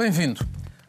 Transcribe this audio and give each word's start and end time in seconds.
Bem-vindo. 0.00 0.40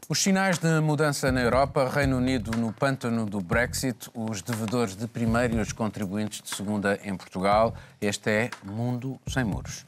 Os 0.08 0.24
sinais 0.24 0.58
de 0.58 0.80
mudança 0.80 1.34
na 1.34 1.42
Europa, 1.42 1.92
Reino 1.94 2.16
Unido 2.16 2.58
no 2.58 2.72
pântano 2.72 3.26
do 3.26 3.42
Brexit, 3.42 4.10
os 4.16 4.42
devedores 4.42 4.96
de 4.96 5.06
primeiro 5.06 5.58
e 5.58 5.60
os 5.60 5.74
contribuintes 5.74 6.42
de 6.42 6.56
segunda 6.56 6.98
em 7.04 7.14
Portugal. 7.18 7.76
Este 8.00 8.30
é 8.30 8.50
Mundo 8.64 9.20
Sem 9.28 9.44
Muros. 9.44 9.86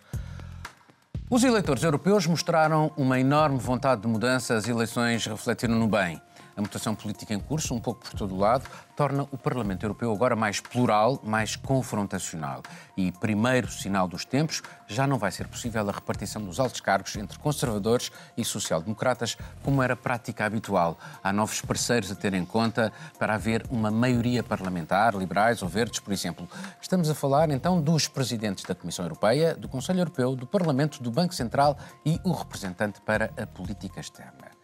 Os 1.30 1.42
eleitores 1.42 1.84
europeus 1.84 2.28
mostraram 2.28 2.92
uma 2.98 3.18
enorme 3.18 3.60
vontade 3.60 4.02
de 4.02 4.10
mudança, 4.10 4.58
as 4.58 4.68
eleições 4.68 5.26
refletiram 5.26 5.76
no 5.76 5.88
bem. 5.88 6.22
A 6.56 6.62
mutação 6.62 6.94
política 6.94 7.34
em 7.34 7.40
curso, 7.40 7.74
um 7.74 7.80
pouco 7.80 8.02
por 8.02 8.14
todo 8.14 8.36
o 8.36 8.38
lado, 8.38 8.70
torna 8.96 9.24
o 9.32 9.38
Parlamento 9.38 9.84
Europeu 9.84 10.12
agora 10.12 10.36
mais 10.36 10.60
plural, 10.60 11.20
mais 11.24 11.56
confrontacional. 11.56 12.62
E, 12.96 13.12
primeiro 13.12 13.72
sinal 13.72 14.08
dos 14.08 14.24
tempos, 14.24 14.62
já 14.88 15.08
não 15.08 15.18
vai 15.18 15.32
ser 15.32 15.48
possível 15.48 15.88
a 15.90 15.92
repartição 15.92 16.44
dos 16.44 16.60
altos 16.60 16.80
cargos 16.80 17.16
entre 17.16 17.40
conservadores 17.40 18.12
e 18.38 18.46
social-democratas, 18.46 19.36
como 19.64 19.82
era 19.82 19.96
prática 19.96 20.46
habitual. 20.46 20.98
Há 21.24 21.34
novos 21.34 21.60
parceiros 21.62 22.12
a 22.12 22.16
ter 22.16 22.34
em 22.34 22.46
conta 22.46 22.94
para 23.18 23.34
haver 23.34 23.66
uma 23.70 23.90
maioria 23.90 24.44
parlamentar, 24.44 25.16
liberais 25.16 25.64
ou 25.64 25.70
verdes, 25.70 26.00
por 26.00 26.14
exemplo. 26.14 26.48
Estamos 26.80 27.10
a 27.10 27.16
falar 27.16 27.50
então 27.50 27.82
dos 27.82 28.08
presidentes 28.08 28.64
da 28.64 28.76
Comissão 28.76 29.06
Europeia, 29.06 29.56
do 29.56 29.68
Conselho 29.68 30.00
Europeu, 30.00 30.36
do 30.36 30.46
Parlamento, 30.46 31.02
do 31.02 31.10
Banco 31.10 31.34
Central 31.34 31.78
e 32.06 32.20
o 32.24 32.32
representante 32.32 33.02
para 33.02 33.32
a 33.38 33.48
política 33.48 34.00
externa. 34.00 34.63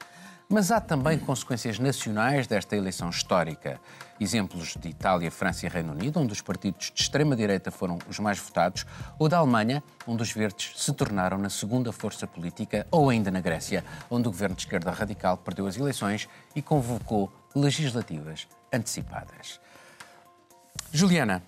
Mas 0.52 0.72
há 0.72 0.82
também 0.82 1.20
consequências 1.20 1.78
nacionais 1.78 2.48
desta 2.48 2.76
eleição 2.76 3.12
histórica. 3.12 3.80
Exemplos 4.20 4.76
de 4.76 4.90
Itália, 4.90 5.30
França 5.30 5.68
e 5.68 5.70
Reino 5.70 5.92
Unido, 5.92 6.20
onde 6.20 6.34
os 6.34 6.42
partidos 6.42 6.92
de 6.92 7.04
extrema-direita 7.04 7.70
foram 7.70 8.00
os 8.10 8.18
mais 8.18 8.40
votados, 8.40 8.84
ou 9.20 9.30
da 9.30 9.38
Alemanha, 9.38 9.84
onde 10.08 10.24
os 10.24 10.32
verdes 10.32 10.74
se 10.76 10.92
tornaram 10.92 11.38
na 11.38 11.52
segunda 11.52 11.92
força 11.92 12.26
política, 12.26 12.88
ou 12.90 13.12
ainda 13.12 13.30
na 13.30 13.40
Grécia, 13.40 13.86
onde 14.10 14.28
o 14.28 14.32
governo 14.32 14.56
de 14.56 14.64
esquerda 14.64 14.90
radical 14.90 15.38
perdeu 15.38 15.68
as 15.68 15.78
eleições 15.78 16.28
e 16.56 16.64
convocou 16.64 17.32
legislativas 17.54 18.48
antecipadas. 18.74 19.60
Juliana, 20.92 21.44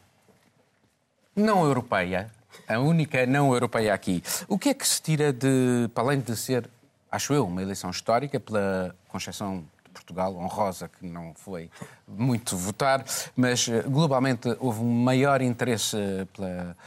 não 1.35 1.65
europeia, 1.65 2.29
a 2.67 2.77
única 2.77 3.25
não 3.25 3.51
europeia 3.51 3.95
aqui, 3.95 4.21
o 4.47 4.59
que 4.59 4.69
é 4.69 4.75
que 4.75 4.87
se 4.87 5.01
tira 5.01 5.33
de, 5.33 5.89
para 5.91 6.03
além 6.03 6.19
de 6.19 6.35
ser 6.37 6.69
acho 7.11 7.33
eu, 7.33 7.45
uma 7.45 7.61
eleição 7.61 7.89
histórica 7.89 8.39
pela 8.39 8.95
Concepção 9.11 9.65
de 9.83 9.89
Portugal, 9.91 10.35
honrosa, 10.35 10.87
que 10.87 11.05
não 11.05 11.33
foi 11.35 11.69
muito 12.07 12.55
votar, 12.55 13.03
mas 13.35 13.67
eh, 13.67 13.81
globalmente 13.81 14.47
houve 14.59 14.79
um 14.79 15.03
maior 15.03 15.41
interesse 15.41 15.97
pela, 16.33 16.77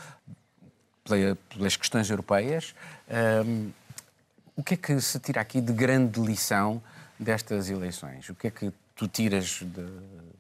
pela, 1.05 1.37
pelas 1.51 1.77
questões 1.77 2.09
europeias. 2.09 2.75
Um, 3.47 3.71
o 4.57 4.63
que 4.63 4.75
é 4.75 4.77
que 4.77 5.01
se 5.01 5.19
tira 5.19 5.41
aqui 5.41 5.61
de 5.61 5.73
grande 5.73 6.21
lição 6.21 6.83
destas 7.19 7.69
eleições? 7.69 8.29
O 8.29 8.35
que 8.35 8.47
é 8.47 8.51
que 8.51 8.73
tu 8.97 9.07
tiras 9.07 9.61
de, 9.61 9.87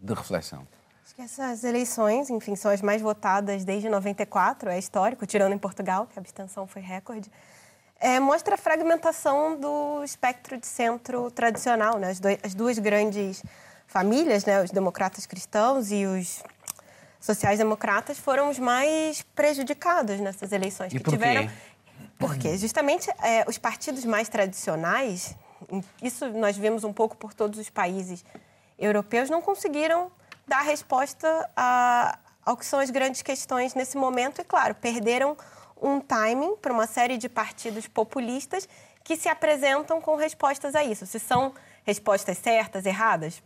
de 0.00 0.14
reflexão? 0.14 0.66
Acho 1.04 1.14
que 1.14 1.22
essas 1.22 1.64
eleições, 1.64 2.30
enfim, 2.30 2.56
são 2.56 2.70
as 2.70 2.80
mais 2.80 3.02
votadas 3.02 3.64
desde 3.64 3.88
94, 3.88 4.70
é 4.70 4.78
histórico, 4.78 5.26
tirando 5.26 5.52
em 5.52 5.58
Portugal, 5.58 6.06
que 6.06 6.18
a 6.18 6.20
abstenção 6.20 6.66
foi 6.66 6.80
recorde 6.80 7.30
é, 8.04 8.20
mostra 8.20 8.54
a 8.54 8.58
fragmentação 8.58 9.58
do 9.58 10.04
espectro 10.04 10.58
de 10.58 10.66
centro 10.66 11.30
tradicional. 11.30 11.98
Né? 11.98 12.10
As, 12.10 12.20
do, 12.20 12.28
as 12.42 12.54
duas 12.54 12.78
grandes 12.78 13.42
famílias, 13.86 14.44
né? 14.44 14.62
os 14.62 14.70
democratas 14.70 15.24
cristãos 15.24 15.90
e 15.90 16.04
os 16.04 16.42
sociais-democratas, 17.18 18.18
foram 18.18 18.50
os 18.50 18.58
mais 18.58 19.22
prejudicados 19.34 20.20
nessas 20.20 20.52
eleições. 20.52 20.92
E 20.92 20.98
que 20.98 21.02
por 21.02 21.12
tiveram. 21.12 21.46
Quê? 21.46 21.54
Porque 22.18 22.58
justamente 22.58 23.10
é, 23.22 23.46
os 23.48 23.56
partidos 23.56 24.04
mais 24.04 24.28
tradicionais, 24.28 25.34
isso 26.02 26.28
nós 26.28 26.58
vemos 26.58 26.84
um 26.84 26.92
pouco 26.92 27.16
por 27.16 27.32
todos 27.32 27.58
os 27.58 27.70
países 27.70 28.22
europeus, 28.78 29.30
não 29.30 29.40
conseguiram 29.40 30.12
dar 30.46 30.60
resposta 30.60 31.50
a, 31.56 32.18
ao 32.44 32.54
que 32.54 32.66
são 32.66 32.80
as 32.80 32.90
grandes 32.90 33.22
questões 33.22 33.74
nesse 33.74 33.96
momento 33.96 34.42
e, 34.42 34.44
claro, 34.44 34.74
perderam 34.74 35.34
um 35.84 36.00
timing 36.00 36.56
para 36.56 36.72
uma 36.72 36.86
série 36.86 37.18
de 37.18 37.28
partidos 37.28 37.86
populistas 37.86 38.66
que 39.04 39.16
se 39.16 39.28
apresentam 39.28 40.00
com 40.00 40.16
respostas 40.16 40.74
a 40.74 40.82
isso. 40.82 41.06
Se 41.06 41.20
são 41.20 41.52
respostas 41.84 42.38
certas, 42.38 42.86
erradas, 42.86 43.42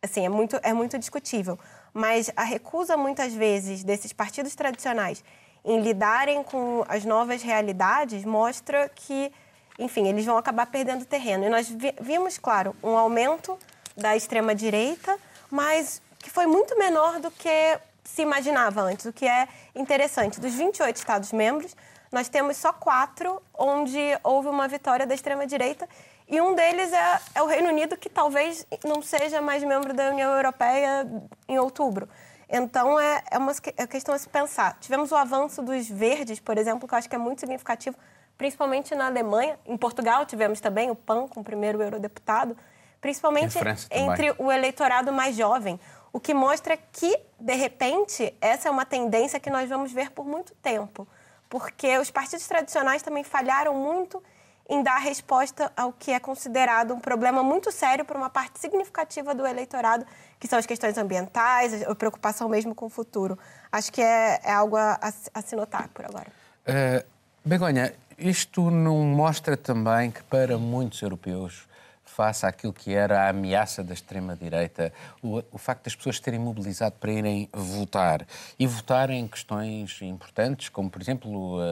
assim, 0.00 0.24
é 0.24 0.30
muito, 0.30 0.58
é 0.62 0.72
muito 0.72 0.98
discutível. 0.98 1.58
Mas 1.92 2.32
a 2.34 2.42
recusa, 2.42 2.96
muitas 2.96 3.34
vezes, 3.34 3.84
desses 3.84 4.14
partidos 4.14 4.54
tradicionais 4.54 5.22
em 5.62 5.80
lidarem 5.80 6.42
com 6.42 6.84
as 6.88 7.04
novas 7.04 7.42
realidades 7.42 8.24
mostra 8.24 8.88
que, 8.88 9.30
enfim, 9.78 10.08
eles 10.08 10.24
vão 10.24 10.38
acabar 10.38 10.66
perdendo 10.66 11.04
terreno. 11.04 11.44
E 11.44 11.50
nós 11.50 11.68
vimos, 12.00 12.38
claro, 12.38 12.74
um 12.82 12.96
aumento 12.96 13.58
da 13.94 14.16
extrema-direita, 14.16 15.18
mas 15.50 16.00
que 16.18 16.30
foi 16.30 16.46
muito 16.46 16.78
menor 16.78 17.20
do 17.20 17.30
que 17.30 17.78
se 18.04 18.22
imaginava 18.22 18.82
antes, 18.82 19.06
o 19.06 19.12
que 19.12 19.26
é 19.26 19.48
interessante. 19.74 20.40
Dos 20.40 20.54
28 20.54 20.96
Estados-membros, 20.96 21.76
nós 22.10 22.28
temos 22.28 22.56
só 22.56 22.72
quatro 22.72 23.40
onde 23.56 23.98
houve 24.22 24.48
uma 24.48 24.68
vitória 24.68 25.06
da 25.06 25.14
extrema-direita 25.14 25.88
e 26.28 26.40
um 26.40 26.54
deles 26.54 26.92
é, 26.92 27.20
é, 27.34 27.42
o 27.42 27.46
Reino 27.46 27.68
Unido, 27.68 27.96
que 27.96 28.08
talvez 28.08 28.66
não 28.84 29.02
seja 29.02 29.40
mais 29.40 29.62
membro 29.62 29.92
da 29.92 30.10
União 30.10 30.30
Europeia 30.34 31.06
em 31.48 31.58
outubro. 31.58 32.08
Então, 32.48 33.00
é, 33.00 33.22
é 33.30 33.38
uma 33.38 33.52
é 33.76 33.86
questão 33.86 34.14
a 34.14 34.18
se 34.18 34.28
pensar. 34.28 34.78
Tivemos 34.80 35.10
o 35.10 35.16
avanço 35.16 35.62
dos 35.62 35.88
verdes, 35.88 36.38
por 36.38 36.58
exemplo, 36.58 36.86
que 36.86 36.94
eu 36.94 36.98
acho 36.98 37.08
que 37.08 37.14
é 37.14 37.18
muito 37.18 37.40
significativo, 37.40 37.96
principalmente 38.36 38.94
na 38.94 39.06
Alemanha. 39.06 39.58
Em 39.66 39.76
Portugal, 39.76 40.26
tivemos 40.26 40.60
também 40.60 40.90
o 40.90 40.94
PAN 40.94 41.26
com 41.28 41.40
o 41.40 41.44
primeiro 41.44 41.82
eurodeputado, 41.82 42.56
principalmente 43.00 43.58
entre 43.90 44.34
o 44.38 44.52
eleitorado 44.52 45.12
mais 45.12 45.34
jovem. 45.34 45.80
O 46.12 46.20
que 46.20 46.34
mostra 46.34 46.76
que, 46.76 47.18
de 47.40 47.54
repente, 47.54 48.34
essa 48.40 48.68
é 48.68 48.70
uma 48.70 48.84
tendência 48.84 49.40
que 49.40 49.48
nós 49.48 49.68
vamos 49.68 49.92
ver 49.92 50.10
por 50.10 50.26
muito 50.26 50.54
tempo. 50.56 51.08
Porque 51.48 51.96
os 51.98 52.10
partidos 52.10 52.46
tradicionais 52.46 53.02
também 53.02 53.24
falharam 53.24 53.74
muito 53.74 54.22
em 54.68 54.82
dar 54.82 54.98
resposta 54.98 55.72
ao 55.76 55.92
que 55.92 56.10
é 56.12 56.20
considerado 56.20 56.94
um 56.94 57.00
problema 57.00 57.42
muito 57.42 57.70
sério 57.72 58.04
para 58.04 58.16
uma 58.16 58.30
parte 58.30 58.60
significativa 58.60 59.34
do 59.34 59.46
eleitorado, 59.46 60.06
que 60.38 60.46
são 60.46 60.58
as 60.58 60.66
questões 60.66 60.96
ambientais, 60.96 61.82
a 61.82 61.94
preocupação 61.94 62.48
mesmo 62.48 62.74
com 62.74 62.86
o 62.86 62.88
futuro. 62.88 63.38
Acho 63.70 63.92
que 63.92 64.00
é, 64.00 64.40
é 64.44 64.52
algo 64.52 64.76
a, 64.76 64.98
a, 65.34 65.42
se 65.42 65.56
notar 65.56 65.88
por 65.88 66.04
agora. 66.04 66.28
Uh, 66.66 67.04
Begonha, 67.44 67.92
isto 68.16 68.70
não 68.70 68.96
mostra 68.98 69.56
também 69.56 70.10
que 70.10 70.22
para 70.22 70.56
muitos 70.56 71.02
europeus 71.02 71.66
face 72.12 72.44
àquilo 72.44 72.72
que 72.72 72.92
era 72.92 73.24
a 73.24 73.28
ameaça 73.30 73.82
da 73.82 73.94
extrema-direita, 73.94 74.92
o, 75.22 75.42
o, 75.50 75.58
facto 75.58 75.84
das 75.84 75.94
pessoas 75.94 76.20
terem 76.20 76.38
mobilizado 76.38 76.94
para 77.00 77.10
irem 77.10 77.48
votar. 77.52 78.26
E 78.58 78.66
votar 78.66 79.08
em 79.10 79.26
questões 79.26 80.00
importantes, 80.02 80.68
como, 80.68 80.90
por 80.90 81.00
exemplo, 81.00 81.58
uh, 81.58 81.62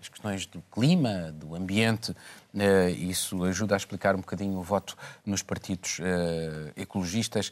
as 0.00 0.08
questões 0.08 0.46
do 0.46 0.62
clima, 0.70 1.32
do 1.32 1.54
ambiente, 1.54 2.12
uh, 2.12 2.88
isso 2.96 3.42
ajuda 3.44 3.74
a 3.74 3.76
explicar 3.76 4.14
um 4.14 4.20
bocadinho 4.20 4.56
o 4.56 4.62
voto 4.62 4.96
nos 5.24 5.42
partidos 5.42 5.98
uh, 5.98 6.72
ecologistas, 6.76 7.50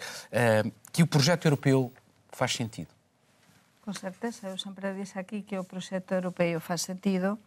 que 0.93 1.03
o 1.03 1.07
projeto 1.07 1.47
europeu 1.47 1.93
faz 2.31 2.53
sentido. 2.53 2.89
Com 3.83 3.93
certeza, 3.93 4.49
eu 4.49 4.57
sempre 4.57 4.93
disse 4.95 5.19
aqui 5.19 5.43
que 5.43 5.59
o 5.59 5.65
projeto 5.65 6.13
europeu 6.13 6.61
faz 6.61 6.83
sentido, 6.83 7.39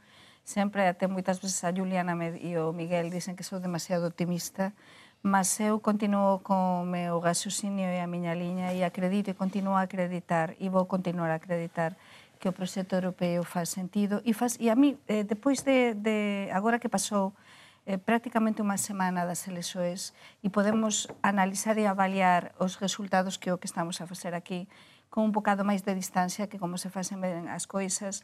sempre, 0.48 0.88
até 0.88 1.12
moitas 1.12 1.44
veces 1.44 1.60
a 1.68 1.76
Juliana 1.76 2.16
me, 2.16 2.40
e 2.40 2.56
o 2.56 2.72
Miguel 2.72 3.12
dicen 3.12 3.36
que 3.36 3.44
sou 3.44 3.60
demasiado 3.60 4.08
optimista, 4.08 4.72
mas 5.20 5.60
eu 5.60 5.84
continuo 5.84 6.40
con 6.40 6.88
o 6.88 6.88
meu 6.88 7.20
gasosinio 7.20 7.92
e 7.92 8.00
a 8.00 8.08
miña 8.08 8.32
liña 8.32 8.72
e 8.72 8.80
acredito 8.88 9.28
e 9.28 9.36
continuo 9.36 9.76
a 9.76 9.84
acreditar 9.84 10.56
e 10.56 10.72
vou 10.72 10.88
continuar 10.88 11.36
a 11.36 11.44
acreditar 11.44 12.00
que 12.40 12.48
o 12.48 12.56
proxecto 12.56 12.96
europeo 12.96 13.44
faz 13.44 13.68
sentido 13.68 14.24
e, 14.24 14.32
faz, 14.32 14.56
e 14.56 14.72
a 14.72 14.76
mí, 14.80 14.96
eh, 15.12 15.28
depois 15.28 15.68
de, 15.68 16.00
de 16.00 16.48
agora 16.56 16.80
que 16.80 16.88
pasou 16.88 17.36
eh, 17.84 18.00
prácticamente 18.00 18.64
unha 18.64 18.80
semana 18.80 19.28
das 19.28 19.44
eleições 19.52 20.16
e 20.40 20.48
podemos 20.48 21.12
analizar 21.20 21.76
e 21.76 21.84
avaliar 21.84 22.56
os 22.56 22.80
resultados 22.80 23.36
que 23.36 23.52
o 23.52 23.60
que 23.60 23.68
estamos 23.68 24.00
a 24.00 24.08
facer 24.08 24.32
aquí 24.32 24.72
con 25.10 25.28
un 25.28 25.32
bocado 25.32 25.64
máis 25.68 25.84
de 25.84 25.92
distancia 25.92 26.48
que 26.48 26.60
como 26.60 26.80
se 26.80 26.88
facen 26.88 27.20
as 27.52 27.68
coisas 27.68 28.24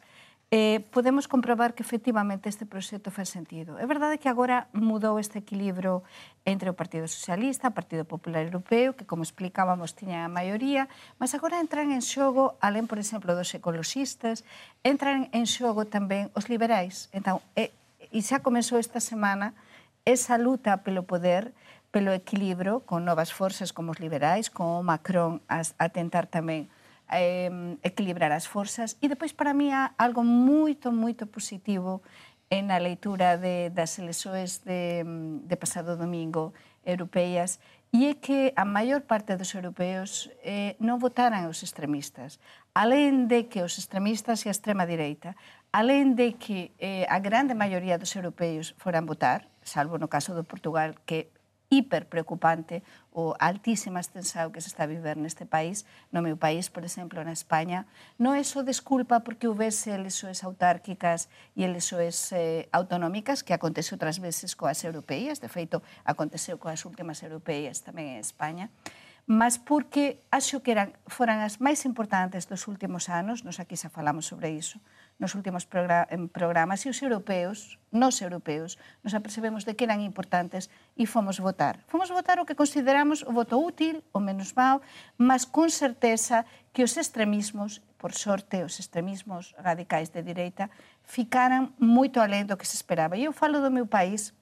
eh, 0.55 0.85
podemos 0.91 1.27
comprobar 1.27 1.73
que 1.73 1.81
efectivamente 1.81 2.47
este 2.47 2.69
proxecto 2.69 3.09
faz 3.09 3.33
sentido. 3.33 3.81
É 3.81 3.89
verdade 3.89 4.21
que 4.21 4.29
agora 4.29 4.69
mudou 4.69 5.17
este 5.17 5.41
equilibrio 5.41 6.05
entre 6.45 6.69
o 6.69 6.77
Partido 6.77 7.09
Socialista, 7.09 7.73
o 7.73 7.77
Partido 7.79 8.05
Popular 8.05 8.45
Europeo, 8.45 8.93
que, 8.93 9.01
como 9.01 9.25
explicábamos, 9.25 9.97
tiña 9.97 10.21
a 10.21 10.29
maioría, 10.29 10.85
mas 11.17 11.33
agora 11.33 11.57
entran 11.57 11.89
en 11.89 12.05
xogo, 12.05 12.53
alén, 12.61 12.85
por 12.85 13.01
exemplo, 13.01 13.33
dos 13.33 13.49
ecologistas, 13.57 14.45
entran 14.85 15.25
en 15.33 15.49
xogo 15.49 15.89
tamén 15.89 16.29
os 16.37 16.45
liberais. 16.45 17.09
Entón, 17.17 17.41
e, 17.57 17.73
eh, 17.73 18.13
e 18.13 18.21
xa 18.21 18.45
comezou 18.45 18.77
esta 18.77 19.01
semana 19.01 19.57
esa 20.05 20.37
luta 20.37 20.85
pelo 20.85 21.01
poder, 21.01 21.49
pelo 21.89 22.13
equilibrio, 22.13 22.85
con 22.85 23.01
novas 23.09 23.33
forzas 23.33 23.73
como 23.73 23.89
os 23.89 23.97
liberais, 23.97 24.53
con 24.53 24.69
o 24.69 24.85
Macron 24.85 25.41
a, 25.49 25.65
a 25.65 25.89
tentar 25.89 26.29
tamén 26.29 26.69
eh, 27.11 27.77
equilibrar 27.83 28.31
as 28.31 28.47
forzas 28.47 28.95
e 29.01 29.09
depois 29.09 29.33
para 29.33 29.53
mí 29.53 29.73
há 29.73 29.91
algo 29.97 30.23
moito, 30.23 30.91
moito 30.91 31.27
positivo 31.27 32.01
en 32.53 32.69
a 32.69 32.77
leitura 32.77 33.41
de, 33.41 33.73
das 33.73 33.97
elexoes 33.97 34.61
de, 34.61 35.01
de 35.43 35.55
pasado 35.57 35.97
domingo 35.97 36.53
europeas 36.85 37.57
e 37.93 38.09
é 38.09 38.13
que 38.17 38.53
a 38.57 38.65
maior 38.65 39.05
parte 39.05 39.37
dos 39.37 39.53
europeos 39.53 40.29
eh, 40.41 40.73
non 40.81 40.97
votaran 40.97 41.45
os 41.45 41.61
extremistas. 41.61 42.41
Alén 42.73 43.29
de 43.29 43.45
que 43.49 43.61
os 43.61 43.77
extremistas 43.77 44.41
e 44.45 44.49
a 44.49 44.55
extrema 44.55 44.89
direita, 44.89 45.37
alén 45.69 46.17
de 46.17 46.33
que 46.37 46.73
eh, 46.81 47.05
a 47.05 47.21
grande 47.21 47.53
maioría 47.53 48.01
dos 48.01 48.13
europeos 48.17 48.73
foran 48.81 49.05
votar, 49.05 49.49
salvo 49.61 50.01
no 50.01 50.09
caso 50.09 50.33
do 50.33 50.41
Portugal, 50.41 50.97
que 51.05 51.32
hiper 51.73 52.05
preocupante 52.05 52.85
o 53.09 53.33
altísima 53.41 53.97
extensao 53.97 54.53
que 54.53 54.61
se 54.61 54.69
está 54.69 54.85
a 54.85 54.93
viver 54.93 55.17
neste 55.17 55.49
país, 55.49 55.89
no 56.13 56.21
meu 56.21 56.37
país, 56.37 56.69
por 56.69 56.85
exemplo, 56.85 57.25
na 57.25 57.33
España, 57.33 57.89
non 58.21 58.37
é 58.37 58.45
só 58.45 58.61
desculpa 58.61 59.25
porque 59.25 59.49
houvese 59.49 59.97
elexoes 59.97 60.45
autárquicas 60.45 61.33
e 61.57 61.65
elexoes 61.65 62.29
eh, 62.33 62.69
autonómicas, 62.69 63.41
que 63.41 63.57
acontece 63.57 63.97
outras 63.97 64.21
veces 64.21 64.53
coas 64.53 64.77
europeas, 64.85 65.41
de 65.41 65.49
feito, 65.49 65.81
aconteceu 66.05 66.61
coas 66.61 66.85
últimas 66.85 67.25
europeas 67.25 67.81
tamén 67.81 68.13
en 68.13 68.19
España, 68.21 68.69
mas 69.25 69.57
porque 69.57 70.21
acho 70.31 70.59
que 70.63 70.75
eran, 70.75 70.91
foran 71.07 71.39
as 71.39 71.63
máis 71.63 71.87
importantes 71.87 72.43
dos 72.51 72.67
últimos 72.67 73.07
anos, 73.07 73.47
nos 73.47 73.63
aquí 73.63 73.79
xa 73.79 73.87
falamos 73.87 74.27
sobre 74.27 74.51
iso, 74.51 74.83
nos 75.15 75.31
últimos 75.31 75.63
programas 75.63 76.83
e 76.83 76.91
os 76.91 76.99
europeos, 76.99 77.79
nos 77.95 78.19
europeos, 78.19 78.75
nos 78.99 79.15
apercebemos 79.15 79.63
de 79.63 79.79
que 79.79 79.87
eran 79.87 80.03
importantes 80.03 80.67
e 80.97 81.05
fomos 81.05 81.39
votar. 81.39 81.79
Fomos 81.87 82.09
votar 82.09 82.39
o 82.39 82.45
que 82.45 82.55
consideramos 82.55 83.25
o 83.25 83.33
voto 83.33 83.57
útil, 83.57 84.03
o 84.13 84.19
menos 84.19 84.53
mau, 84.53 84.81
mas 85.17 85.45
con 85.45 85.69
certeza 85.73 86.45
que 86.71 86.83
os 86.85 86.97
extremismos, 86.97 87.81
por 87.97 88.13
sorte, 88.13 88.61
os 88.61 88.77
extremismos 88.77 89.57
radicais 89.57 90.13
de 90.13 90.21
direita, 90.21 90.69
ficaran 91.01 91.73
moito 91.81 92.21
além 92.21 92.45
do 92.45 92.57
que 92.57 92.67
se 92.67 92.77
esperaba. 92.77 93.17
E 93.17 93.25
eu 93.25 93.33
falo 93.33 93.61
do 93.61 93.73
meu 93.73 93.89
país 93.89 94.33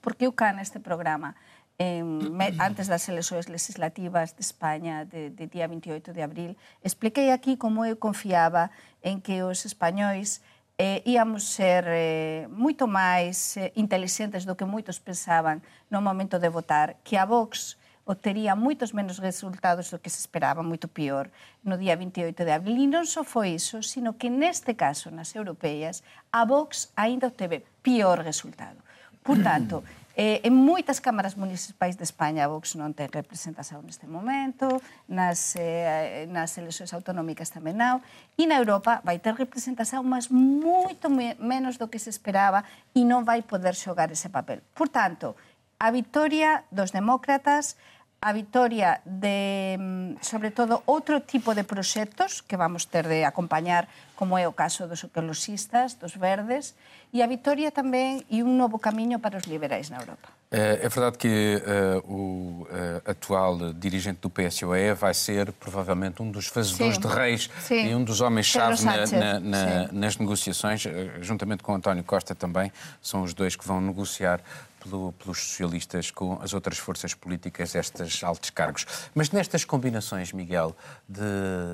porque 0.00 0.26
eu 0.26 0.32
cá 0.32 0.52
neste 0.52 0.80
programa 0.80 1.36
en, 1.78 2.20
antes 2.60 2.86
das 2.88 3.08
eleições 3.08 3.48
legislativas 3.48 4.32
de 4.32 4.42
España 4.42 5.04
de, 5.04 5.30
de 5.30 5.46
día 5.46 5.66
28 5.66 6.12
de 6.12 6.22
abril, 6.22 6.56
expliquei 6.82 7.32
aquí 7.32 7.56
como 7.56 7.84
eu 7.84 7.96
confiaba 7.96 8.70
en 9.02 9.20
que 9.20 9.42
os 9.42 9.64
españois 9.64 10.40
eh, 10.78 11.02
íamos 11.06 11.44
ser 11.44 11.84
eh, 11.86 12.48
máis 12.50 13.56
eh, 13.56 13.70
inteligentes 13.78 14.42
do 14.42 14.58
que 14.58 14.66
moitos 14.66 14.98
pensaban 14.98 15.62
no 15.86 16.02
momento 16.02 16.42
de 16.42 16.50
votar, 16.50 16.98
que 17.06 17.14
a 17.14 17.24
Vox 17.24 17.78
obtería 18.04 18.52
moitos 18.52 18.92
menos 18.92 19.16
resultados 19.16 19.88
do 19.88 20.02
que 20.02 20.12
se 20.12 20.20
esperaba, 20.20 20.66
moito 20.66 20.90
pior, 20.90 21.30
no 21.64 21.78
día 21.78 21.96
28 21.96 22.44
de 22.44 22.52
abril. 22.52 22.76
E 22.76 22.90
non 22.90 23.08
só 23.08 23.24
foi 23.24 23.56
iso, 23.56 23.80
sino 23.80 24.18
que 24.20 24.28
neste 24.28 24.76
caso, 24.76 25.08
nas 25.08 25.32
europeas, 25.32 26.04
a 26.28 26.44
Vox 26.44 26.92
ainda 26.98 27.32
obteve 27.32 27.64
pior 27.80 28.20
resultado. 28.20 28.82
Por 29.24 29.40
tanto, 29.40 29.80
Eh, 30.14 30.46
en 30.46 30.54
moitas 30.54 31.02
cámaras 31.02 31.34
municipais 31.34 31.98
de 31.98 32.06
España 32.06 32.46
a 32.46 32.50
Vox 32.50 32.78
non 32.78 32.94
ten 32.94 33.10
representación 33.10 33.82
neste 33.82 34.06
momento, 34.06 34.78
nas, 35.10 35.58
eh, 35.58 36.30
nas 36.30 36.54
eleccións 36.54 36.94
autonómicas 36.94 37.50
tamén 37.50 37.74
non, 37.74 37.98
e 38.38 38.46
na 38.46 38.62
Europa 38.62 39.02
vai 39.02 39.18
ter 39.18 39.34
representación, 39.34 40.06
mas 40.06 40.30
moito 40.30 41.10
me, 41.10 41.34
menos 41.42 41.82
do 41.82 41.90
que 41.90 41.98
se 41.98 42.14
esperaba 42.14 42.62
e 42.94 43.02
non 43.02 43.26
vai 43.26 43.42
poder 43.42 43.74
xogar 43.74 44.14
ese 44.14 44.30
papel. 44.30 44.62
Por 44.78 44.86
tanto, 44.86 45.34
a 45.82 45.90
victoria 45.90 46.62
dos 46.70 46.94
demócratas 46.94 47.74
a 48.24 48.32
vitoria 48.32 49.04
de, 49.04 49.76
mm, 49.76 50.16
sobre 50.24 50.50
todo, 50.50 50.80
outro 50.86 51.20
tipo 51.20 51.52
de 51.52 51.62
proxectos 51.62 52.40
que 52.40 52.56
vamos 52.56 52.88
ter 52.88 53.04
de 53.04 53.20
acompañar, 53.20 53.84
como 54.16 54.40
é 54.40 54.48
o 54.48 54.56
caso 54.56 54.88
dos 54.88 55.04
ecologistas, 55.04 56.00
dos 56.00 56.16
verdes, 56.16 56.72
e 57.12 57.20
a 57.20 57.28
vitoria 57.28 57.68
tamén 57.68 58.24
e 58.32 58.40
un 58.40 58.56
novo 58.56 58.80
camiño 58.80 59.20
para 59.20 59.36
os 59.36 59.44
liberais 59.44 59.92
na 59.92 60.00
Europa. 60.00 60.32
É, 60.48 60.80
é 60.80 60.88
verdade 60.88 61.18
que 61.18 61.60
uh, 61.60 62.00
o 62.08 62.64
uh, 62.64 63.10
atual 63.10 63.74
dirigente 63.74 64.20
do 64.24 64.30
PSOE 64.30 64.94
vai 64.94 65.12
ser 65.12 65.52
provavelmente 65.52 66.22
um 66.22 66.30
dos 66.30 66.46
fazedores 66.46 66.96
Sim. 66.96 67.00
de 67.00 67.08
reis 67.08 67.50
Sim. 67.60 67.90
e 67.90 67.94
um 67.94 68.04
dos 68.04 68.20
homens-chave 68.20 68.82
na, 68.84 69.04
na, 69.04 69.40
na, 69.40 69.92
nas 69.92 70.16
negociações, 70.16 70.86
juntamente 71.20 71.62
com 71.62 71.74
António 71.74 72.04
Costa 72.04 72.34
também, 72.34 72.72
são 73.02 73.22
os 73.22 73.34
dois 73.34 73.54
que 73.54 73.66
vão 73.66 73.80
negociar 73.80 74.40
pelo, 74.84 75.12
pelos 75.12 75.38
socialistas 75.38 76.10
com 76.10 76.38
as 76.42 76.52
outras 76.52 76.78
forças 76.78 77.14
políticas 77.14 77.74
estes 77.74 78.22
altos 78.22 78.50
cargos. 78.50 78.86
Mas 79.14 79.30
nestas 79.30 79.64
combinações, 79.64 80.32
Miguel, 80.32 80.76
de 81.08 81.22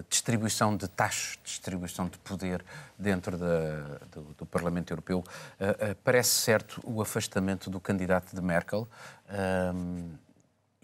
distribuição 0.08 0.76
de 0.76 0.88
taxas, 0.88 1.38
distribuição 1.42 2.08
de 2.08 2.18
poder 2.18 2.64
dentro 2.98 3.36
da, 3.36 3.98
do, 4.12 4.22
do, 4.38 4.46
Parlamento 4.46 4.92
Europeu, 4.92 5.18
uh, 5.18 5.92
uh, 5.92 5.94
parece 6.04 6.30
certo 6.30 6.80
o 6.84 7.02
afastamento 7.02 7.68
do 7.68 7.80
candidato 7.80 8.34
de 8.34 8.40
Merkel. 8.40 8.88
Uh, 9.28 10.18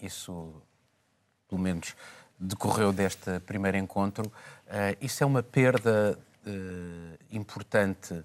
isso, 0.02 0.52
pelo 1.49 1.61
menos, 1.61 1.94
decorreu 2.38 2.93
deste 2.93 3.40
primeiro 3.40 3.79
encontro. 3.79 4.31
isso 5.00 5.25
é 5.25 5.26
uma 5.26 5.43
perda 5.43 6.19
importante 7.32 8.22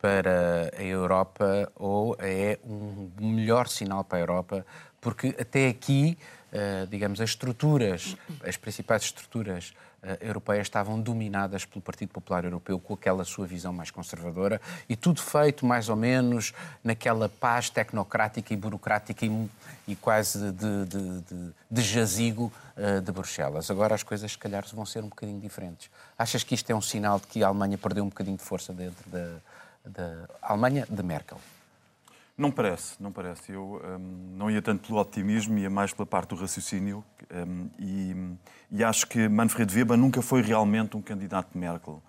para 0.00 0.70
a 0.76 0.82
Europa 0.82 1.70
ou 1.74 2.16
é 2.18 2.58
um 2.64 3.10
melhor 3.20 3.68
sinal 3.68 4.04
para 4.04 4.18
a 4.18 4.20
Europa? 4.20 4.66
Porque 5.00 5.34
até 5.38 5.68
aqui, 5.68 6.16
eh, 6.52 6.86
digamos, 6.90 7.20
as 7.20 7.30
estruturas, 7.30 8.16
as 8.44 8.56
principais 8.56 9.02
estruturas 9.02 9.74
eh, 10.00 10.18
europeias 10.20 10.66
estavam 10.66 11.00
dominadas 11.00 11.64
pelo 11.64 11.82
Partido 11.82 12.10
Popular 12.10 12.44
Europeu 12.44 12.78
com 12.78 12.94
aquela 12.94 13.24
sua 13.24 13.48
visão 13.48 13.72
mais 13.72 13.90
conservadora 13.90 14.60
e 14.88 14.94
tudo 14.94 15.20
feito 15.20 15.66
mais 15.66 15.88
ou 15.88 15.96
menos 15.96 16.52
naquela 16.84 17.28
paz 17.28 17.68
tecnocrática 17.68 18.54
e 18.54 18.56
burocrática 18.56 19.26
e, 19.26 19.50
e 19.88 19.96
quase 19.96 20.52
de, 20.52 20.84
de, 20.84 21.20
de, 21.22 21.52
de 21.68 21.82
jazigo 21.82 22.52
uh, 22.76 23.00
de 23.00 23.10
Bruxelas. 23.10 23.72
Agora 23.72 23.92
as 23.92 24.04
coisas, 24.04 24.30
se 24.30 24.38
calhar, 24.38 24.64
vão 24.72 24.86
ser 24.86 25.02
um 25.02 25.08
bocadinho 25.08 25.40
diferentes. 25.40 25.90
Achas 26.16 26.44
que 26.44 26.54
isto 26.54 26.70
é 26.70 26.74
um 26.76 26.80
sinal 26.80 27.18
de 27.18 27.26
que 27.26 27.42
a 27.42 27.48
Alemanha 27.48 27.76
perdeu 27.76 28.04
um 28.04 28.08
bocadinho 28.08 28.36
de 28.36 28.44
força 28.44 28.72
dentro 28.72 29.10
da, 29.10 29.40
da 29.84 30.28
Alemanha 30.42 30.86
de 30.88 31.02
Merkel? 31.02 31.38
Não 32.38 32.52
parece, 32.52 32.94
não 33.00 33.10
parece. 33.10 33.50
Eu 33.50 33.82
um, 33.84 34.36
não 34.36 34.48
ia 34.48 34.62
tanto 34.62 34.86
pelo 34.86 35.00
otimismo, 35.00 35.58
ia 35.58 35.68
mais 35.68 35.92
pela 35.92 36.06
parte 36.06 36.28
do 36.28 36.36
raciocínio. 36.36 37.04
Um, 37.34 37.68
e, 37.80 38.16
e, 38.70 38.84
acho 38.84 39.08
que 39.08 39.28
Manfred 39.28 39.76
Weber 39.76 39.96
nunca 39.96 40.22
foi 40.22 40.40
realmente 40.40 40.96
um 40.96 41.02
candidato 41.02 41.52
de 41.52 41.58
Merkel. 41.58 42.00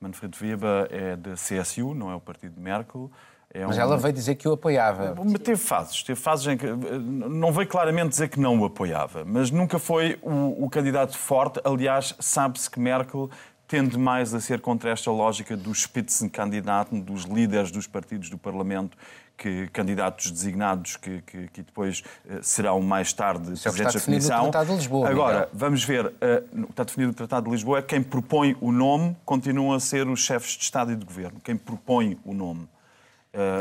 Manfred 0.00 0.36
Weber 0.42 0.88
é 0.90 1.16
da 1.16 1.34
CSU, 1.34 1.94
não 1.94 2.10
é 2.10 2.16
o 2.16 2.20
partido 2.20 2.54
de 2.54 2.60
Merkel. 2.60 3.10
É 3.54 3.64
Mas 3.64 3.78
um... 3.78 3.80
ela 3.80 3.96
veio 3.96 4.12
dizer 4.12 4.34
que 4.34 4.48
o 4.48 4.54
apoiava. 4.54 5.14
Teve 5.38 5.56
fases, 5.56 6.02
teve 6.02 6.20
fases 6.20 6.46
em 6.48 6.56
que. 6.56 6.66
Não 6.66 7.52
veio 7.52 7.68
claramente 7.68 8.08
dizer 8.08 8.28
que 8.28 8.40
não 8.40 8.58
o 8.58 8.64
apoiava, 8.64 9.24
mas 9.24 9.52
nunca 9.52 9.78
foi 9.78 10.18
o, 10.20 10.64
o 10.64 10.68
candidato 10.68 11.16
forte. 11.16 11.60
Aliás, 11.64 12.12
sabe-se 12.18 12.68
que 12.68 12.80
Merkel 12.80 13.30
tende 13.66 13.98
mais 13.98 14.32
a 14.34 14.40
ser 14.40 14.60
contra 14.60 14.90
esta 14.90 15.10
lógica 15.10 15.56
do 15.56 15.74
Spitzenkandidaten, 15.74 17.00
dos 17.00 17.24
líderes 17.24 17.70
dos 17.70 17.86
partidos 17.86 18.30
do 18.30 18.38
Parlamento, 18.38 18.96
que 19.36 19.68
candidatos 19.68 20.30
designados 20.30 20.96
que, 20.96 21.20
que, 21.22 21.48
que 21.48 21.62
depois 21.62 22.02
uh, 22.24 22.42
serão 22.42 22.80
mais 22.80 23.12
tarde 23.12 23.52
Isso 23.52 23.64
presidentes 23.64 23.96
é 23.96 23.98
da 23.98 24.04
Comissão. 24.04 24.44
No 24.46 24.50
Tratado 24.50 24.70
de 24.70 24.76
Lisboa, 24.76 25.08
Agora, 25.08 25.38
Miguel. 25.40 25.50
vamos 25.52 25.84
ver, 25.84 26.06
uh, 26.06 26.70
está 26.70 26.84
definido 26.84 27.08
no 27.08 27.14
Tratado 27.14 27.46
de 27.46 27.52
Lisboa, 27.52 27.82
quem 27.82 28.02
propõe 28.02 28.56
o 28.60 28.72
nome 28.72 29.16
continuam 29.24 29.74
a 29.74 29.80
ser 29.80 30.08
os 30.08 30.20
chefes 30.20 30.52
de 30.52 30.62
Estado 30.64 30.92
e 30.92 30.96
de 30.96 31.04
Governo, 31.04 31.38
quem 31.44 31.56
propõe 31.56 32.18
o 32.24 32.32
nome. 32.32 32.66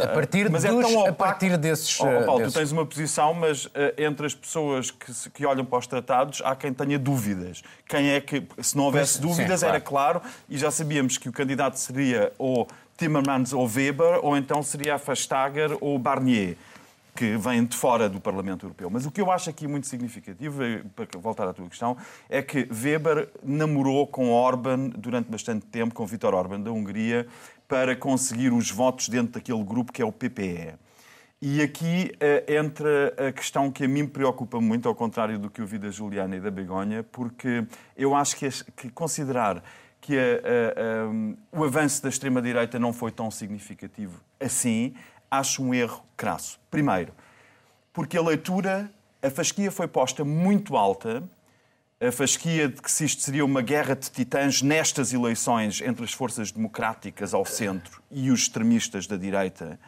A 0.04 0.08
partir, 0.08 0.50
mas 0.50 0.64
é 0.64 0.70
dos, 0.70 0.80
é 0.80 0.84
tão 0.84 0.94
opaco. 0.94 1.10
a 1.10 1.14
partir 1.14 1.58
desses. 1.58 2.00
Oh, 2.00 2.04
Paulo, 2.04 2.38
desses... 2.40 2.54
tu 2.54 2.60
tens 2.60 2.72
uma 2.72 2.86
posição, 2.86 3.34
mas 3.34 3.66
uh, 3.66 3.72
entre 3.98 4.26
as 4.26 4.34
pessoas 4.34 4.90
que, 4.90 5.30
que, 5.32 5.46
olham 5.46 5.66
para 5.66 5.80
os 5.80 5.88
tratados, 5.88 6.42
há 6.46 6.56
quem 6.56 6.74
tenha 6.74 6.98
dúvidas. 6.98 7.62
Quem 7.88 8.12
é 8.12 8.22
que, 8.22 8.44
se 8.60 8.78
não 8.78 8.86
houvesse 8.86 9.20
dúvidas, 9.20 9.60
Sim, 9.60 9.66
claro. 9.66 9.76
era 9.76 9.86
claro, 9.86 10.22
e 10.50 10.58
já 10.58 10.72
sabíamos 10.72 11.18
que 11.18 11.28
o 11.28 11.32
candidato 11.32 11.76
seria 11.76 12.32
ou 12.38 12.68
Timmermans 12.98 13.52
ou 13.52 13.68
Weber, 13.68 14.20
ou 14.24 14.38
então 14.38 14.64
seria 14.64 14.96
a 14.96 14.98
Fastager 14.98 15.78
ou 15.82 16.00
Barnier 16.00 16.56
que 17.16 17.38
vêm 17.38 17.64
de 17.64 17.78
fora 17.78 18.10
do 18.10 18.20
Parlamento 18.20 18.66
Europeu. 18.66 18.90
Mas 18.90 19.06
o 19.06 19.12
que 19.12 19.22
eu 19.22 19.32
acho 19.32 19.50
aqui 19.50 19.68
muito 19.68 19.88
significativo, 19.88 20.62
para 20.94 21.08
voltar 21.18 21.48
à 21.48 21.54
tua 21.54 21.68
questão, 21.70 21.96
é 22.30 22.42
que 22.42 22.68
Weber 22.70 23.30
namorou 23.42 24.06
com 24.06 24.32
Orban 24.32 24.90
durante 24.90 25.32
bastante 25.32 25.66
tempo, 25.68 25.96
com 25.96 26.06
Viktor 26.06 26.34
Orban 26.34 26.60
da 26.60 26.72
Hungria, 26.72 27.26
para 27.68 27.96
conseguir 27.96 28.54
os 28.54 28.70
votos 28.70 29.10
dentro 29.10 29.34
daquele 29.34 29.64
grupo 29.64 29.92
que 29.92 30.02
é 30.02 30.06
o 30.06 30.12
PPE. 30.12 30.76
E 31.42 31.62
aqui 31.62 32.12
uh, 32.16 32.52
entra 32.52 33.14
a 33.28 33.32
questão 33.32 33.72
que 33.72 33.84
a 33.84 33.88
mim 33.88 34.04
me 34.04 34.08
preocupa 34.08 34.60
muito, 34.60 34.88
ao 34.88 34.96
contrário 34.96 35.38
do 35.38 35.50
que 35.50 35.62
eu 35.62 35.66
vi 35.68 35.78
da 35.78 35.90
Juliana 35.90 36.36
e 36.36 36.40
da 36.40 36.50
Begonha, 36.50 37.04
porque 37.04 37.66
eu 37.96 38.16
acho 38.16 38.36
que, 38.38 38.50
que 38.76 38.90
considerar 38.90 39.64
que 40.00 40.18
a, 40.18 40.22
a, 40.22 41.08
um, 41.08 41.36
o 41.52 41.64
avanço 41.64 42.02
da 42.02 42.10
extrema-direita 42.10 42.80
não 42.80 42.94
foi 42.94 43.12
tão 43.12 43.30
significativo 43.30 44.22
assim, 44.40 44.94
acho 45.30 45.64
um 45.64 45.74
erro 45.74 46.04
crasso. 46.16 46.60
Primeiro, 46.70 47.14
porque 47.92 48.18
a 48.18 48.22
leitura, 48.22 48.92
a 49.22 49.30
fasquia 49.30 49.72
foi 49.72 49.88
posta 49.88 50.24
muito 50.24 50.78
alta 50.78 51.24
a 52.08 52.12
fasquia 52.12 52.68
de 52.68 52.82
que 52.82 52.92
se 52.92 53.06
isto 53.06 53.22
seria 53.22 53.44
uma 53.44 53.62
guerra 53.62 53.96
de 53.96 54.10
titãs 54.10 54.62
nestas 54.62 55.14
eleições 55.14 55.82
entre 55.82 56.04
as 56.04 56.14
forças 56.14 56.52
democráticas 56.52 57.34
ao 57.34 57.46
centro 57.46 58.02
e 58.12 58.32
os 58.32 58.42
extremistas 58.42 59.08
da 59.08 59.18
direita, 59.18 59.80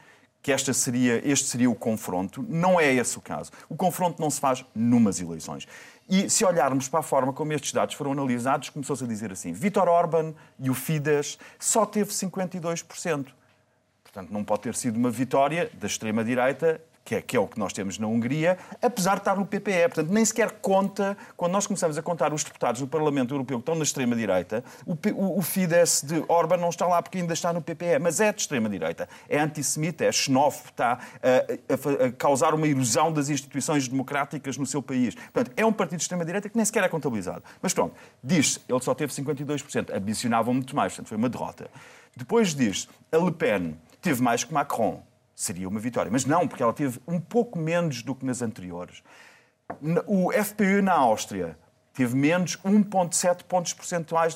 que 0.42 0.52
esta 0.52 0.74
seria, 0.74 1.22
este 1.30 1.48
seria 1.48 1.70
o 1.70 1.76
confronto. 1.76 2.46
Não 2.48 2.80
é 2.80 2.94
esse 2.94 3.18
o 3.18 3.22
caso. 3.22 3.52
O 3.68 3.76
confronto 3.76 4.22
não 4.22 4.30
se 4.30 4.40
faz 4.40 4.64
numas 4.74 5.20
eleições. 5.20 5.68
E 6.10 6.30
se 6.30 6.46
olharmos 6.46 6.88
para 6.88 7.02
a 7.02 7.04
forma 7.04 7.34
como 7.34 7.52
estes 7.52 7.74
dados 7.74 7.96
foram 7.96 8.14
analisados, 8.14 8.70
começou-se 8.70 9.04
a 9.04 9.08
dizer 9.08 9.32
assim: 9.32 9.52
Vítor 9.52 9.90
Orban 9.90 10.34
e 10.60 10.70
o 10.70 10.74
Fidesz 10.74 11.38
só 11.60 11.86
teve 11.86 12.12
52%. 12.12 13.28
Portanto, 14.04 14.32
não 14.32 14.44
pode 14.44 14.62
ter 14.62 14.76
sido 14.76 14.96
uma 14.96 15.12
vitória 15.12 15.70
da 15.74 15.86
extrema-direita 15.86 16.82
que 17.08 17.16
é, 17.16 17.22
que 17.22 17.38
é 17.38 17.40
o 17.40 17.48
que 17.48 17.58
nós 17.58 17.72
temos 17.72 17.98
na 17.98 18.06
Hungria, 18.06 18.58
apesar 18.82 19.14
de 19.14 19.20
estar 19.20 19.38
no 19.38 19.46
PPE. 19.46 19.84
Portanto, 19.84 20.12
nem 20.12 20.26
sequer 20.26 20.52
conta, 20.60 21.18
quando 21.38 21.54
nós 21.54 21.66
começamos 21.66 21.98
a 21.98 22.02
contar 22.02 22.34
os 22.34 22.44
deputados 22.44 22.82
do 22.82 22.88
Parlamento 22.88 23.34
Europeu 23.34 23.60
que 23.60 23.62
estão 23.62 23.76
na 23.76 23.84
extrema-direita, 23.84 24.62
o, 24.86 24.92
o, 24.92 25.40
o, 25.40 25.42
Fidesz 25.42 26.02
de 26.02 26.22
Orban 26.28 26.58
não 26.58 26.68
está 26.68 26.86
lá 26.86 27.02
porque 27.02 27.20
ainda 27.20 27.32
está 27.32 27.54
no 27.54 27.62
PPE, 27.62 28.00
mas 28.02 28.20
é 28.20 28.34
de 28.34 28.42
extrema-direita. 28.42 29.08
É 29.30 29.40
antissemita, 29.40 30.04
é 30.04 30.12
xenófobo, 30.12 30.68
está 30.70 31.00
a, 31.24 32.04
a, 32.04 32.08
a, 32.08 32.12
causar 32.12 32.54
uma 32.54 32.68
erosão 32.68 33.10
das 33.14 33.30
instituições 33.30 33.88
democráticas 33.88 34.58
no 34.58 34.66
seu 34.66 34.82
país. 34.82 35.16
Portanto, 35.16 35.54
é 35.56 35.66
um 35.66 35.72
partido 35.72 36.00
de 36.00 36.04
extrema-direita 36.04 36.50
que 36.50 36.58
nem 36.58 36.66
sequer 36.66 36.84
é 36.84 36.90
contabilizado. 36.90 37.42
Mas 37.62 37.74
pronto, 37.74 37.96
diz-se, 38.22 38.60
ele 38.68 38.82
só 38.82 38.94
teve 38.94 39.14
52%, 39.14 39.96
ambicionavam 39.96 40.54
muito 40.54 40.76
mais, 40.76 40.92
portanto, 40.92 41.08
foi 41.08 41.18
uma 41.18 41.30
derrota. 41.30 41.70
Depois 42.18 42.54
diz 42.54 42.90
a 43.14 43.18
Le 43.18 43.32
Pen 43.32 43.78
teve 44.02 44.22
mais 44.22 44.44
que 44.44 44.54
Macron 44.54 45.07
seria 45.38 45.70
uma 45.70 45.80
vitória. 45.80 46.12
Mas 46.12 46.26
não, 46.26 46.48
porque 46.48 46.64
ela 46.64 46.74
teve 46.74 47.00
um 47.08 47.20
pouco 47.20 47.60
menos 47.60 48.02
do 48.02 48.16
que 48.16 48.26
nas 48.26 48.42
anteriores. 48.42 49.04
O 50.08 50.32
FPÖ 50.32 50.82
na 50.82 50.94
Áustria 50.94 51.56
teve 51.94 52.16
menos 52.16 52.58
1,7 52.58 53.44
pontos 53.44 53.72
percentuais 53.72 54.36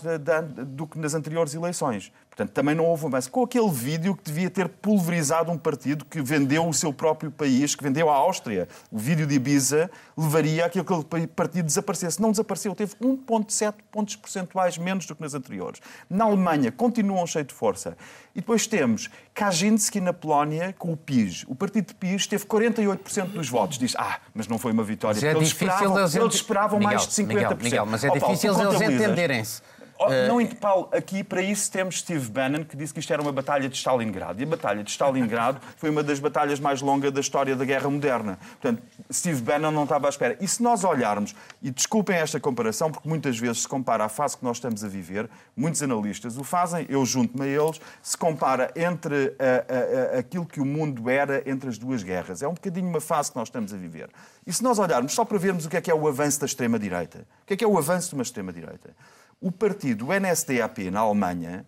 do 0.68 0.86
que 0.86 1.00
nas 1.00 1.16
anteriores 1.16 1.56
eleições. 1.56 2.14
Portanto, 2.42 2.54
também 2.54 2.74
não 2.74 2.86
houve 2.86 3.06
um 3.06 3.08
avanço. 3.08 3.30
Com 3.30 3.44
aquele 3.44 3.70
vídeo 3.70 4.16
que 4.16 4.24
devia 4.24 4.50
ter 4.50 4.68
pulverizado 4.68 5.52
um 5.52 5.58
partido 5.58 6.04
que 6.06 6.22
vendeu 6.22 6.68
o 6.68 6.74
seu 6.74 6.92
próprio 6.92 7.30
país, 7.30 7.76
que 7.76 7.84
vendeu 7.84 8.10
a 8.10 8.16
Áustria. 8.16 8.68
O 8.92 8.98
vídeo 8.98 9.28
de 9.28 9.36
Ibiza 9.36 9.92
levaria 10.18 10.66
a 10.66 10.70
que 10.70 10.80
aquele 10.80 11.28
partido 11.28 11.66
desaparecesse. 11.66 12.20
Não 12.20 12.32
desapareceu, 12.32 12.74
teve 12.74 12.96
1,7 12.96 13.76
pontos 13.92 14.16
percentuais 14.16 14.78
menos 14.78 15.06
do 15.06 15.16
que 15.16 15.22
nas 15.22 15.34
anteriores. 15.36 15.82
Na 16.10 16.26
Alemanha, 16.26 16.72
continuam 16.72 17.28
cheio 17.28 17.46
de 17.46 17.54
força. 17.54 17.96
E 18.34 18.40
depois 18.40 18.66
temos 18.66 19.10
Kaczynski 19.34 20.02
na 20.02 20.14
Polónia 20.14 20.74
com 20.78 20.92
o 20.92 20.98
PIS. 20.98 21.46
O 21.48 21.54
partido 21.54 21.88
de 21.88 21.96
PIS 21.96 22.26
teve 22.26 22.46
48% 22.46 23.28
dos 23.28 23.50
votos. 23.50 23.78
Diz, 23.78 23.96
ah, 23.98 24.20
mas 24.34 24.48
não 24.48 24.58
foi 24.58 24.72
uma 24.72 24.84
vitória. 24.84 25.16
Mas 25.16 25.24
é 25.24 25.32
eles 25.32 25.50
esperavam, 25.50 26.00
eles, 26.00 26.16
eles 26.16 26.36
esperavam 26.36 26.80
Miguel, 26.80 26.96
mais 26.96 27.08
de 27.08 27.14
50%. 27.24 27.28
Miguel, 27.28 27.58
Miguel, 27.62 27.86
mas 27.86 28.04
é 28.04 28.10
oh, 28.10 28.14
difícil 28.14 28.54
Paulo, 28.54 28.74
eles 28.74 28.82
entenderem-se. 28.82 29.62
Eh, 30.10 30.28
não, 30.28 30.46
Paulo, 30.56 30.90
aqui 30.92 31.24
para 31.24 31.42
isso 31.42 31.72
temos 31.72 32.00
Steve 32.00 32.30
Bannon, 32.30 32.64
que 32.64 32.76
disse 32.76 32.94
que 32.94 33.00
isto 33.00 33.12
era 33.12 33.22
uma 33.22 33.32
batalha 33.32 33.68
de 33.68 33.76
Stalingrado. 33.76 34.40
E 34.40 34.44
a 34.44 34.48
batalha 34.48 34.84
de 34.84 34.90
Stalingrado 34.90 35.60
foi 35.78 35.90
uma 35.90 36.02
das 36.02 36.20
batalhas 36.20 36.60
mais 36.60 36.82
longas 36.82 37.12
da 37.12 37.20
história 37.20 37.56
da 37.56 37.66
guerra 37.66 37.90
moderna. 37.90 38.40
Portanto, 38.60 38.82
Steve 39.12 39.42
Bannon 39.42 39.72
não 39.72 39.84
estava 39.84 40.08
à 40.08 40.10
espera. 40.10 40.38
E 40.40 40.48
se 40.48 40.64
nós 40.64 40.84
olharmos, 40.84 41.36
e 41.62 41.70
desculpem 41.70 42.16
esta 42.16 42.40
comparação, 42.40 42.92
porque 42.92 43.08
muitas 43.08 43.38
vezes 43.38 43.62
se 43.62 43.68
compara 43.68 44.06
a 44.06 44.10
fase 44.10 44.38
que 44.38 44.44
nós 44.44 44.58
estamos 44.58 44.84
a 44.84 44.88
viver, 44.88 45.30
muitos 45.56 45.84
analistas 45.84 46.38
o 46.38 46.44
fazem, 46.44 46.86
eu 46.90 47.06
junto-me 47.06 47.46
a 47.46 47.48
eles, 47.48 47.80
se 48.02 48.18
compara 48.18 48.72
entre 48.76 49.36
a, 49.40 50.14
a, 50.14 50.16
a, 50.16 50.20
aquilo 50.20 50.46
que 50.46 50.62
o 50.62 50.66
mundo 50.66 51.10
era 51.10 51.44
entre 51.50 51.70
as 51.70 51.78
duas 51.78 52.04
guerras. 52.04 52.42
É 52.42 52.48
um 52.48 52.54
bocadinho 52.54 52.88
uma 52.88 53.02
fase 53.02 53.32
que 53.32 53.38
nós 53.38 53.48
estamos 53.48 53.74
a 53.74 53.78
viver. 53.78 54.10
E 54.46 54.54
se 54.54 54.64
nós 54.64 54.80
olharmos 54.80 55.14
só 55.14 55.24
para 55.24 55.38
vermos 55.38 55.66
o 55.66 55.70
que 55.70 55.78
é 55.78 55.82
que 55.82 55.92
é 55.92 55.96
o 55.96 56.08
avanço 56.08 56.40
da 56.40 56.46
extrema-direita, 56.46 57.20
o 57.44 57.46
que 57.46 57.54
é 57.54 57.58
que 57.58 57.64
é 57.64 57.68
o 57.68 57.78
avanço 57.78 58.10
de 58.10 58.16
uma 58.16 58.24
extrema-direita? 58.24 58.96
O 59.42 59.52
partido 59.52 60.08
NSDAP 60.14 60.92
na 60.92 61.00
Alemanha, 61.00 61.66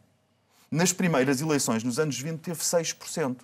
nas 0.70 0.94
primeiras 0.94 1.42
eleições 1.42 1.84
nos 1.84 1.98
anos 1.98 2.20
20, 2.20 2.39
teve 2.39 2.60
6%. 2.62 3.38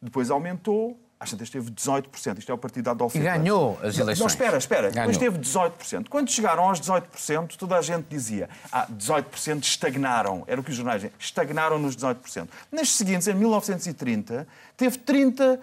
Depois 0.00 0.30
aumentou, 0.30 0.98
às 1.20 1.30
tantas 1.30 1.50
teve 1.50 1.70
18%. 1.70 2.38
Isto 2.38 2.52
é 2.52 2.54
o 2.54 2.58
partido 2.58 2.84
da 2.84 2.90
Adolf 2.92 3.14
Hitler. 3.14 3.34
E 3.34 3.38
ganhou 3.38 3.78
as 3.82 3.98
eleições. 3.98 4.20
Não, 4.20 4.26
espera, 4.26 4.56
espera. 4.56 4.90
Ganhou. 4.90 5.12
Depois 5.12 5.18
teve 5.18 5.38
18%. 5.38 6.08
Quando 6.08 6.30
chegaram 6.30 6.64
aos 6.64 6.80
18%, 6.80 7.56
toda 7.56 7.76
a 7.76 7.82
gente 7.82 8.06
dizia 8.08 8.48
ah, 8.72 8.86
18% 8.90 9.62
estagnaram. 9.62 10.42
Era 10.46 10.58
o 10.58 10.64
que 10.64 10.70
os 10.70 10.76
jornais 10.76 11.02
diziam. 11.02 11.18
Estagnaram 11.18 11.78
nos 11.78 11.94
18%. 11.96 12.48
Nas 12.72 12.90
seguintes, 12.90 13.28
em 13.28 13.34
1930, 13.34 14.46
teve 14.74 14.98
30% 14.98 15.58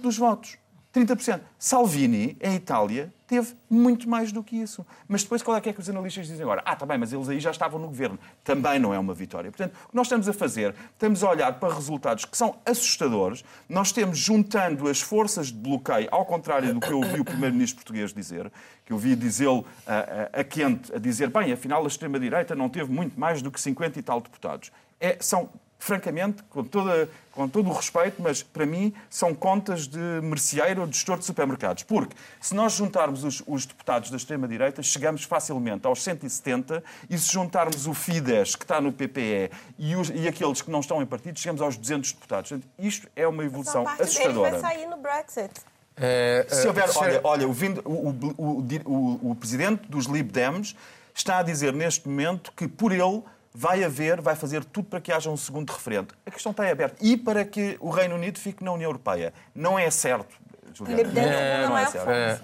dos 0.00 0.18
votos. 0.18 0.56
30%. 0.94 1.40
Salvini, 1.58 2.36
em 2.40 2.54
Itália, 2.54 3.12
teve 3.26 3.54
muito 3.68 4.08
mais 4.08 4.30
do 4.30 4.44
que 4.44 4.56
isso. 4.56 4.86
Mas 5.08 5.24
depois, 5.24 5.42
qual 5.42 5.56
é 5.56 5.60
que 5.60 5.68
é 5.68 5.72
que 5.72 5.80
os 5.80 5.90
analistas 5.90 6.28
dizem 6.28 6.42
agora? 6.42 6.62
Ah, 6.64 6.74
está 6.74 6.86
bem, 6.86 6.96
mas 6.96 7.12
eles 7.12 7.28
aí 7.28 7.40
já 7.40 7.50
estavam 7.50 7.80
no 7.80 7.88
governo. 7.88 8.16
Também 8.44 8.78
não 8.78 8.94
é 8.94 8.98
uma 8.98 9.12
vitória. 9.12 9.50
Portanto, 9.50 9.76
o 9.86 9.88
que 9.88 9.96
nós 9.96 10.06
estamos 10.06 10.28
a 10.28 10.32
fazer, 10.32 10.72
estamos 10.92 11.24
a 11.24 11.30
olhar 11.30 11.52
para 11.54 11.74
resultados 11.74 12.24
que 12.24 12.36
são 12.36 12.56
assustadores. 12.64 13.44
Nós 13.68 13.90
temos 13.90 14.18
juntando 14.18 14.88
as 14.88 15.00
forças 15.00 15.48
de 15.48 15.54
bloqueio, 15.54 16.08
ao 16.12 16.24
contrário 16.24 16.72
do 16.72 16.80
que 16.80 16.92
eu 16.92 16.98
ouvi 16.98 17.20
o 17.20 17.24
primeiro-ministro 17.24 17.76
português 17.76 18.12
dizer, 18.12 18.52
que 18.86 18.92
eu 18.92 18.96
ouvi 18.96 19.16
dizê-lo 19.16 19.66
a, 19.86 20.38
a, 20.38 20.40
a, 20.40 20.44
quente, 20.44 20.94
a 20.94 20.98
dizer, 20.98 21.28
bem, 21.28 21.52
afinal 21.52 21.82
a 21.82 21.88
extrema-direita 21.88 22.54
não 22.54 22.68
teve 22.68 22.92
muito 22.92 23.18
mais 23.18 23.42
do 23.42 23.50
que 23.50 23.60
50 23.60 23.98
e 23.98 24.02
tal 24.02 24.20
deputados. 24.20 24.70
É, 25.00 25.16
são 25.20 25.50
francamente, 25.84 26.42
com, 26.44 26.64
toda, 26.64 27.08
com 27.30 27.46
todo 27.46 27.68
o 27.68 27.72
respeito, 27.72 28.22
mas 28.22 28.42
para 28.42 28.64
mim 28.64 28.94
são 29.10 29.34
contas 29.34 29.86
de 29.86 29.98
merceeiro 30.22 30.80
ou 30.80 30.86
de 30.86 30.96
gestor 30.96 31.18
de 31.18 31.26
supermercados. 31.26 31.82
Porque 31.82 32.16
se 32.40 32.54
nós 32.54 32.72
juntarmos 32.72 33.22
os, 33.22 33.42
os 33.46 33.66
deputados 33.66 34.10
da 34.10 34.16
extrema-direita, 34.16 34.82
chegamos 34.82 35.24
facilmente 35.24 35.86
aos 35.86 36.02
170 36.02 36.82
e 37.10 37.18
se 37.18 37.30
juntarmos 37.30 37.86
o 37.86 37.92
Fidesz, 37.92 38.56
que 38.56 38.64
está 38.64 38.80
no 38.80 38.92
PPE, 38.92 39.50
e, 39.78 39.94
os, 39.94 40.08
e 40.08 40.26
aqueles 40.26 40.62
que 40.62 40.70
não 40.70 40.80
estão 40.80 41.02
em 41.02 41.06
partido, 41.06 41.38
chegamos 41.38 41.60
aos 41.60 41.76
200 41.76 42.12
deputados. 42.12 42.48
Portanto, 42.50 42.70
isto 42.78 43.06
é 43.14 43.28
uma 43.28 43.44
evolução 43.44 43.84
mas 43.84 44.00
a 44.00 44.04
assustadora. 44.04 44.50
vai 44.52 44.60
sair 44.60 44.86
no 44.86 44.96
Brexit. 44.96 45.52
Uh, 45.96 46.52
se 46.52 46.66
houver, 46.66 46.88
olha, 46.96 47.20
olha 47.22 47.46
o, 47.46 47.52
o, 47.84 48.64
o, 48.84 49.30
o, 49.30 49.34
presidente 49.36 49.86
dos 49.88 50.06
Lib 50.06 50.32
Dems 50.32 50.74
está 51.14 51.38
a 51.38 51.42
dizer 51.42 51.72
neste 51.72 52.08
momento 52.08 52.50
que 52.56 52.66
por 52.66 52.90
ele 52.90 53.22
vai 53.54 53.84
haver, 53.84 54.20
vai 54.20 54.34
fazer 54.34 54.64
tudo 54.64 54.88
para 54.88 55.00
que 55.00 55.12
haja 55.12 55.30
um 55.30 55.36
segundo 55.36 55.70
referendo. 55.70 56.12
A 56.26 56.30
questão 56.30 56.50
está 56.50 56.68
aberta. 56.68 56.96
E 57.00 57.16
para 57.16 57.44
que 57.44 57.76
o 57.80 57.88
Reino 57.88 58.16
Unido 58.16 58.38
fique 58.38 58.64
na 58.64 58.72
União 58.72 58.88
Europeia. 58.88 59.32
Não 59.54 59.78
é 59.78 59.88
certo, 59.90 60.34
Juliana. 60.74 61.20
É, 61.20 61.66
não 61.68 61.78
é 61.78 61.86
certo. 61.86 62.10
É, 62.10 62.40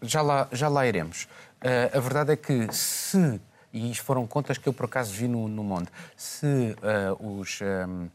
já, 0.00 0.22
lá, 0.22 0.48
já 0.50 0.68
lá 0.68 0.86
iremos. 0.86 1.24
Uh, 1.62 1.98
a 1.98 2.00
verdade 2.00 2.32
é 2.32 2.36
que 2.36 2.72
se, 2.72 3.38
e 3.72 3.94
foram 3.96 4.26
contas 4.26 4.56
que 4.56 4.66
eu 4.66 4.72
por 4.72 4.86
acaso 4.86 5.12
vi 5.12 5.28
no, 5.28 5.46
no 5.48 5.62
Monde, 5.62 5.88
se 6.16 6.46
uh, 6.46 7.40
os. 7.40 7.60
Um, 7.60 8.04
Uh, 8.04 8.10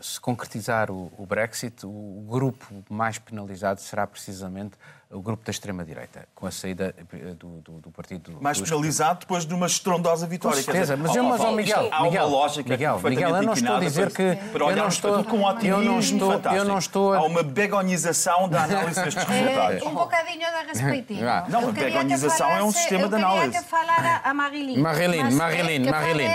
se 0.00 0.20
concretizar 0.20 0.90
o, 0.90 1.10
o, 1.16 1.24
Brexit, 1.24 1.86
o 1.86 2.24
grupo 2.28 2.66
mais 2.90 3.18
penalizado 3.18 3.80
será 3.80 4.06
precisamente 4.06 4.76
o 5.10 5.22
grupo 5.22 5.44
da 5.44 5.50
extrema-direita, 5.50 6.26
com 6.34 6.46
a 6.46 6.50
saída 6.50 6.94
eh, 6.98 7.34
do, 7.34 7.60
do, 7.60 7.72
do 7.80 7.90
partido... 7.90 8.36
Mais 8.40 8.60
penalizado 8.60 9.20
depois 9.20 9.46
de 9.46 9.54
uma 9.54 9.66
estrondosa 9.66 10.26
vitória. 10.26 10.56
Com 10.56 10.64
certeza, 10.64 10.96
mas 10.96 11.14
eu, 11.14 11.22
mas, 11.22 11.40
oh, 11.40 11.52
Miguel, 11.52 11.88
há 11.92 12.02
Miguel, 12.02 12.26
uma 12.26 12.36
lógica 12.36 12.68
Miguel, 12.68 13.00
Miguel, 13.00 13.36
eu 13.36 13.42
não 13.42 13.52
estou 13.52 13.76
a 13.76 13.80
dizer 13.80 14.12
que... 14.12 14.36
Para 14.52 14.64
eu 14.64 14.76
não 14.76 14.88
estou, 14.88 15.24
com 15.24 15.36
um 15.38 15.60
eu 15.60 15.82
não 15.82 15.98
estou, 16.00 16.32
fantástico. 16.32 16.54
eu 16.56 16.64
não 16.64 16.78
estou 16.78 17.12
a... 17.12 17.18
Há 17.18 17.22
uma 17.22 17.42
begonização 17.42 18.48
da 18.48 18.64
análise 18.64 19.02
destes 19.02 19.24
é, 19.24 19.32
resultados. 19.32 19.82
É, 19.82 19.84
um 19.84 19.94
bocadinho 19.94 20.46
de 20.46 20.66
respeitinho. 20.66 21.26
Não, 21.48 21.68
a 21.68 21.72
begonização 21.72 22.50
é 22.50 22.62
um 22.62 22.72
sistema 22.72 23.08
de 23.08 23.14
análise. 23.14 23.44
Eu 23.44 23.50
queria 23.52 23.62
que 23.62 23.68
falar 23.68 24.20
a 24.24 24.34
Marilyn. 24.34 24.78
Marilyn, 24.78 25.30
Marilyn, 25.30 25.90
Marilyn. 25.90 26.34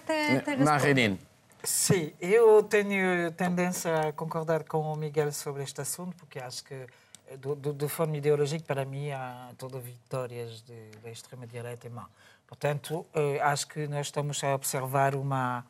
te 0.00 0.56
Marilyn. 0.64 1.18
Sim, 1.66 2.12
eu 2.20 2.62
tenho 2.62 3.32
tendência 3.32 4.08
a 4.08 4.12
concordar 4.12 4.62
com 4.62 4.80
o 4.80 4.96
Miguel 4.96 5.32
sobre 5.32 5.64
este 5.64 5.80
assunto, 5.80 6.14
porque 6.16 6.38
acho 6.38 6.62
que 6.62 6.86
de 7.76 7.88
forma 7.88 8.16
ideológica, 8.16 8.64
para 8.64 8.84
mim, 8.84 9.10
há 9.10 9.50
todas 9.58 9.82
vitórias 9.82 10.62
da 11.02 11.10
extrema-direita 11.10 11.88
e 11.88 11.90
má. 11.90 12.06
Portanto, 12.46 13.04
eh, 13.12 13.40
acho 13.42 13.66
que 13.66 13.88
nós 13.88 14.06
estamos 14.06 14.42
a 14.44 14.54
observar 14.54 15.16
uma, 15.16 15.66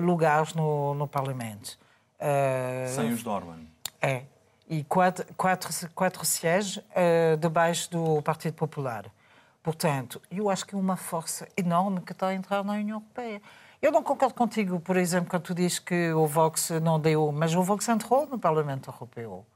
lugares 0.00 0.52
no, 0.54 0.94
no 0.94 1.06
Parlamento. 1.06 1.78
Uh, 2.18 2.92
Sem 2.92 3.12
os 3.12 3.22
Dorman. 3.22 3.68
É. 4.02 4.22
e 4.68 4.82
quatro, 4.82 5.24
quatro, 5.36 5.70
quatro 5.94 6.24
sièges 6.24 6.78
uh, 6.78 7.36
debaixo 7.38 7.88
do 7.92 8.20
Partido 8.22 8.54
Popular. 8.54 9.08
Portanto, 9.64 10.20
eu 10.30 10.50
acho 10.50 10.66
que 10.66 10.74
é 10.74 10.78
uma 10.78 10.94
força 10.94 11.48
enorme 11.56 12.02
que 12.02 12.12
está 12.12 12.28
a 12.28 12.34
entrar 12.34 12.62
na 12.62 12.74
União 12.74 12.98
Europeia. 12.98 13.40
Eu 13.80 13.90
não 13.90 14.02
concordo 14.02 14.34
contigo, 14.34 14.78
por 14.78 14.94
exemplo, 14.94 15.30
quando 15.30 15.42
tu 15.42 15.54
dizes 15.54 15.78
que 15.78 16.12
o 16.12 16.26
Vox 16.26 16.68
não 16.82 17.00
deu, 17.00 17.32
mas 17.32 17.54
o 17.54 17.62
Vox 17.62 17.88
entrou 17.88 18.26
no 18.26 18.38
Parlamento 18.38 18.90
Europeu. 18.90 19.46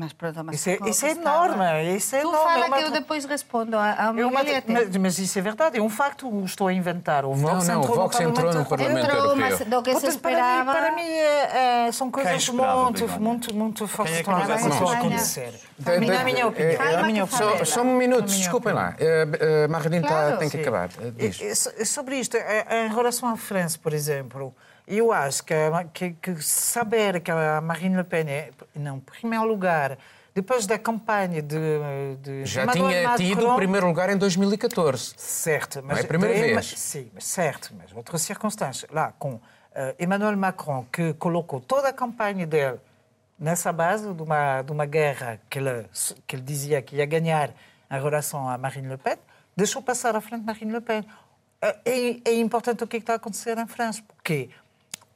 Mas 0.00 0.14
pronto, 0.14 0.42
mas 0.42 0.54
isso, 0.56 0.70
é, 0.70 0.78
isso 0.88 1.04
é 1.04 1.10
enorme. 1.10 1.94
Isso 1.94 2.16
é 2.16 2.22
tu 2.22 2.28
enorme. 2.28 2.44
fala 2.46 2.64
é 2.64 2.68
uma... 2.68 2.76
que 2.78 2.84
eu 2.84 2.90
depois 2.90 3.26
respondo 3.26 3.76
ao 3.76 4.14
meu 4.14 4.28
uma... 4.28 4.40
mas, 4.66 4.96
mas 4.96 5.18
isso 5.18 5.38
é 5.38 5.42
verdade, 5.42 5.76
é 5.78 5.82
um 5.82 5.90
facto, 5.90 6.42
estou 6.42 6.68
a 6.68 6.72
inventar. 6.72 7.26
O 7.26 7.34
Vox 7.34 7.68
não, 7.68 7.74
não, 7.74 7.82
entrou, 7.82 7.98
o 7.98 8.00
Vox 8.00 8.18
no 8.18 8.30
entrou 8.30 8.54
no 8.54 8.64
Parlamento 8.64 9.04
entrou, 9.04 9.18
Europeu. 9.18 9.36
Mas 9.36 9.58
do 9.58 9.82
que 9.82 10.00
se 10.00 10.06
esperava... 10.06 10.72
Para 10.72 10.90
mim, 10.92 10.96
para 10.96 11.02
mim 11.02 11.10
é, 11.10 11.86
é, 11.88 11.92
são 11.92 12.10
coisas 12.10 12.48
muito, 12.48 13.20
muito, 13.20 13.54
muito 13.54 13.86
fortes 13.86 14.22
que 14.22 14.30
estão 14.30 14.88
a 14.88 14.94
acontecer. 14.94 15.52
Na 15.78 16.24
minha 16.24 16.46
opinião. 16.46 16.78
Calma, 16.78 17.02
minha 17.06 17.24
opinião. 17.24 17.64
Só, 17.66 17.82
um 17.82 17.96
minuto, 17.96 18.24
desculpem 18.24 18.72
lá. 18.72 18.96
Uh, 18.98 19.66
uh, 19.66 19.70
Marredinho 19.70 20.02
claro. 20.02 20.38
tem 20.38 20.48
que 20.48 20.60
acabar. 20.60 20.88
Diz. 21.14 21.68
Sobre 21.84 22.16
isto, 22.16 22.38
em 22.38 22.88
relação 22.88 23.28
à 23.28 23.36
França, 23.36 23.78
por 23.82 23.92
exemplo... 23.92 24.54
Eu 24.90 25.12
acho 25.12 25.44
que, 25.44 25.54
que, 25.94 26.10
que 26.14 26.42
saber 26.42 27.20
que 27.20 27.30
a 27.30 27.60
Marine 27.60 27.96
Le 27.96 28.02
Pen 28.02 28.28
é, 28.28 28.50
não, 28.74 28.96
em 28.96 29.00
primeiro 29.00 29.46
lugar, 29.46 29.96
depois 30.34 30.66
da 30.66 30.76
campanha 30.76 31.40
de, 31.40 31.56
de 32.20 32.44
já 32.44 32.66
tinha 32.66 33.04
Macron, 33.04 33.16
tido 33.16 33.48
o 33.48 33.54
primeiro 33.54 33.86
lugar 33.86 34.10
em 34.10 34.16
2014. 34.16 35.14
Certo, 35.16 35.76
mas 35.76 35.90
não 35.90 35.96
é 35.96 36.00
a 36.00 36.06
primeira 36.08 36.34
vez. 36.34 36.74
Sim, 36.76 37.08
certo, 37.20 37.72
mas 37.78 37.92
outra 37.94 38.18
circunstância 38.18 38.88
lá 38.90 39.12
com 39.16 39.34
uh, 39.34 39.40
Emmanuel 39.96 40.36
Macron 40.36 40.84
que 40.92 41.14
colocou 41.14 41.60
toda 41.60 41.90
a 41.90 41.92
campanha 41.92 42.44
dele 42.44 42.80
nessa 43.38 43.72
base 43.72 44.12
de 44.12 44.22
uma 44.22 44.62
de 44.62 44.72
uma 44.72 44.86
guerra 44.86 45.40
que 45.48 45.60
ele 45.60 45.86
que 46.26 46.34
ele 46.34 46.42
dizia 46.42 46.82
que 46.82 46.96
ia 46.96 47.06
ganhar 47.06 47.50
em 47.88 48.02
relação 48.02 48.48
a 48.48 48.58
Marine 48.58 48.88
Le 48.88 48.96
Pen, 48.96 49.18
deixou 49.56 49.82
passar 49.82 50.16
à 50.16 50.20
frente 50.20 50.44
Marine 50.44 50.72
Le 50.72 50.80
Pen. 50.80 51.04
É, 51.62 52.20
é 52.24 52.34
importante 52.34 52.82
o 52.82 52.88
que 52.88 52.96
está 52.96 53.12
a 53.12 53.16
acontecer 53.16 53.56
em 53.56 53.66
França, 53.66 54.02
porque 54.06 54.48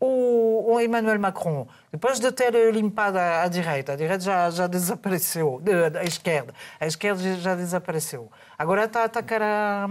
o, 0.04 0.74
o, 0.74 0.80
Emmanuel 0.80 1.18
Macron, 1.18 1.66
depois 1.90 2.20
de 2.20 2.30
ter 2.30 2.52
limpado 2.72 3.18
a, 3.18 3.42
a 3.42 3.48
direita, 3.48 3.92
a 3.92 3.96
direita 3.96 4.22
já, 4.22 4.50
já 4.50 4.66
desapareceu, 4.66 5.62
a 5.98 6.04
esquerda, 6.04 6.52
a 6.78 6.86
esquerda 6.86 7.36
já 7.36 7.54
desapareceu. 7.54 8.30
Agora 8.58 8.84
está 8.84 9.02
a 9.02 9.04
atacar 9.04 9.40
a, 9.42 9.88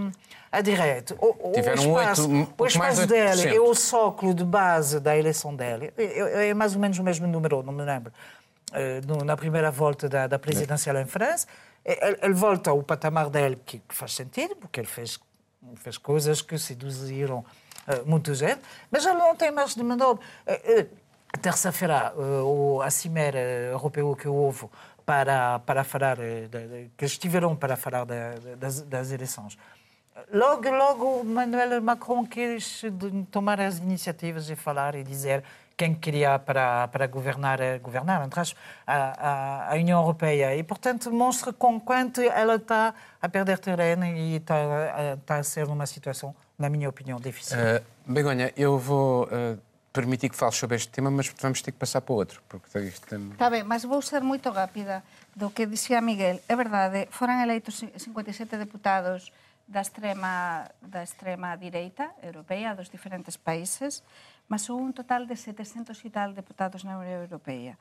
a 0.52 0.62
direita. 0.62 1.16
O, 1.20 1.52
Tiveram 1.52 1.94
o 1.94 2.00
espaço, 2.00 2.32
8, 2.32 2.54
o 2.58 2.66
espaço 2.66 3.08
dele 3.08 3.56
é 3.56 3.60
o 3.60 3.74
sóculo 3.74 4.34
de 4.34 4.44
base 4.44 5.00
da 5.00 5.18
eleição 5.18 5.56
dele. 5.56 5.92
É, 5.98 6.04
é, 6.04 6.50
é 6.50 6.54
mais 6.54 6.76
ou 6.76 6.82
menos 6.82 7.00
o 7.00 7.04
mesmo 7.04 7.26
número, 7.26 7.64
não 7.64 7.74
me 7.74 7.84
lembro, 7.84 8.12
eh, 8.74 9.02
na 9.26 9.36
primeira 9.36 9.72
volta 9.72 10.08
da, 10.08 10.28
da 10.28 10.38
presidencial 10.38 10.98
em 10.98 11.06
França. 11.06 11.48
Ele, 11.84 12.18
ele, 12.22 12.34
volta 12.34 12.70
ao 12.70 12.82
patamar 12.84 13.30
dele, 13.30 13.58
que 13.66 13.82
faz 13.90 14.14
sentido, 14.14 14.56
porque 14.56 14.80
ele 14.80 14.88
fez, 14.88 15.20
fez 15.76 15.98
coisas 15.98 16.42
que 16.42 16.58
seduziram 16.58 17.44
eh, 17.44 17.63
muita 18.06 18.34
gente, 18.34 18.62
mas 18.90 19.06
ele 19.06 19.18
não 19.18 19.36
tem 19.36 19.52
mais 19.52 19.76
de 19.76 19.84
manobra. 19.84 20.24
Eh, 20.46 20.62
eh, 20.80 20.88
terça-feira, 21.42 22.14
a 22.84 22.90
Cimeira 22.90 23.40
Europeu 23.72 24.16
que 24.16 24.28
houve 24.28 24.68
para, 25.06 25.60
para 25.60 25.84
falar, 25.84 26.18
que 26.98 27.06
estiveram 27.06 27.56
para 27.56 27.76
falar 27.76 28.06
das, 28.58 28.82
das 28.82 29.12
eleições. 29.12 29.58
Logo, 30.32 30.70
logo, 30.70 31.24
Manuel 31.24 31.82
Macron 31.82 32.26
quis 32.26 32.84
tomar 33.32 33.60
as 33.60 33.80
iniciativas 33.80 34.50
e 34.50 34.56
falar 34.56 34.96
e 34.96 35.04
dizer 35.04 35.44
quem 35.76 35.96
queria 35.96 36.38
para, 36.38 36.88
para 36.88 37.08
governar, 37.08 37.60
governar 37.82 38.24
entre 38.24 38.40
a, 38.40 38.94
a, 38.96 39.74
a 39.74 39.76
União 39.76 40.00
Europeia. 40.02 40.56
E, 40.56 40.64
portanto, 40.64 41.12
mostra 41.12 41.52
com 41.52 41.80
quanto 41.80 42.22
ela 42.22 42.56
está 42.56 42.94
a 43.20 43.28
perder 43.28 43.58
terreno 43.58 44.06
e 44.06 44.36
está, 44.36 45.16
está 45.16 45.38
a 45.38 45.44
ser 45.44 45.68
numa 45.68 45.88
situação 45.88 46.36
na 46.64 46.70
minha 46.70 46.88
opinião, 46.88 47.20
difícil. 47.20 47.58
Uh, 47.58 47.84
Begonha, 48.08 48.54
eu 48.56 48.80
vou 48.80 49.26
uh, 49.26 49.60
permitir 49.92 50.30
que 50.30 50.36
fales 50.36 50.56
sobre 50.56 50.78
este 50.78 50.90
tema, 50.90 51.12
mas 51.12 51.28
vamos 51.42 51.62
ter 51.62 51.74
que 51.74 51.78
passar 51.78 52.00
para 52.00 52.16
outro. 52.16 52.42
Porque 52.48 52.80
isto 52.80 53.06
tem... 53.06 53.20
Está 53.32 53.50
bem, 53.50 53.64
mas 53.64 53.84
vou 53.84 54.02
ser 54.02 54.22
muito 54.24 54.50
rápida 54.50 55.04
do 55.36 55.52
que 55.52 55.66
dizia 55.66 56.00
Miguel. 56.00 56.40
É 56.48 56.56
verdade, 56.56 57.08
foram 57.12 57.36
eleitos 57.42 57.84
57 57.98 58.58
deputados 58.58 59.32
da 59.68 59.82
extrema, 59.82 60.70
da 60.82 61.04
extrema 61.04 61.56
direita 61.58 62.12
europeia, 62.22 62.74
dos 62.74 62.90
diferentes 62.90 63.36
países, 63.36 64.02
mas 64.48 64.70
houve 64.70 64.84
um 64.84 64.92
total 64.94 65.26
de 65.26 65.36
700 65.36 66.00
e 66.06 66.10
tal 66.10 66.32
deputados 66.32 66.84
na 66.84 66.98
União 66.98 67.22
Europeia. 67.22 67.78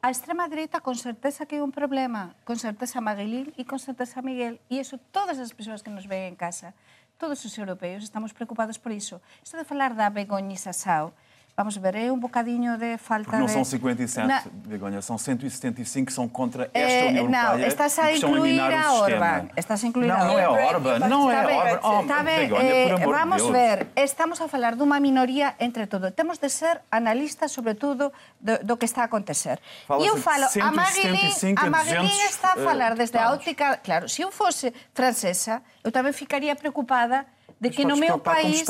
A 0.00 0.12
extrema 0.12 0.48
direita 0.48 0.80
con 0.80 0.94
certeza 0.94 1.48
que 1.48 1.56
é 1.58 1.62
un 1.64 1.72
problema, 1.72 2.36
con 2.44 2.54
certeza 2.54 3.00
Maguilín 3.00 3.50
e 3.58 3.66
con 3.66 3.82
certeza 3.82 4.22
Miguel, 4.22 4.60
e 4.70 4.78
iso 4.78 4.94
todas 5.10 5.42
as 5.42 5.50
persoas 5.50 5.82
que 5.82 5.90
nos 5.90 6.06
ven 6.06 6.30
en 6.30 6.36
casa 6.38 6.70
todos 7.18 7.44
os 7.44 7.58
europeos 7.58 8.06
estamos 8.06 8.32
preocupados 8.32 8.78
por 8.78 8.94
iso. 8.94 9.20
Isto 9.42 9.58
de 9.58 9.66
falar 9.66 9.92
da 9.98 10.08
Begoña 10.08 10.54
Sasao, 10.54 11.12
Vamos 11.58 11.76
ver, 11.76 11.96
é 11.96 12.12
um 12.12 12.18
bocadinho 12.20 12.78
de 12.78 12.96
falta 12.98 13.24
Porque 13.24 13.36
não 13.36 13.46
de... 13.46 13.50
são 13.50 13.64
57, 13.64 14.28
Na... 14.28 14.44
Begonha, 14.64 15.02
são 15.02 15.18
175 15.18 16.06
que 16.06 16.12
são 16.12 16.28
contra 16.28 16.70
esta 16.72 16.78
é, 16.78 17.08
União 17.08 17.24
Europeia. 17.24 17.58
Não, 17.58 17.66
estás 17.66 17.98
a 17.98 18.12
incluir 18.12 18.60
a 18.60 18.92
Orbán. 18.92 19.48
Estás 19.56 19.82
a 19.82 19.86
incluir 19.88 20.06
não, 20.06 20.14
a 20.14 20.24
Não 20.24 20.38
é 20.38 20.48
Orbán, 20.48 20.98
não 21.00 21.28
é 21.28 21.40
Orbán. 21.44 21.80
Oh, 21.82 22.02
está 22.02 22.22
bem, 22.22 22.48
eh, 22.54 22.96
vamos 23.04 23.42
de 23.42 23.50
ver, 23.50 23.88
estamos 23.96 24.40
a 24.40 24.46
falar 24.46 24.76
de 24.76 24.84
uma 24.84 25.00
minoria 25.00 25.56
entre 25.58 25.88
todo. 25.88 26.12
Temos 26.12 26.38
de 26.38 26.48
ser 26.48 26.80
analistas, 26.92 27.50
sobretudo, 27.50 28.12
do, 28.40 28.58
do 28.64 28.76
que 28.76 28.84
está 28.84 29.02
a 29.02 29.04
acontecer. 29.06 29.58
E 30.00 30.06
eu 30.06 30.16
falo, 30.16 30.44
a 30.44 30.70
Marilyn, 30.70 31.56
a 31.56 31.70
Marilyn 31.70 32.24
está 32.30 32.52
a 32.52 32.56
falar 32.56 32.94
desde 32.94 33.18
a 33.18 33.32
óptica... 33.32 33.78
Claro, 33.78 34.08
se 34.08 34.22
eu 34.22 34.30
fosse 34.30 34.72
francesa, 34.94 35.60
eu 35.82 35.90
também 35.90 36.12
ficaria 36.12 36.54
preocupada 36.54 37.26
de 37.60 37.70
que 37.70 37.84
no 37.84 37.96
meu 37.96 38.18
país 38.18 38.64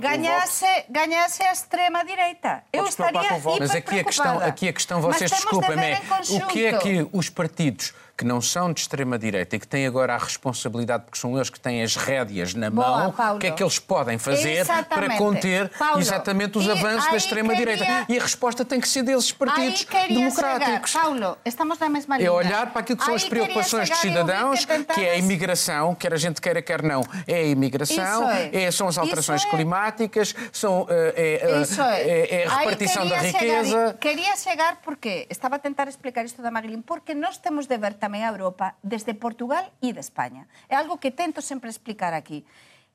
ganhasse, 0.00 0.66
ganhasse 0.88 1.42
a 1.42 1.52
extrema-direita. 1.52 2.64
Eu 2.72 2.86
estaria 2.86 3.20
Mas 3.58 3.70
aqui 3.70 4.00
a 4.00 4.04
questão, 4.04 4.38
aqui 4.38 4.68
a 4.68 4.72
questão 4.72 5.00
vocês 5.00 5.30
desculpem-me, 5.30 5.92
é 5.92 6.00
o 6.36 6.46
que 6.48 6.66
é 6.66 6.78
que 6.78 7.08
os 7.12 7.28
partidos 7.28 7.94
que 8.16 8.24
não 8.24 8.40
são 8.40 8.72
de 8.72 8.80
extrema-direita 8.80 9.56
e 9.56 9.58
que 9.58 9.66
têm 9.66 9.86
agora 9.86 10.14
a 10.14 10.18
responsabilidade, 10.18 11.04
porque 11.04 11.18
são 11.18 11.34
eles 11.36 11.50
que 11.50 11.58
têm 11.58 11.82
as 11.82 11.96
rédeas 11.96 12.54
na 12.54 12.70
Boa, 12.70 12.98
mão, 12.98 13.12
Paulo. 13.12 13.36
o 13.36 13.38
que 13.38 13.46
é 13.46 13.50
que 13.50 13.62
eles 13.62 13.78
podem 13.78 14.18
fazer 14.18 14.58
exatamente. 14.58 14.88
para 14.88 15.18
conter 15.18 15.68
Paulo. 15.70 16.00
exatamente 16.00 16.58
os 16.58 16.68
avanços 16.68 17.10
da 17.10 17.16
extrema-direita? 17.16 17.84
Queria... 17.84 18.06
E 18.08 18.18
a 18.18 18.22
resposta 18.22 18.64
tem 18.64 18.80
que 18.80 18.88
ser 18.88 19.02
desses 19.02 19.32
partidos 19.32 19.86
democráticos. 20.08 20.90
Chegar. 20.90 21.04
Paulo, 21.04 21.38
estamos 21.44 21.78
na 21.78 21.88
mesma 21.88 22.16
linha. 22.16 22.28
É 22.28 22.30
olhar 22.30 22.70
para 22.70 22.80
aquilo 22.80 22.98
que 22.98 23.04
são 23.04 23.14
as 23.14 23.24
preocupações 23.24 23.88
dos 23.88 23.98
cidadãos, 23.98 24.64
que, 24.64 25.00
é 25.00 25.12
a 25.12 25.16
imigração, 25.16 25.94
quer 25.94 26.12
a 26.12 26.16
gente 26.16 26.40
queira, 26.40 26.60
quer 26.60 26.82
não, 26.82 27.02
é 27.26 27.36
a 27.36 27.44
imigração, 27.44 28.30
é. 28.30 28.64
É, 28.64 28.70
são 28.70 28.88
as 28.88 28.98
alterações 28.98 29.44
é. 29.44 29.48
climáticas, 29.50 30.34
são, 30.52 30.86
é, 30.88 31.12
é, 31.16 32.42
é 32.42 32.46
a 32.46 32.56
repartição 32.58 33.08
da 33.08 33.16
riqueza. 33.18 33.70
Chegar, 33.70 33.94
queria 33.94 34.36
chegar 34.36 34.76
porque, 34.82 35.26
estava 35.30 35.56
a 35.56 35.58
tentar 35.58 35.88
explicar 35.88 36.24
isto 36.24 36.42
da 36.42 36.50
Marilyn, 36.50 36.82
porque 36.82 37.14
nós 37.14 37.38
temos 37.38 37.66
de 37.66 37.76
ver 37.78 37.94
tamén 38.02 38.26
a 38.26 38.34
Europa, 38.34 38.74
desde 38.82 39.14
Portugal 39.14 39.70
e 39.78 39.94
de 39.94 40.02
España. 40.02 40.50
É 40.66 40.74
algo 40.74 40.98
que 40.98 41.14
tento 41.14 41.38
sempre 41.38 41.70
explicar 41.70 42.10
aquí. 42.18 42.42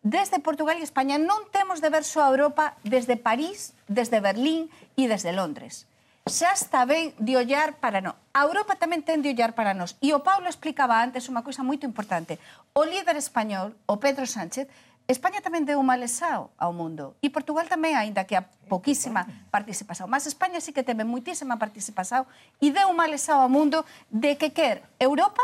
Desde 0.03 0.43
Portugal 0.43 0.75
e 0.75 0.83
España 0.83 1.15
non 1.15 1.47
temos 1.55 1.79
de 1.79 1.87
ver 1.87 2.03
só 2.03 2.27
a 2.27 2.31
Europa 2.35 2.75
desde 2.83 3.15
París, 3.15 3.71
desde 3.87 4.19
Berlín 4.19 4.67
e 4.99 5.07
desde 5.07 5.31
Londres. 5.31 5.87
Xa 6.27 6.51
está 6.51 6.83
ben 6.83 7.15
de 7.23 7.39
ollar 7.39 7.79
para 7.79 8.03
nós. 8.03 8.19
A 8.35 8.43
Europa 8.43 8.75
tamén 8.75 8.99
ten 8.99 9.23
de 9.23 9.31
ollar 9.31 9.55
para 9.55 9.71
nós. 9.71 9.95
E 10.03 10.11
o 10.11 10.19
Paulo 10.19 10.51
explicaba 10.51 10.99
antes 10.99 11.31
unha 11.31 11.39
cousa 11.39 11.63
moito 11.63 11.87
importante. 11.87 12.35
O 12.75 12.83
líder 12.83 13.15
español, 13.15 13.71
o 13.87 13.95
Pedro 13.95 14.27
Sánchez, 14.27 14.67
España 15.07 15.39
tamén 15.39 15.63
deu 15.63 15.79
un 15.79 15.87
malesao 15.87 16.51
ao 16.59 16.75
mundo. 16.75 17.15
E 17.23 17.31
Portugal 17.31 17.71
tamén, 17.71 17.95
aínda 17.95 18.27
que 18.27 18.35
a 18.35 18.43
poquísima 18.67 19.23
participación. 19.47 20.11
Mas 20.11 20.27
España 20.27 20.59
sí 20.59 20.75
que 20.75 20.83
teve 20.83 21.07
muitísima 21.07 21.55
participación 21.55 22.27
e 22.59 22.75
deu 22.75 22.91
un 22.91 22.99
malesao 22.99 23.39
ao 23.39 23.47
mundo 23.47 23.87
de 24.11 24.35
que 24.35 24.51
quer 24.51 24.83
Europa 24.99 25.39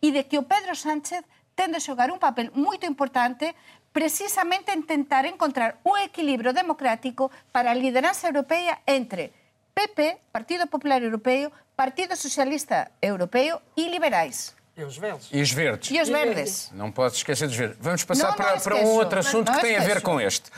e 0.00 0.08
de 0.08 0.24
que 0.24 0.40
o 0.40 0.48
Pedro 0.48 0.72
Sánchez 0.72 1.20
ten 1.52 1.68
de 1.76 1.84
xogar 1.84 2.08
un 2.08 2.16
papel 2.16 2.48
moito 2.56 2.88
importante 2.88 3.52
precisamente 3.92 4.72
en 4.72 4.88
tentar 4.88 5.28
encontrar 5.28 5.84
un 5.84 6.00
equilibrio 6.00 6.56
democrático 6.56 7.28
para 7.52 7.76
a 7.76 7.78
lideranza 7.78 8.32
europea 8.32 8.80
entre 8.88 9.36
PP, 9.76 10.32
Partido 10.32 10.64
Popular 10.66 11.04
Europeo, 11.04 11.52
Partido 11.76 12.16
Socialista 12.16 12.90
Europeo 13.04 13.60
e 13.76 13.92
liberais. 13.92 14.56
E 14.76 14.82
os 14.82 14.96
verdes. 14.96 15.28
E 15.32 15.40
os 15.40 15.52
verdes. 15.52 15.90
E 15.90 16.00
os 16.00 16.08
verdes. 16.08 16.70
Não 16.72 16.90
podes 16.90 17.18
esquecer 17.18 17.46
dos 17.46 17.56
verdes. 17.56 17.78
Vamos 17.80 18.02
passar 18.02 18.30
não, 18.30 18.34
para, 18.34 18.60
para, 18.60 18.76
um 18.76 18.86
outro 18.86 19.20
assunto 19.20 19.48
não, 19.48 19.54
que 19.54 19.60
tem 19.60 19.76
a 19.76 19.80
ver 19.80 20.00
com 20.02 20.20
este. 20.20 20.50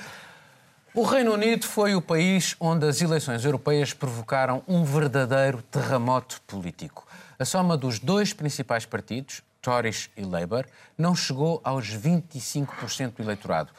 O 0.95 1.03
Reino 1.03 1.35
Unido 1.35 1.67
foi 1.67 1.95
o 1.95 2.01
país 2.01 2.57
onde 2.59 2.87
as 2.87 3.03
eleições 3.03 3.45
europeias 3.45 3.93
provocaram 3.93 4.63
um 4.67 4.83
verdadeiro 4.83 5.61
terremoto 5.61 6.41
político. 6.47 7.07
A 7.39 7.45
soma 7.45 7.77
dos 7.77 7.99
dois 7.99 8.33
principais 8.33 8.87
partidos, 8.87 9.43
Tories 9.67 10.09
e 10.17 10.23
Labour, 10.23 10.65
não 10.97 11.17
chegou 11.17 11.61
aos 11.65 11.89
25% 11.89 13.15
do 13.17 13.23
eleitorado. 13.25 13.73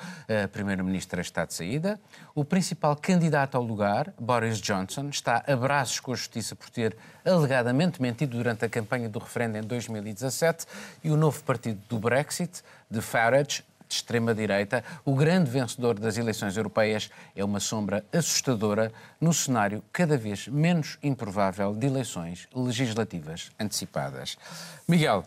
A 0.44 0.46
Primeira-Ministra 0.50 1.22
está 1.22 1.46
de 1.46 1.54
saída. 1.54 1.98
O 2.36 2.44
principal 2.44 2.94
candidato 2.98 3.56
ao 3.56 3.64
lugar, 3.64 4.14
Boris 4.20 4.60
Johnson, 4.60 5.08
está 5.08 5.46
a 5.48 5.56
braços 5.56 6.02
com 6.02 6.12
a 6.12 6.16
justiça 6.16 6.58
por 6.58 6.70
ter 6.70 6.98
alegadamente 7.24 8.02
mentido 8.02 8.36
durante 8.36 8.66
a 8.66 8.70
campanha 8.70 9.08
do 9.08 9.18
referendo 9.18 9.60
em 9.60 9.62
2017. 9.62 10.66
E 11.06 11.10
o 11.10 11.16
novo 11.16 11.42
partido 11.46 11.82
do 11.88 11.98
Brexit, 11.98 12.64
de 12.92 13.00
Farage, 13.00 13.64
de 13.88 13.96
extrema-direita, 13.96 14.84
o 15.06 15.16
grande 15.16 15.50
vencedor 15.50 15.98
das 15.98 16.18
eleições 16.18 16.58
europeias 16.58 17.10
é 17.34 17.46
uma 17.46 17.62
sombra 17.62 18.04
assustadora 18.12 18.92
no 19.22 19.34
cenário 19.34 19.82
cada 19.94 20.18
vez 20.18 20.50
menos 20.50 20.98
improvável 21.02 21.74
de 21.74 21.88
eleições 21.88 22.46
legislativas 22.54 23.50
antecipadas. 23.58 24.38
Miguel, 24.86 25.24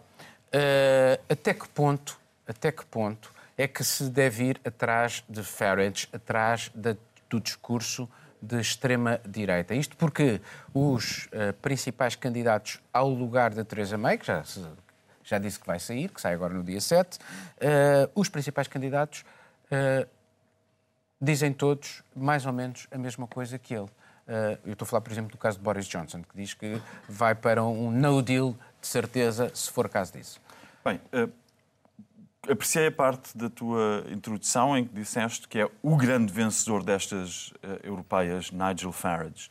uh, 0.54 1.22
até 1.28 1.54
que 1.54 1.68
ponto, 1.68 2.18
até 2.46 2.72
que 2.72 2.84
ponto 2.86 3.32
é 3.56 3.68
que 3.68 3.84
se 3.84 4.04
deve 4.08 4.44
ir 4.44 4.60
atrás 4.64 5.22
de 5.28 5.42
Farage, 5.42 6.08
atrás 6.12 6.70
de, 6.74 6.96
do 7.28 7.40
discurso 7.40 8.08
de 8.40 8.58
extrema-direita? 8.58 9.74
Isto 9.74 9.96
porque 9.96 10.40
os 10.72 11.26
uh, 11.26 11.52
principais 11.60 12.16
candidatos 12.16 12.80
ao 12.92 13.08
lugar 13.08 13.52
de 13.52 13.62
Theresa 13.64 13.98
May, 13.98 14.18
que 14.18 14.26
já 14.26 14.42
já 15.22 15.38
disse 15.38 15.60
que 15.60 15.66
vai 15.66 15.78
sair, 15.78 16.08
que 16.08 16.20
sai 16.20 16.34
agora 16.34 16.54
no 16.54 16.64
dia 16.64 16.80
7. 16.80 17.16
Uh, 17.16 17.20
eh, 17.60 18.10
os 18.16 18.28
principais 18.28 18.66
candidatos 18.66 19.24
dizem 21.20 21.52
todos 21.52 22.02
mais 22.16 22.44
ou 22.46 22.52
menos 22.52 22.88
a 22.90 22.98
mesma 22.98 23.28
coisa 23.28 23.56
que 23.56 23.72
ele. 23.72 23.88
Eu 24.64 24.72
estou 24.72 24.84
a 24.84 24.88
falar, 24.88 25.00
por 25.02 25.12
exemplo, 25.12 25.30
do 25.30 25.38
caso 25.38 25.58
de 25.58 25.62
Boris 25.62 25.86
Johnson, 25.86 26.22
que 26.22 26.36
diz 26.36 26.54
que 26.54 26.82
vai 27.08 27.36
para 27.36 27.62
um 27.62 27.92
no 27.92 28.20
deal 28.22 28.56
de 28.80 28.86
certeza, 28.86 29.50
se 29.54 29.70
for 29.70 29.88
caso 29.88 30.12
disso. 30.12 30.40
Bem, 30.84 31.00
apreciei 32.48 32.86
a 32.86 32.92
parte 32.92 33.36
da 33.36 33.50
tua 33.50 34.04
introdução 34.10 34.76
em 34.76 34.84
que 34.84 34.94
disseste 34.94 35.46
que 35.46 35.58
é 35.58 35.70
o 35.82 35.96
grande 35.96 36.32
vencedor 36.32 36.82
destas 36.82 37.52
europeias, 37.82 38.50
Nigel 38.50 38.92
Farage 38.92 39.48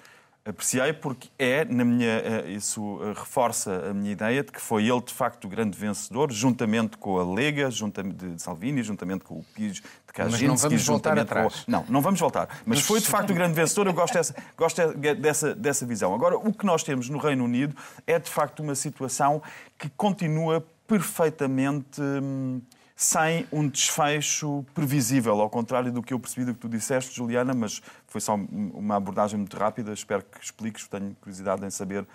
apreciei 0.49 0.93
porque 0.93 1.29
é, 1.38 1.63
na 1.65 1.85
minha, 1.85 2.07
eh, 2.07 2.51
isso 2.51 2.99
eh, 3.01 3.13
reforça 3.17 3.89
a 3.89 3.93
minha 3.93 4.12
ideia 4.12 4.43
de 4.43 4.51
que 4.51 4.59
foi 4.59 4.88
ele 4.88 5.01
de 5.01 5.13
facto 5.13 5.45
o 5.45 5.47
grande 5.47 5.77
vencedor, 5.77 6.31
juntamente 6.31 6.97
com 6.97 7.19
a 7.19 7.33
Lega, 7.33 7.69
juntamente 7.69 8.25
de 8.25 8.41
Salvini, 8.41 8.81
juntamente 8.83 9.23
com 9.23 9.35
o 9.35 9.45
Pires 9.53 9.75
de 9.75 9.83
Kaczynski. 10.13 10.47
Mas 10.47 10.49
não 10.49 10.69
vamos 10.69 10.85
voltar 10.85 11.19
atrás. 11.19 11.63
Com... 11.63 11.71
Não, 11.71 11.85
não 11.88 12.01
vamos 12.01 12.19
voltar. 12.19 12.62
Mas 12.65 12.81
foi 12.81 12.99
de 12.99 13.07
facto 13.07 13.29
o 13.29 13.33
grande 13.33 13.53
vencedor, 13.53 13.88
eu 13.88 13.93
gosto, 13.93 14.13
dessa, 14.13 14.35
gosto 14.57 14.81
dessa, 14.93 15.55
dessa 15.55 15.85
visão. 15.85 16.13
Agora, 16.13 16.38
o 16.38 16.53
que 16.53 16.65
nós 16.65 16.83
temos 16.83 17.09
no 17.09 17.17
Reino 17.17 17.45
Unido 17.45 17.75
é 18.05 18.17
de 18.19 18.29
facto 18.29 18.62
uma 18.62 18.75
situação 18.75 19.41
que 19.77 19.89
continua 19.89 20.65
perfeitamente... 20.88 22.01
Hum, 22.01 22.62
sem 22.99 23.47
um 23.49 23.65
desfecho 23.65 24.65
previsível, 24.75 25.39
ao 25.39 25.49
contrário 25.49 25.89
do 25.89 26.03
que 26.03 26.13
eu 26.13 26.19
percebi 26.19 26.45
do 26.45 26.53
que 26.53 26.59
tu 26.59 26.67
disseste, 26.67 27.15
Juliana, 27.15 27.53
mas 27.53 27.81
foi 28.05 28.19
só 28.19 28.35
uma 28.35 28.97
abordagem 28.97 29.38
muito 29.39 29.55
rápida. 29.55 29.93
Espero 29.93 30.21
que 30.21 30.43
expliques, 30.43 30.85
tenho 30.85 31.15
curiosidade 31.21 31.65
em 31.65 31.69
saber 31.69 32.05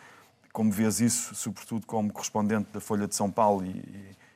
como 0.53 0.71
vês 0.71 1.01
isso, 1.01 1.35
sobretudo 1.35 1.87
como 1.87 2.13
correspondente 2.13 2.69
da 2.71 2.83
Folha 2.83 3.09
de 3.09 3.15
São 3.15 3.31
Paulo 3.31 3.65
e, 3.65 3.83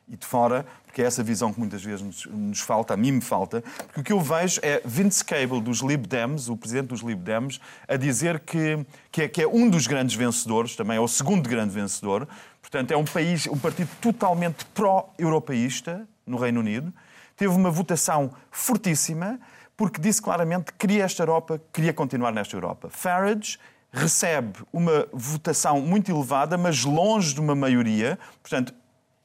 e 0.08 0.16
de 0.16 0.24
fora, 0.24 0.64
porque 0.86 1.02
é 1.02 1.04
essa 1.04 1.22
visão 1.22 1.52
que 1.52 1.60
muitas 1.60 1.84
vezes 1.84 2.00
nos, 2.00 2.24
nos, 2.24 2.60
falta, 2.60 2.94
a 2.94 2.96
mim 2.96 3.12
me 3.12 3.20
falta, 3.20 3.62
porque 3.84 4.00
o 4.00 4.04
que 4.04 4.12
eu 4.14 4.20
vejo 4.20 4.58
é 4.62 4.80
Vince 4.86 5.22
Cable 5.22 5.60
dos 5.60 5.80
Lib 5.80 6.06
Dems, 6.06 6.48
o 6.48 6.56
presidente 6.56 6.86
dos 6.86 7.02
Lib 7.02 7.20
Dems, 7.20 7.60
a 7.86 7.96
dizer 7.96 8.40
que, 8.40 8.86
que, 9.12 9.20
é, 9.20 9.28
que 9.28 9.42
é 9.42 9.46
um 9.46 9.68
dos 9.68 9.86
grandes 9.86 10.16
vencedores, 10.16 10.74
também 10.76 10.96
é 10.96 11.00
o 11.00 11.08
segundo 11.08 11.46
grande 11.46 11.74
vencedor, 11.74 12.26
portanto 12.62 12.90
é 12.90 12.96
um 12.96 13.04
país, 13.04 13.46
um 13.48 13.58
partido 13.58 13.90
totalmente 14.00 14.64
pró-europeísta, 14.72 16.08
no 16.28 16.36
Reino 16.36 16.60
Unido, 16.60 16.92
teve 17.36 17.54
uma 17.54 17.70
votação 17.70 18.32
fortíssima, 18.50 19.38
porque 19.76 20.00
disse 20.00 20.20
claramente 20.20 20.72
que 20.72 20.78
queria 20.78 21.04
esta 21.04 21.22
Europa, 21.22 21.60
queria 21.72 21.92
continuar 21.92 22.32
nesta 22.32 22.56
Europa. 22.56 22.88
Farage 22.90 23.58
recebe 23.92 24.58
uma 24.72 25.06
votação 25.12 25.80
muito 25.80 26.10
elevada, 26.10 26.58
mas 26.58 26.84
longe 26.84 27.32
de 27.32 27.40
uma 27.40 27.54
maioria. 27.54 28.18
Portanto, 28.42 28.74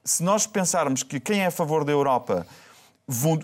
se 0.03 0.23
nós 0.23 0.45
pensarmos 0.45 1.03
que 1.03 1.19
quem 1.19 1.41
é 1.41 1.47
a 1.47 1.51
favor 1.51 1.83
da 1.83 1.91
Europa 1.91 2.45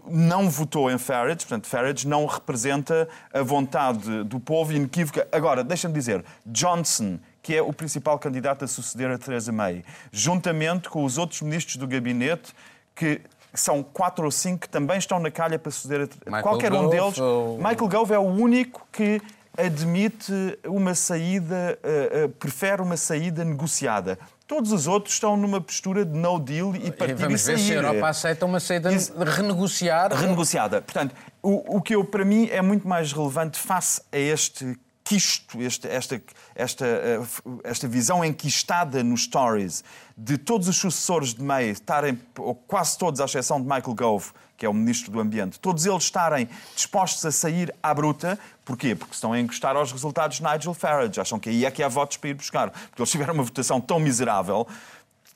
não 0.05 0.49
votou 0.49 0.89
em 0.89 0.97
Farage, 0.97 1.45
portanto, 1.45 1.67
Farage 1.67 2.07
não 2.07 2.25
representa 2.25 3.09
a 3.33 3.41
vontade 3.41 4.23
do 4.23 4.39
povo 4.39 4.71
inequívoca. 4.71 5.27
Agora, 5.31 5.63
deixa-me 5.63 5.93
dizer, 5.93 6.23
Johnson, 6.45 7.19
que 7.41 7.55
é 7.55 7.61
o 7.61 7.73
principal 7.73 8.17
candidato 8.17 8.63
a 8.63 8.67
suceder 8.67 9.11
a 9.11 9.17
Theresa 9.17 9.51
May, 9.51 9.83
juntamente 10.11 10.89
com 10.89 11.03
os 11.03 11.17
outros 11.17 11.41
ministros 11.41 11.75
do 11.75 11.87
gabinete, 11.87 12.53
que 12.95 13.21
são 13.53 13.83
quatro 13.83 14.25
ou 14.25 14.31
cinco 14.31 14.59
que 14.59 14.69
também 14.69 14.97
estão 14.97 15.19
na 15.19 15.31
calha 15.31 15.57
para 15.57 15.71
suceder 15.71 16.09
a 16.25 16.41
qualquer 16.41 16.71
um 16.73 16.89
deles. 16.89 17.17
Ou... 17.17 17.57
Michael 17.57 17.87
Gove 17.87 18.13
é 18.13 18.19
o 18.19 18.23
único 18.23 18.87
que 18.91 19.21
admite 19.57 20.33
uma 20.65 20.95
saída, 20.95 21.77
uh, 21.83 22.25
uh, 22.25 22.29
prefere 22.29 22.81
uma 22.81 22.95
saída 22.95 23.43
negociada. 23.43 24.17
Todos 24.47 24.71
os 24.71 24.87
outros 24.87 25.13
estão 25.13 25.37
numa 25.37 25.61
postura 25.61 26.03
de 26.03 26.17
no 26.17 26.39
deal 26.39 26.75
e 26.75 26.91
partir 26.91 27.11
e 27.11 27.15
Vamos 27.15 27.45
ver 27.45 27.59
se 27.59 27.71
a 27.71 27.75
Europa 27.75 28.07
aceita 28.07 28.45
uma 28.45 28.59
saída 28.59 28.91
Isso, 28.91 29.13
renegociada. 29.15 30.15
Renegociada. 30.15 30.81
Portanto, 30.81 31.13
o, 31.41 31.77
o 31.77 31.81
que 31.81 31.93
eu, 31.93 32.03
para 32.03 32.25
mim 32.25 32.47
é 32.49 32.61
muito 32.61 32.87
mais 32.87 33.11
relevante 33.13 33.59
face 33.59 34.01
a 34.11 34.17
este 34.17 34.75
quisto, 35.09 35.59
este, 35.59 35.87
esta, 35.87 36.21
esta, 36.53 36.85
eh, 36.85 37.19
esta 37.63 37.87
visão 37.87 38.23
enquistada 38.23 39.03
nos 39.03 39.23
stories 39.23 39.83
de 40.21 40.37
todos 40.37 40.67
os 40.67 40.75
sucessores 40.75 41.33
de 41.33 41.41
May 41.41 41.69
estarem, 41.69 42.19
ou 42.37 42.53
quase 42.53 42.97
todos, 42.97 43.21
à 43.21 43.25
exceção 43.25 43.61
de 43.61 43.63
Michael 43.63 43.95
Gove, 43.95 44.31
que 44.57 44.65
é 44.65 44.69
o 44.69 44.73
Ministro 44.73 45.09
do 45.11 45.19
Ambiente, 45.21 45.57
todos 45.57 45.85
eles 45.85 46.03
estarem 46.03 46.49
dispostos 46.75 47.25
a 47.25 47.31
sair 47.31 47.73
à 47.81 47.93
bruta. 47.93 48.37
Porquê? 48.65 48.93
Porque 48.95 49.13
estão 49.13 49.31
a 49.31 49.39
encostar 49.39 49.77
aos 49.77 49.93
resultados 49.93 50.37
de 50.37 50.43
Nigel 50.43 50.73
Farage. 50.73 51.21
Acham 51.21 51.39
que 51.39 51.49
aí 51.49 51.63
é 51.63 51.71
que 51.71 51.81
há 51.81 51.87
votos 51.87 52.17
para 52.17 52.31
ir 52.31 52.33
buscar. 52.33 52.69
Porque 52.69 53.01
eles 53.01 53.09
tiveram 53.09 53.33
uma 53.33 53.43
votação 53.43 53.79
tão 53.79 53.99
miserável 53.99 54.67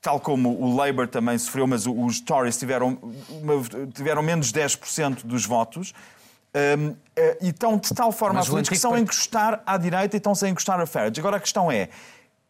tal 0.02 0.20
como 0.20 0.50
o 0.62 0.76
Labour 0.76 1.08
também 1.08 1.38
sofreu, 1.38 1.66
mas 1.66 1.88
os 1.88 2.20
Tories 2.20 2.58
tiveram, 2.58 3.00
tiveram 3.94 4.22
menos 4.22 4.52
10% 4.52 5.26
dos 5.26 5.46
votos. 5.46 5.94
Um, 6.54 6.94
eh, 7.16 7.38
e 7.42 7.50
estão 7.50 7.78
de 7.78 7.90
tal 7.96 8.12
forma 8.12 8.36
Mas 8.36 8.48
a 8.48 8.52
política 8.52 8.74
que 8.74 8.76
estão 8.76 8.94
a 8.94 9.00
encostar 9.00 9.64
à 9.66 9.78
direita 9.78 10.16
e 10.16 10.18
estão-se 10.18 10.46
a 10.46 10.50
encostar 10.50 10.78
a 10.80 10.86
Farage. 10.86 11.20
Agora 11.20 11.38
a 11.38 11.40
questão 11.40 11.72
é, 11.72 11.88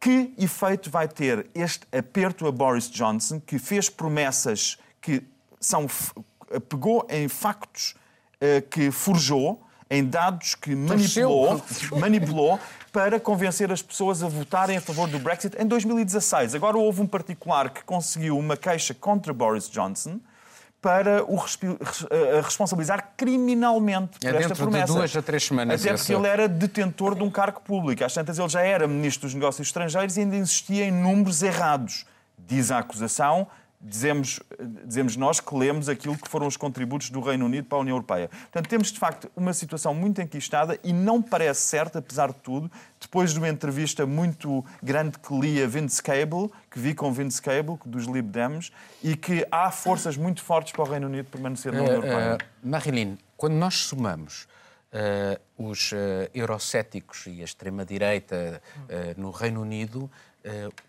que 0.04 0.34
efeito 0.38 0.90
vai 0.90 1.08
ter 1.08 1.48
este 1.56 1.88
aperto 1.98 2.46
a 2.46 2.52
Boris 2.52 2.90
Johnson, 2.90 3.40
que 3.40 3.58
fez 3.58 3.90
promessas 3.90 4.78
que 5.00 5.24
são, 5.62 5.88
pegou 6.68 7.08
em 7.10 7.30
factos 7.30 7.96
uh, 8.36 8.62
que 8.70 8.92
forjou, 8.92 9.66
em 9.90 10.04
dados 10.04 10.56
que 10.56 10.76
manipulou, 10.76 11.64
manipulou 11.98 12.60
para 12.92 13.18
convencer 13.18 13.72
as 13.72 13.82
pessoas 13.82 14.22
a 14.22 14.28
votarem 14.28 14.76
a 14.76 14.82
favor 14.82 15.08
do 15.08 15.18
Brexit 15.20 15.56
em 15.58 15.66
2016. 15.66 16.54
Agora 16.54 16.78
houve 16.78 17.00
um 17.00 17.08
particular 17.08 17.70
que 17.70 17.82
conseguiu 17.86 18.38
uma 18.38 18.58
queixa 18.58 18.94
contra 18.94 19.32
Boris 19.32 19.70
Johnson, 19.70 20.20
para 20.84 21.24
o 21.24 21.38
eh, 21.38 22.42
responsabilizar 22.44 23.14
criminalmente 23.16 24.20
por 24.20 24.36
é 24.36 24.38
esta 24.38 24.54
promessa. 24.54 24.88
De 24.88 24.92
duas 24.92 25.16
a 25.16 25.22
três 25.22 25.46
semanas. 25.46 25.80
Até 25.80 25.96
porque 25.96 26.14
ele 26.14 26.28
era 26.28 26.46
detentor 26.46 27.16
de 27.16 27.24
um 27.24 27.32
cargo 27.32 27.62
público. 27.62 28.04
Às 28.04 28.14
tantas, 28.14 28.38
ele 28.38 28.50
já 28.50 28.62
era 28.62 28.86
ministro 28.86 29.26
dos 29.26 29.34
Negócios 29.34 29.66
Estrangeiros 29.66 30.18
e 30.18 30.20
ainda 30.20 30.36
insistia 30.36 30.84
em 30.84 30.92
números 30.92 31.42
errados. 31.42 32.06
Diz 32.38 32.70
a 32.70 32.80
acusação, 32.80 33.48
dizemos, 33.84 34.40
dizemos 34.86 35.18
nós 35.18 35.42
que 35.42 35.54
lemos 35.56 35.90
aquilo 35.90 36.18
que 36.18 36.30
foram 36.30 36.48
os 36.48 36.56
contributos 36.56 37.10
do 37.10 37.20
Reino 37.20 37.46
Unido 37.46 37.66
para 37.66 37.78
a 37.78 37.82
União 37.82 37.96
Europeia. 37.96 38.30
Portanto, 38.30 38.70
temos 38.70 38.92
de 38.92 38.98
facto 38.98 39.30
uma 39.36 39.54
situação 39.54 39.94
muito 39.94 40.22
enquistada 40.22 40.80
e 40.84 40.94
não 40.94 41.22
parece 41.22 41.62
certo, 41.62 41.98
apesar 41.98 42.30
de 42.30 42.36
tudo, 42.36 42.72
depois 43.00 43.34
de 43.34 43.40
uma 43.40 43.50
entrevista 43.50 44.06
muito 44.06 44.64
grande 44.82 45.20
que 45.20 45.38
li 45.38 45.62
a 45.62 45.68
Vince 45.68 46.02
Cable, 46.02 46.50
que 46.72 46.80
vi 46.80 46.96
com 46.96 47.12
Vince 47.12 47.42
Cable, 47.42 47.78
dos 47.86 48.06
Lib 48.06 48.32
Dems, 48.32 48.72
e 49.04 49.18
que 49.18 49.46
há 49.52 49.70
forças 49.70 50.16
muito 50.16 50.42
fortes 50.42 50.72
para 50.72 50.84
o 50.84 50.88
Reino 50.88 51.08
Unido 51.08 51.26
permanecer 51.30 51.74
na 51.74 51.82
União 51.82 51.94
uh, 51.94 51.98
Europeia. 51.98 52.38
Uh, 52.38 52.70
Marilyn, 52.70 53.18
quando 53.36 53.54
nós 53.56 53.76
somamos 53.76 54.48
uh, 54.94 55.68
os 55.70 55.92
uh, 55.92 55.96
eurocéticos 56.34 57.26
e 57.28 57.42
a 57.42 57.44
extrema-direita 57.44 58.62
no 59.18 59.32
Reino 59.32 59.62
Unido, 59.62 60.10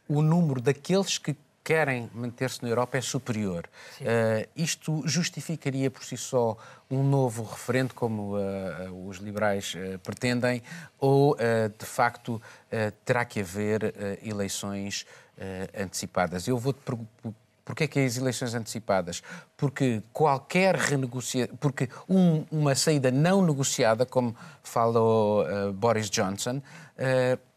o 0.08 0.20
número 0.20 0.60
daqueles 0.60 1.16
que 1.18 1.36
querem 1.64 2.10
manter-se 2.14 2.62
na 2.62 2.68
Europa 2.68 2.98
é 2.98 3.00
superior. 3.00 3.66
Uh, 4.00 4.46
isto 4.54 5.02
justificaria 5.06 5.90
por 5.90 6.04
si 6.04 6.16
só 6.16 6.56
um 6.90 7.02
novo 7.02 7.42
referendo, 7.42 7.94
como 7.94 8.36
uh, 8.36 9.08
os 9.08 9.16
liberais 9.16 9.74
uh, 9.74 9.98
pretendem, 10.00 10.62
ou 10.98 11.36
de 11.78 11.86
facto 11.86 12.40
terá 13.04 13.24
que 13.24 13.40
haver 13.40 13.94
eleições 14.22 15.06
antecipadas? 15.78 16.48
Eu 16.48 16.58
vou-te 16.58 16.80
Porquê 17.64 17.88
que 17.88 17.98
é 17.98 18.04
as 18.04 18.18
eleições 18.18 18.54
antecipadas? 18.54 19.22
Porque 19.56 20.02
qualquer 20.12 20.74
renegociação, 20.74 21.56
porque 21.56 21.88
um, 22.08 22.44
uma 22.50 22.74
saída 22.74 23.10
não 23.10 23.44
negociada, 23.44 24.04
como 24.04 24.36
falou 24.62 25.46
Boris 25.72 26.10
Johnson, 26.10 26.60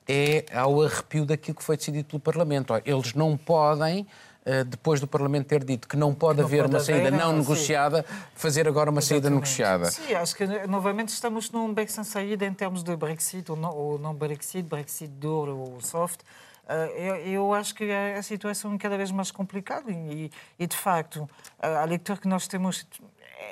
é 0.07 0.45
ao 0.53 0.81
arrepio 0.81 1.25
daquilo 1.25 1.57
que 1.57 1.63
foi 1.63 1.77
decidido 1.77 2.07
pelo 2.07 2.19
Parlamento. 2.19 2.73
Eles 2.85 3.13
não 3.13 3.35
podem 3.35 4.01
uh, 4.45 4.63
depois 4.65 4.99
do 4.99 5.07
Parlamento 5.07 5.47
ter 5.47 5.63
dito 5.63 5.87
que 5.87 5.97
não 5.97 6.13
pode 6.13 6.39
não 6.39 6.45
haver 6.45 6.63
pode 6.63 6.73
uma 6.75 6.79
haver, 6.79 6.95
saída 6.95 7.11
não, 7.11 7.31
não 7.31 7.39
negociada, 7.39 8.05
sim. 8.07 8.15
fazer 8.35 8.67
agora 8.67 8.89
uma 8.89 8.99
Exatamente. 8.99 9.23
saída 9.23 9.35
negociada. 9.35 9.91
Sim, 9.91 10.13
acho 10.13 10.35
que 10.35 10.45
novamente 10.67 11.09
estamos 11.09 11.51
num 11.51 11.73
beco 11.73 11.91
sem 11.91 12.03
saída 12.03 12.45
em 12.45 12.53
termos 12.53 12.83
de 12.83 12.95
Brexit 12.95 13.51
ou 13.51 13.57
não, 13.57 13.75
ou 13.75 13.99
não 13.99 14.13
Brexit, 14.13 14.63
Brexit 14.63 15.11
duro 15.11 15.57
ou 15.57 15.81
soft. 15.81 16.21
Uh, 16.67 16.71
eu, 16.97 17.15
eu, 17.15 17.53
acho 17.53 17.73
que 17.73 17.89
a, 17.89 18.21
situação 18.21 18.73
é 18.73 18.77
cada 18.77 18.97
vez 18.97 19.09
mais 19.09 19.31
complicada 19.31 19.89
e, 19.89 20.29
e 20.59 20.67
de 20.67 20.75
facto, 20.75 21.29
a, 21.59 21.85
leitura 21.85 22.19
que 22.19 22.27
nós 22.27 22.45
temos 22.45 22.85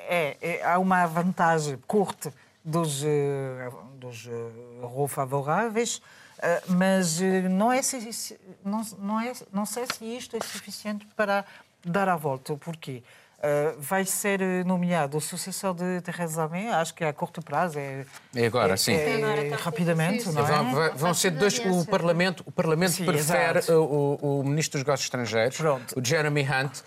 é, 0.06 0.36
é, 0.42 0.62
há 0.62 0.78
uma 0.78 1.06
vantagem 1.06 1.78
curta 1.86 2.32
dos, 2.62 3.02
eh, 3.04 3.70
dos 3.94 4.28
favoráveis, 5.08 6.02
mas 6.68 7.20
não, 7.50 7.72
é, 7.72 7.80
não, 8.64 8.82
não, 8.98 9.20
é, 9.20 9.32
não 9.52 9.66
sei 9.66 9.84
se 9.86 10.04
isto 10.04 10.36
é 10.36 10.40
suficiente 10.40 11.06
para 11.16 11.44
dar 11.84 12.08
a 12.08 12.16
volta. 12.16 12.56
Porquê? 12.56 13.02
Uh, 13.36 13.78
vai 13.78 14.02
ser 14.06 14.40
nomeado 14.64 15.18
o 15.18 15.20
sucessor 15.20 15.74
de 15.74 16.00
Theresa 16.00 16.48
May, 16.48 16.68
acho 16.68 16.94
que 16.94 17.04
a 17.04 17.12
curto 17.12 17.42
prazo 17.42 17.78
é. 17.78 18.06
É 18.34 18.46
agora, 18.46 18.72
é, 18.72 18.76
sim. 18.78 18.94
É, 18.94 19.48
é, 19.48 19.54
rapidamente, 19.54 20.26
não 20.30 20.42
é? 20.42 20.72
Vão, 20.72 20.96
vão 20.96 21.14
ser 21.14 21.32
dois. 21.32 21.58
O 21.58 21.84
Parlamento, 21.84 22.42
o 22.46 22.50
Parlamento 22.50 22.92
sim, 22.92 23.04
prefere 23.04 23.60
o, 23.72 24.40
o, 24.40 24.42
Ministro 24.42 24.78
dos 24.78 24.86
Negócios 24.86 25.04
Estrangeiros, 25.04 25.58
Pronto. 25.58 26.00
o 26.00 26.02
Jeremy 26.02 26.42
Hunt, 26.42 26.80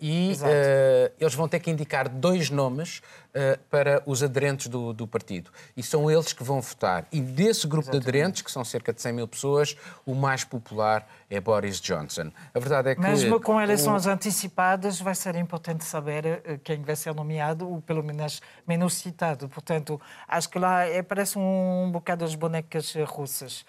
e 0.00 0.32
uh, 0.32 1.12
eles 1.18 1.34
vão 1.34 1.48
ter 1.48 1.60
que 1.60 1.70
indicar 1.70 2.08
dois 2.08 2.50
nomes 2.50 2.98
uh, 2.98 3.58
para 3.70 4.02
os 4.06 4.22
aderentes 4.22 4.68
do, 4.68 4.92
do, 4.92 5.06
partido. 5.06 5.50
E 5.76 5.82
são 5.82 6.10
eles 6.10 6.32
que 6.32 6.42
vão 6.42 6.60
votar. 6.60 7.06
E 7.12 7.20
desse 7.20 7.66
grupo 7.66 7.84
Exatamente. 7.84 8.04
de 8.04 8.08
aderentes, 8.08 8.42
que 8.42 8.50
são 8.50 8.64
cerca 8.64 8.92
de 8.92 9.00
100 9.00 9.12
mil 9.12 9.28
pessoas, 9.28 9.76
o 10.06 10.14
mais 10.14 10.44
popular 10.44 11.06
é 11.28 11.40
Boris 11.40 11.80
Johnson. 11.80 12.30
A 12.54 12.58
verdade 12.58 12.90
é 12.90 12.94
que. 12.94 13.00
Mesmo 13.00 13.40
com 13.40 13.60
eleições 13.60 14.06
o... 14.06 14.10
antecipadas, 14.10 15.00
vai 15.00 15.14
ser 15.14 15.36
importante 15.36 15.84
saber 15.84 16.60
quem 16.64 16.82
vai 16.82 16.96
ser 16.96 17.14
nomeado, 17.14 17.68
ou 17.68 17.80
pelo 17.80 18.02
menos 18.02 18.40
menos 18.66 18.94
citado. 18.94 19.48
Portanto, 19.48 20.00
acho 20.26 20.48
que 20.48 20.58
lá 20.58 20.84
é, 20.84 21.02
parece 21.02 21.38
um 21.38 21.90
bocado 21.92 22.24
as 22.24 22.34
bonecas 22.34 22.94
russas. 23.06 23.64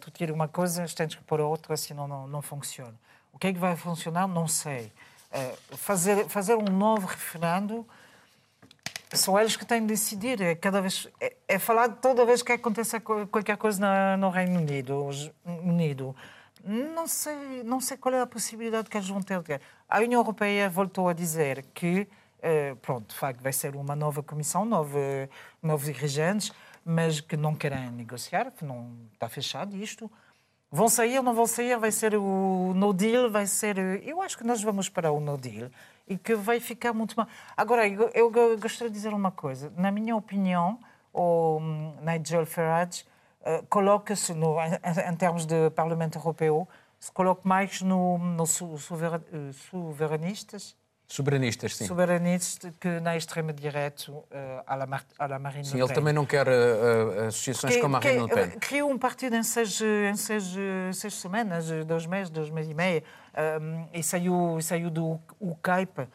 tu 0.00 0.10
tira 0.10 0.32
uma 0.32 0.48
coisa, 0.48 0.84
tens 0.94 1.14
que 1.14 1.22
pôr 1.22 1.40
outra, 1.40 1.76
senão 1.76 2.06
não, 2.06 2.26
não 2.26 2.42
funciona. 2.42 2.94
O 3.32 3.38
que 3.38 3.48
é 3.48 3.52
que 3.52 3.58
vai 3.58 3.76
funcionar? 3.76 4.26
Não 4.26 4.46
sei. 4.46 4.92
Eh, 5.32 5.54
fazer, 5.76 6.28
fazer 6.28 6.56
um 6.56 6.64
novo 6.64 7.06
referendo 7.06 7.86
são 9.12 9.38
eles 9.38 9.56
que 9.56 9.64
têm 9.64 9.80
de 9.80 9.88
decidir. 9.88 10.40
É, 10.40 10.54
cada 10.54 10.80
vez, 10.80 11.08
é, 11.20 11.36
é 11.48 11.58
falado 11.58 12.00
toda 12.00 12.24
vez 12.24 12.42
que 12.42 12.52
acontece 12.52 12.98
qualquer 13.00 13.56
coisa 13.56 13.80
na, 13.80 14.16
no 14.16 14.30
Reino 14.30 14.58
Unido. 14.58 15.08
Unido. 15.44 16.14
Não 16.64 17.06
sei, 17.06 17.62
não 17.64 17.80
sei 17.80 17.96
qual 17.96 18.14
é 18.14 18.20
a 18.20 18.26
possibilidade 18.26 18.90
que 18.90 18.96
eles 18.96 19.08
vão 19.08 19.22
ter. 19.22 19.60
A 19.88 19.98
União 20.00 20.20
Europeia 20.20 20.68
voltou 20.68 21.08
a 21.08 21.12
dizer 21.12 21.64
que, 21.74 22.06
eh, 22.42 22.74
pronto, 22.82 23.14
vai 23.40 23.52
ser 23.52 23.74
uma 23.74 23.96
nova 23.96 24.22
comissão, 24.22 24.64
nove, 24.66 25.28
novos 25.62 25.86
dirigentes, 25.86 26.52
mas 26.84 27.20
que 27.20 27.36
não 27.36 27.54
querem 27.54 27.90
negociar, 27.90 28.50
que 28.50 28.64
não 28.64 28.94
está 29.14 29.28
fechado 29.28 29.74
isto. 29.74 30.10
Vão 30.72 30.88
sair, 30.88 31.18
ou 31.18 31.24
não 31.24 31.34
vão 31.34 31.48
sair, 31.48 31.76
vai 31.78 31.90
ser 31.90 32.14
o 32.14 32.72
no 32.76 32.92
deal, 32.92 33.28
vai 33.28 33.46
ser. 33.46 33.76
Eu 34.06 34.22
acho 34.22 34.38
que 34.38 34.44
nós 34.44 34.62
vamos 34.62 34.88
para 34.88 35.10
o 35.10 35.18
no 35.18 35.36
deal 35.36 35.68
e 36.06 36.16
que 36.16 36.34
vai 36.34 36.60
ficar 36.60 36.92
muito 36.92 37.16
mal. 37.16 37.26
Agora, 37.56 37.88
eu, 37.88 38.30
gostaria 38.58 38.88
de 38.88 38.94
dizer 38.94 39.12
uma 39.12 39.32
coisa. 39.32 39.72
Na 39.76 39.90
minha 39.90 40.14
opinião, 40.14 40.78
o 41.12 41.58
hum, 41.58 41.94
Nigel 42.02 42.46
Farage 42.46 43.04
uh, 43.40 43.66
coloca-se, 43.68 44.32
em, 44.32 45.16
termos 45.16 45.44
de 45.44 45.70
Parlamento 45.70 46.18
Europeu, 46.18 46.68
se 47.00 47.10
coloca 47.10 47.40
mais 47.44 47.82
no, 47.82 48.46
su, 48.46 48.74
eh, 48.74 49.52
soberanistas 49.70 50.76
Soberanistas, 51.10 51.74
sim. 51.74 51.86
Soberanistas 51.86 52.72
que 52.78 53.00
na 53.00 53.16
extrema-direita 53.16 54.12
uh, 54.12 54.24
à, 54.64 54.76
la 54.76 54.86
Mar 54.86 55.04
à 55.18 55.26
la 55.26 55.40
Marine 55.40 55.64
Sim, 55.64 55.80
ele 55.80 55.92
também 55.92 56.12
não 56.12 56.24
quer 56.24 56.46
uh, 56.46 57.26
associações 57.26 57.74
que, 57.74 57.80
como 57.80 57.96
a 57.96 58.00
Marine 58.00 58.22
Le 58.22 58.28
Pen. 58.28 58.50
Criou 58.60 58.88
um 58.88 58.96
partido 58.96 59.34
em 59.34 59.42
seis, 59.42 59.80
em 59.80 60.14
seis, 60.14 60.54
seis 60.94 61.14
semanas, 61.14 61.68
dois 61.84 62.06
meses, 62.06 62.30
dois 62.30 62.48
meses 62.48 62.70
e 62.70 62.74
meio, 62.74 63.02
um, 63.60 63.88
e 63.92 64.00
saiu, 64.04 64.58
saiu 64.62 64.88
do 64.88 65.20
UCAIP, 65.40 66.06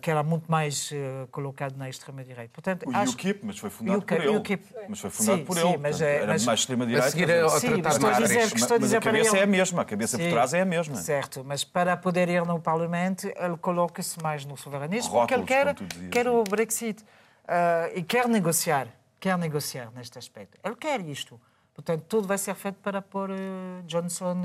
que 0.00 0.10
era 0.10 0.22
muito 0.22 0.50
mais 0.50 0.90
uh, 0.90 1.28
colocado 1.30 1.76
na 1.76 1.88
extrema-direita. 1.88 2.50
Portanto, 2.52 2.88
o 2.88 2.96
acho... 2.96 3.12
UKIP, 3.12 3.46
mas 3.46 3.58
foi 3.58 3.70
fundado 3.70 3.98
UKIP, 3.98 4.20
por 4.20 4.28
ele. 4.28 4.36
UKIP. 4.36 4.64
Mas 4.88 5.00
foi 5.00 5.10
fundado 5.10 5.38
sim, 5.38 5.44
por 5.44 5.56
sim, 5.56 5.68
ele. 5.68 5.78
Mas, 5.78 6.00
é, 6.02 6.16
era 6.16 6.26
mas... 6.26 6.44
mais 6.44 6.60
extrema-direita. 6.60 7.06
A 7.06 7.10
seguir 7.10 7.26
sim, 7.26 7.68
mas, 7.82 8.18
dizer, 8.18 8.50
mas, 8.52 8.80
mas 8.80 8.94
a 8.94 9.00
cabeça 9.00 9.30
ele... 9.30 9.38
é 9.38 9.42
a 9.42 9.46
mesma, 9.46 9.82
a 9.82 9.84
cabeça 9.84 10.16
sim, 10.16 10.24
por 10.24 10.30
trás 10.30 10.54
é 10.54 10.60
a 10.62 10.64
mesma. 10.64 10.96
Certo, 10.96 11.44
mas 11.44 11.62
para 11.62 11.96
poder 11.96 12.28
ir 12.28 12.44
no 12.44 12.60
Parlamento, 12.60 13.28
ele 13.28 13.56
coloca-se 13.60 14.20
mais 14.20 14.44
no 14.44 14.56
soberanismo, 14.56 15.12
porque 15.12 15.34
ele 15.34 15.44
quer, 15.44 15.74
quer 16.10 16.28
o 16.28 16.42
Brexit 16.42 17.02
uh, 17.02 17.92
e 17.94 18.02
quer 18.02 18.26
negociar, 18.26 18.88
quer 19.20 19.38
negociar 19.38 19.92
neste 19.94 20.18
aspecto. 20.18 20.58
Ele 20.64 20.74
quer 20.74 21.00
isto. 21.00 21.40
Portanto, 21.72 22.04
tudo 22.08 22.26
vai 22.26 22.36
ser 22.36 22.56
feito 22.56 22.78
para 22.82 23.00
pôr 23.00 23.30
uh, 23.30 23.82
Johnson 23.86 24.42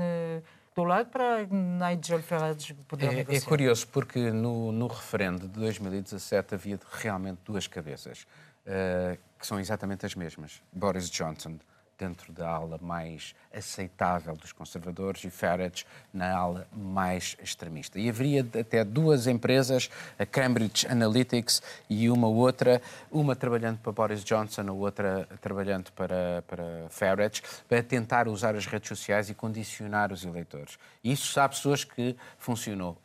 do 0.74 0.84
lado 0.84 1.08
para 1.10 1.46
Nigel 1.46 2.22
Farage 2.22 2.74
poder 2.88 3.06
é, 3.06 3.14
negociar. 3.14 3.38
É 3.38 3.40
curioso 3.40 3.86
porque 3.88 4.30
no, 4.30 4.72
no 4.72 4.86
referendo 4.86 5.48
de 5.48 5.60
2017 5.60 6.54
havia 6.54 6.80
realmente 6.90 7.38
duas 7.44 7.66
cabeças, 7.66 8.26
uh, 8.66 9.18
que 9.38 9.46
são 9.46 9.60
exatamente 9.60 10.04
as 10.04 10.14
mesmas. 10.14 10.60
Boris 10.72 11.08
Johnson, 11.08 11.58
dentro 11.98 12.32
da 12.32 12.48
ala 12.48 12.78
mais 12.80 13.34
aceitável 13.52 14.36
dos 14.36 14.52
conservadores 14.52 15.24
e 15.24 15.30
Farage 15.30 15.86
na 16.12 16.34
ala 16.34 16.66
mais 16.72 17.36
extremista. 17.42 17.98
E 17.98 18.08
haveria 18.08 18.40
até 18.40 18.84
duas 18.84 19.26
empresas, 19.26 19.90
a 20.18 20.26
Cambridge 20.26 20.86
Analytics 20.86 21.62
e 21.88 22.10
uma 22.10 22.28
outra, 22.28 22.80
uma 23.10 23.36
trabalhando 23.36 23.78
para 23.78 23.92
Boris 23.92 24.24
Johnson, 24.24 24.62
a 24.68 24.72
outra 24.72 25.28
trabalhando 25.40 25.90
para, 25.92 26.42
para 26.46 26.86
Farage, 26.90 27.42
para 27.68 27.82
tentar 27.82 28.28
usar 28.28 28.54
as 28.54 28.66
redes 28.66 28.88
sociais 28.88 29.30
e 29.30 29.34
condicionar 29.34 30.12
os 30.12 30.24
eleitores. 30.24 30.78
Isso 31.02 31.38
há 31.40 31.48
pessoas 31.48 31.84
que 31.84 32.16
funcionou. 32.38 32.98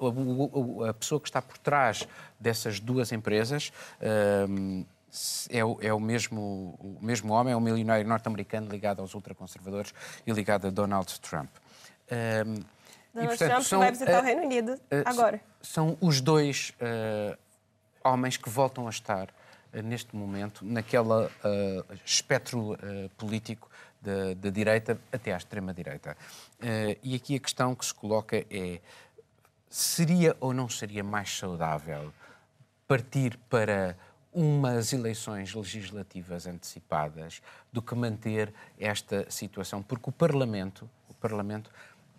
A, 0.87 0.93
pessoa 0.93 1.19
que 1.19 1.27
está 1.27 1.41
por 1.41 1.57
trás 1.57 2.07
dessas 2.39 2.79
duas 2.79 3.11
empresas. 3.11 3.71
Um, 4.49 4.85
é 5.49 5.63
o, 5.63 5.77
é 5.81 5.93
o, 5.93 5.99
mesmo, 5.99 6.77
o 6.79 6.97
mesmo 7.01 7.33
homem, 7.33 7.53
é 7.53 7.57
um 7.57 7.59
milionário 7.59 8.07
norte-americano 8.07 8.69
ligado 8.69 9.01
aos 9.01 9.13
ultraconservadores 9.13 9.93
e 10.25 10.31
ligado 10.31 10.67
a 10.67 10.69
Donald 10.69 11.19
Trump. 11.21 11.49
Um, 12.11 12.53
Donald 12.53 12.65
e, 13.15 13.27
portanto, 13.27 13.49
Trump 13.49 13.63
são, 13.63 13.79
vai 13.79 13.91
visitar 13.91 14.19
uh, 14.19 14.21
o 14.21 14.23
Reino 14.23 14.43
Unido 14.43 14.73
uh, 14.73 14.79
agora. 15.05 15.41
São 15.61 15.97
os 15.99 16.21
dois 16.21 16.73
uh, 16.79 17.37
homens 18.03 18.37
que 18.37 18.49
voltam 18.49 18.87
a 18.87 18.89
estar 18.89 19.29
neste 19.83 20.15
momento 20.15 20.65
naquele 20.65 21.29
espectro 22.03 22.75
político 23.15 23.69
da, 24.01 24.33
da, 24.33 24.49
direita 24.49 24.99
até 25.11 25.31
à 25.31 25.37
extrema-direita. 25.37 26.17
e 27.03 27.13
aqui 27.13 27.35
a 27.35 27.39
questão 27.39 27.75
que 27.75 27.85
se 27.85 27.93
coloca 27.93 28.43
é: 28.49 28.79
seria 29.69 30.35
ou 30.39 30.55
não 30.55 30.67
seria 30.67 31.03
mais 31.03 31.37
saudável 31.37 32.11
partir 32.87 33.37
para 33.47 33.95
umas 34.33 34.93
eleições 34.93 35.53
legislativas 35.53 36.45
antecipadas 36.45 37.41
do 37.71 37.81
que 37.81 37.95
manter 37.95 38.53
esta 38.79 39.29
situação, 39.29 39.81
porque 39.81 40.09
o 40.09 40.13
Parlamento, 40.13 40.89
o 41.09 41.13
Parlamento 41.15 41.71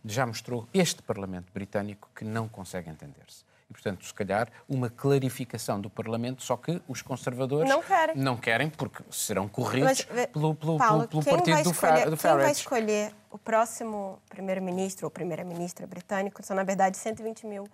já 0.04 0.26
mostrou 0.26 0.68
este 0.72 1.02
Parlamento 1.02 1.52
britânico 1.52 2.08
que 2.14 2.24
não 2.24 2.48
consegue 2.48 2.90
entender-se. 2.90 3.44
E, 3.68 3.72
portanto, 3.72 4.04
se 4.04 4.12
calhar, 4.12 4.48
uma 4.68 4.90
clarificação 4.90 5.80
do 5.80 5.88
Parlamento, 5.88 6.42
só 6.42 6.56
que 6.56 6.82
os 6.88 7.02
conservadores 7.02 7.68
não 7.68 7.80
querem, 7.80 8.16
não 8.16 8.36
querem 8.36 8.68
porque 8.68 9.04
serão 9.10 9.48
corridos 9.48 10.04
Mas, 10.10 10.26
pelo, 10.26 10.56
pelo, 10.56 10.76
Paulo, 10.76 11.06
pelo, 11.06 11.22
pelo 11.22 11.36
partido 11.36 11.62
do, 11.62 11.70
escolher, 11.70 12.10
do 12.10 12.16
Farage. 12.16 12.20
Quem 12.20 12.36
vai 12.36 12.50
escolher 12.50 13.14
o 13.30 13.38
próximo 13.38 14.20
primeiro-ministro 14.28 15.06
ou 15.06 15.10
primeira-ministra 15.10 15.86
britânico 15.86 16.42
são, 16.42 16.56
na 16.56 16.64
verdade, 16.64 16.96
120 16.96 17.46
mil 17.46 17.68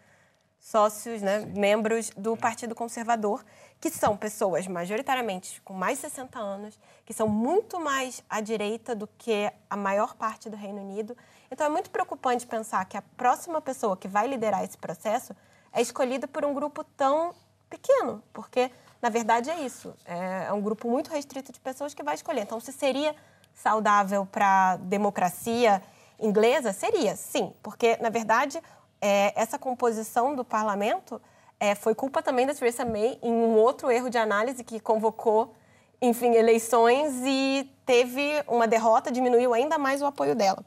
sócios, 0.58 1.22
né, 1.22 1.40
membros 1.56 2.10
do 2.16 2.36
Partido 2.36 2.74
Conservador, 2.74 3.44
que 3.80 3.90
são 3.90 4.16
pessoas 4.16 4.66
majoritariamente 4.66 5.60
com 5.62 5.72
mais 5.72 5.98
de 5.98 6.02
60 6.02 6.38
anos, 6.38 6.78
que 7.04 7.12
são 7.12 7.28
muito 7.28 7.78
mais 7.78 8.22
à 8.28 8.40
direita 8.40 8.94
do 8.94 9.06
que 9.06 9.52
a 9.68 9.76
maior 9.76 10.14
parte 10.14 10.50
do 10.50 10.56
Reino 10.56 10.80
Unido. 10.80 11.16
Então 11.50 11.66
é 11.66 11.70
muito 11.70 11.90
preocupante 11.90 12.46
pensar 12.46 12.84
que 12.86 12.96
a 12.96 13.02
próxima 13.02 13.60
pessoa 13.60 13.96
que 13.96 14.08
vai 14.08 14.26
liderar 14.26 14.64
esse 14.64 14.78
processo 14.78 15.36
é 15.72 15.80
escolhida 15.80 16.26
por 16.26 16.44
um 16.44 16.54
grupo 16.54 16.82
tão 16.82 17.34
pequeno, 17.68 18.22
porque 18.32 18.70
na 19.00 19.08
verdade 19.08 19.50
é 19.50 19.60
isso, 19.60 19.94
é 20.04 20.52
um 20.52 20.60
grupo 20.60 20.88
muito 20.90 21.10
restrito 21.10 21.52
de 21.52 21.60
pessoas 21.60 21.94
que 21.94 22.02
vai 22.02 22.14
escolher. 22.14 22.42
Então 22.42 22.58
se 22.58 22.72
seria 22.72 23.14
saudável 23.54 24.26
para 24.26 24.72
a 24.72 24.76
democracia 24.76 25.82
inglesa, 26.18 26.72
seria, 26.72 27.14
sim, 27.14 27.52
porque 27.62 27.96
na 27.98 28.08
verdade 28.08 28.60
é, 29.00 29.32
essa 29.40 29.58
composição 29.58 30.34
do 30.34 30.44
parlamento 30.44 31.20
é, 31.58 31.74
foi 31.74 31.94
culpa 31.94 32.22
também 32.22 32.46
da 32.46 32.54
Theresa 32.54 32.84
May 32.84 33.18
em 33.22 33.32
um 33.32 33.56
outro 33.56 33.90
erro 33.90 34.10
de 34.10 34.18
análise 34.18 34.62
que 34.62 34.78
convocou, 34.78 35.54
enfim, 36.00 36.34
eleições 36.34 37.14
e 37.24 37.70
teve 37.84 38.22
uma 38.46 38.66
derrota, 38.66 39.10
diminuiu 39.10 39.54
ainda 39.54 39.78
mais 39.78 40.02
o 40.02 40.06
apoio 40.06 40.34
dela. 40.34 40.64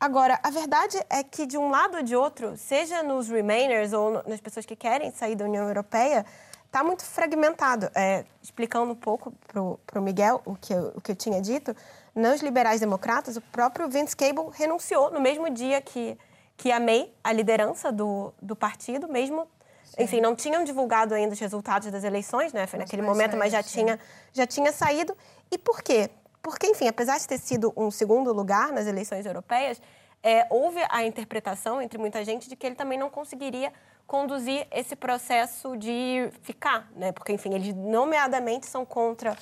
Agora, 0.00 0.40
a 0.42 0.50
verdade 0.50 0.98
é 1.08 1.22
que, 1.22 1.46
de 1.46 1.56
um 1.56 1.70
lado 1.70 1.98
ou 1.98 2.02
de 2.02 2.16
outro, 2.16 2.56
seja 2.56 3.02
nos 3.04 3.28
Remainers 3.28 3.92
ou 3.92 4.22
nas 4.26 4.40
pessoas 4.40 4.66
que 4.66 4.74
querem 4.74 5.12
sair 5.12 5.36
da 5.36 5.44
União 5.44 5.68
Europeia, 5.68 6.26
está 6.66 6.82
muito 6.82 7.04
fragmentado. 7.04 7.88
É, 7.94 8.24
explicando 8.42 8.90
um 8.90 8.96
pouco 8.96 9.32
para 9.46 10.00
o 10.00 10.02
Miguel 10.02 10.40
o 10.44 10.56
que, 10.56 10.72
eu, 10.72 10.92
o 10.96 11.00
que 11.00 11.12
eu 11.12 11.16
tinha 11.16 11.40
dito, 11.40 11.76
nos 12.14 12.42
liberais 12.42 12.80
democratas, 12.80 13.36
o 13.36 13.40
próprio 13.40 13.88
Vince 13.88 14.16
Cable 14.16 14.50
renunciou 14.52 15.10
no 15.10 15.20
mesmo 15.20 15.48
dia 15.48 15.80
que, 15.80 16.18
que 16.62 16.70
a 16.70 16.78
May, 16.78 17.12
a 17.24 17.32
liderança 17.32 17.90
do, 17.90 18.32
do 18.40 18.54
partido, 18.54 19.08
mesmo 19.08 19.48
Sim. 19.82 20.04
enfim, 20.04 20.20
não 20.20 20.36
tinham 20.36 20.62
divulgado 20.62 21.12
ainda 21.12 21.32
os 21.32 21.40
resultados 21.40 21.90
das 21.90 22.04
eleições, 22.04 22.52
né? 22.52 22.68
Foi 22.68 22.78
mas 22.78 22.86
naquele 22.86 23.02
momento, 23.02 23.32
sair, 23.32 23.38
mas 23.40 23.50
já 23.50 23.64
tinha, 23.64 23.98
já 24.32 24.46
tinha 24.46 24.70
saído. 24.70 25.16
E 25.50 25.58
por 25.58 25.82
quê? 25.82 26.08
Porque, 26.40 26.68
enfim, 26.68 26.86
apesar 26.86 27.18
de 27.18 27.26
ter 27.26 27.38
sido 27.38 27.72
um 27.76 27.90
segundo 27.90 28.32
lugar 28.32 28.70
nas 28.70 28.86
eleições 28.86 29.26
europeias, 29.26 29.82
é, 30.22 30.46
houve 30.50 30.78
a 30.88 31.02
interpretação 31.04 31.82
entre 31.82 31.98
muita 31.98 32.24
gente 32.24 32.48
de 32.48 32.54
que 32.54 32.64
ele 32.64 32.76
também 32.76 32.96
não 32.96 33.10
conseguiria 33.10 33.72
conduzir 34.06 34.64
esse 34.70 34.94
processo 34.94 35.76
de 35.76 36.30
ficar, 36.42 36.88
né? 36.94 37.10
Porque, 37.10 37.32
enfim, 37.32 37.54
eles 37.54 37.74
nomeadamente 37.74 38.66
são 38.66 38.86
contra 38.86 39.36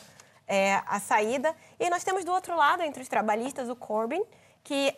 é, 0.48 0.80
a 0.86 0.98
saída. 0.98 1.54
E 1.78 1.90
nós 1.90 2.02
temos 2.02 2.24
do 2.24 2.32
outro 2.32 2.56
lado, 2.56 2.82
entre 2.82 3.02
os 3.02 3.08
trabalhistas, 3.10 3.68
o 3.68 3.76
Corbyn, 3.76 4.24
que 4.64 4.96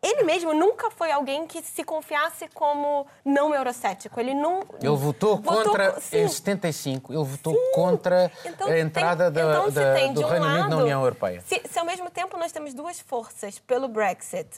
ele 0.00 0.22
mesmo 0.22 0.54
nunca 0.54 0.90
foi 0.90 1.10
alguém 1.10 1.46
que 1.46 1.60
se 1.62 1.82
confiasse 1.82 2.48
como 2.54 3.06
não 3.24 3.52
eurocético. 3.52 4.20
Ele 4.20 4.32
não. 4.32 4.60
Ele 4.80 4.94
votou, 4.96 5.36
votou 5.38 5.64
contra. 5.64 6.00
Sim. 6.00 6.18
Em 6.18 6.28
75, 6.28 7.12
ele 7.12 7.24
votou 7.24 7.52
sim. 7.52 7.72
contra 7.74 8.30
então, 8.44 8.68
a 8.68 8.78
entrada 8.78 9.24
tem, 9.24 9.44
da, 9.44 9.50
então, 9.50 9.70
da, 9.70 10.06
do 10.12 10.20
um 10.20 10.28
Reino 10.28 10.46
Unido 10.46 10.68
na 10.68 10.76
União 10.76 11.02
Europeia. 11.02 11.42
Se, 11.44 11.60
se, 11.68 11.78
ao 11.78 11.84
mesmo 11.84 12.10
tempo 12.10 12.36
nós 12.36 12.52
temos 12.52 12.74
duas 12.74 13.00
forças 13.00 13.58
pelo 13.58 13.88
Brexit, 13.88 14.48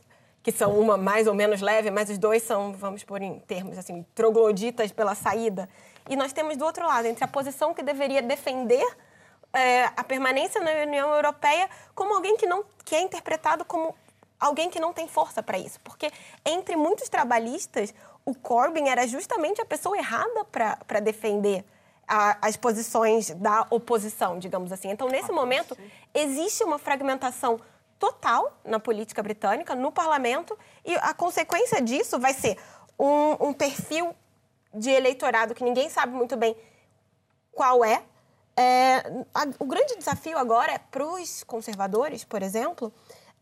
que 0.43 0.53
são 0.53 0.79
uma 0.79 0.99
mais 0.99 1.27
ou 1.27 1.35
menos 1.35 1.63
leve, 1.63 1.91
mas 1.91 2.11
os 2.11 2.19
dois 2.19 2.43
são, 2.43 2.73
vamos 2.75 3.03
pôr 3.03 3.23
em 3.23 3.39
termos 3.41 3.79
assim, 3.79 4.05
trogloditas 4.15 4.93
pela 4.93 5.15
saída. 5.15 5.69
E 6.09 6.17
nós 6.17 6.33
temos 6.35 6.57
do 6.57 6.65
outro 6.67 6.87
lado, 6.87 7.07
entre 7.07 7.25
a 7.25 7.29
posição 7.29 7.73
que 7.73 7.83
deveria 7.83 8.21
defender 8.21 8.87
é, 9.53 9.85
a 9.97 10.05
permanência 10.05 10.61
na 10.61 10.71
União 10.83 11.13
Europeia 11.15 11.69
como 11.95 12.15
alguém 12.15 12.37
que 12.37 12.47
não 12.47 12.65
que 12.85 12.95
é 12.95 13.01
interpretado 13.01 13.65
como 13.65 13.95
alguém 14.41 14.71
que 14.71 14.81
não 14.81 14.93
tem 14.93 15.07
força 15.07 15.43
para 15.43 15.59
isso. 15.59 15.79
Porque 15.81 16.11
entre 16.45 16.77
muitos 16.77 17.09
trabalhistas, 17.09 17.95
o 18.25 18.35
Corbyn 18.35 18.89
era 18.89 19.07
justamente 19.07 19.61
a 19.61 19.65
pessoa 19.65 19.97
errada 19.97 20.45
para 20.45 21.01
defender 21.01 21.65
a, 22.09 22.39
as 22.47 22.57
posições 22.57 23.31
da 23.31 23.67
oposição, 23.71 24.39
digamos 24.39 24.73
assim. 24.73 24.91
Então, 24.91 25.09
nesse 25.09 25.31
momento, 25.31 25.77
existe 26.13 26.65
uma 26.65 26.79
fragmentação 26.79 27.61
total 27.99 28.59
na 28.65 28.81
política 28.81 29.23
britânica, 29.23 29.75
no 29.75 29.93
parlamento, 29.93 30.59
e 30.85 30.95
a 30.97 31.15
consequência 31.15 31.81
disso 31.83 32.19
vai 32.19 32.33
ser 32.33 32.57
um, 32.99 33.49
um 33.49 33.53
perfil 33.53 34.15
de 34.75 34.91
eleitorado 34.91 35.55
que 35.55 35.63
ninguém 35.63 35.89
sabe 35.91 36.13
muito 36.13 36.37
bem 36.37 36.57
qual 37.53 37.85
é. 37.85 38.03
é 38.57 39.25
a, 39.35 39.47
o 39.59 39.67
grande 39.67 39.97
desafio 39.97 40.39
agora 40.39 40.73
é 40.73 40.79
para 40.79 41.05
os 41.05 41.45
conservadores, 41.45 42.25
por 42.25 42.43
exemplo, 42.43 42.93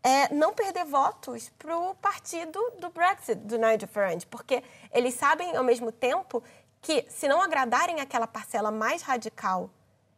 é 0.03 0.33
não 0.33 0.53
perder 0.53 0.85
votos 0.85 1.51
para 1.59 1.77
o 1.77 1.95
partido 1.95 2.59
do 2.81 2.91
Brexit, 2.91 3.37
do 3.37 3.59
Nigel 3.59 3.89
Farage, 3.89 4.27
porque 4.27 4.63
eles 4.93 5.15
sabem, 5.15 5.57
ao 5.57 5.65
mesmo 5.65 5.91
tempo, 5.91 6.43
que 6.81 7.05
se 7.09 7.27
não 7.29 7.43
agradarem 7.43 8.01
aquela 8.01 8.27
parcela 8.27 8.71
mais 8.71 9.03
radical 9.03 9.71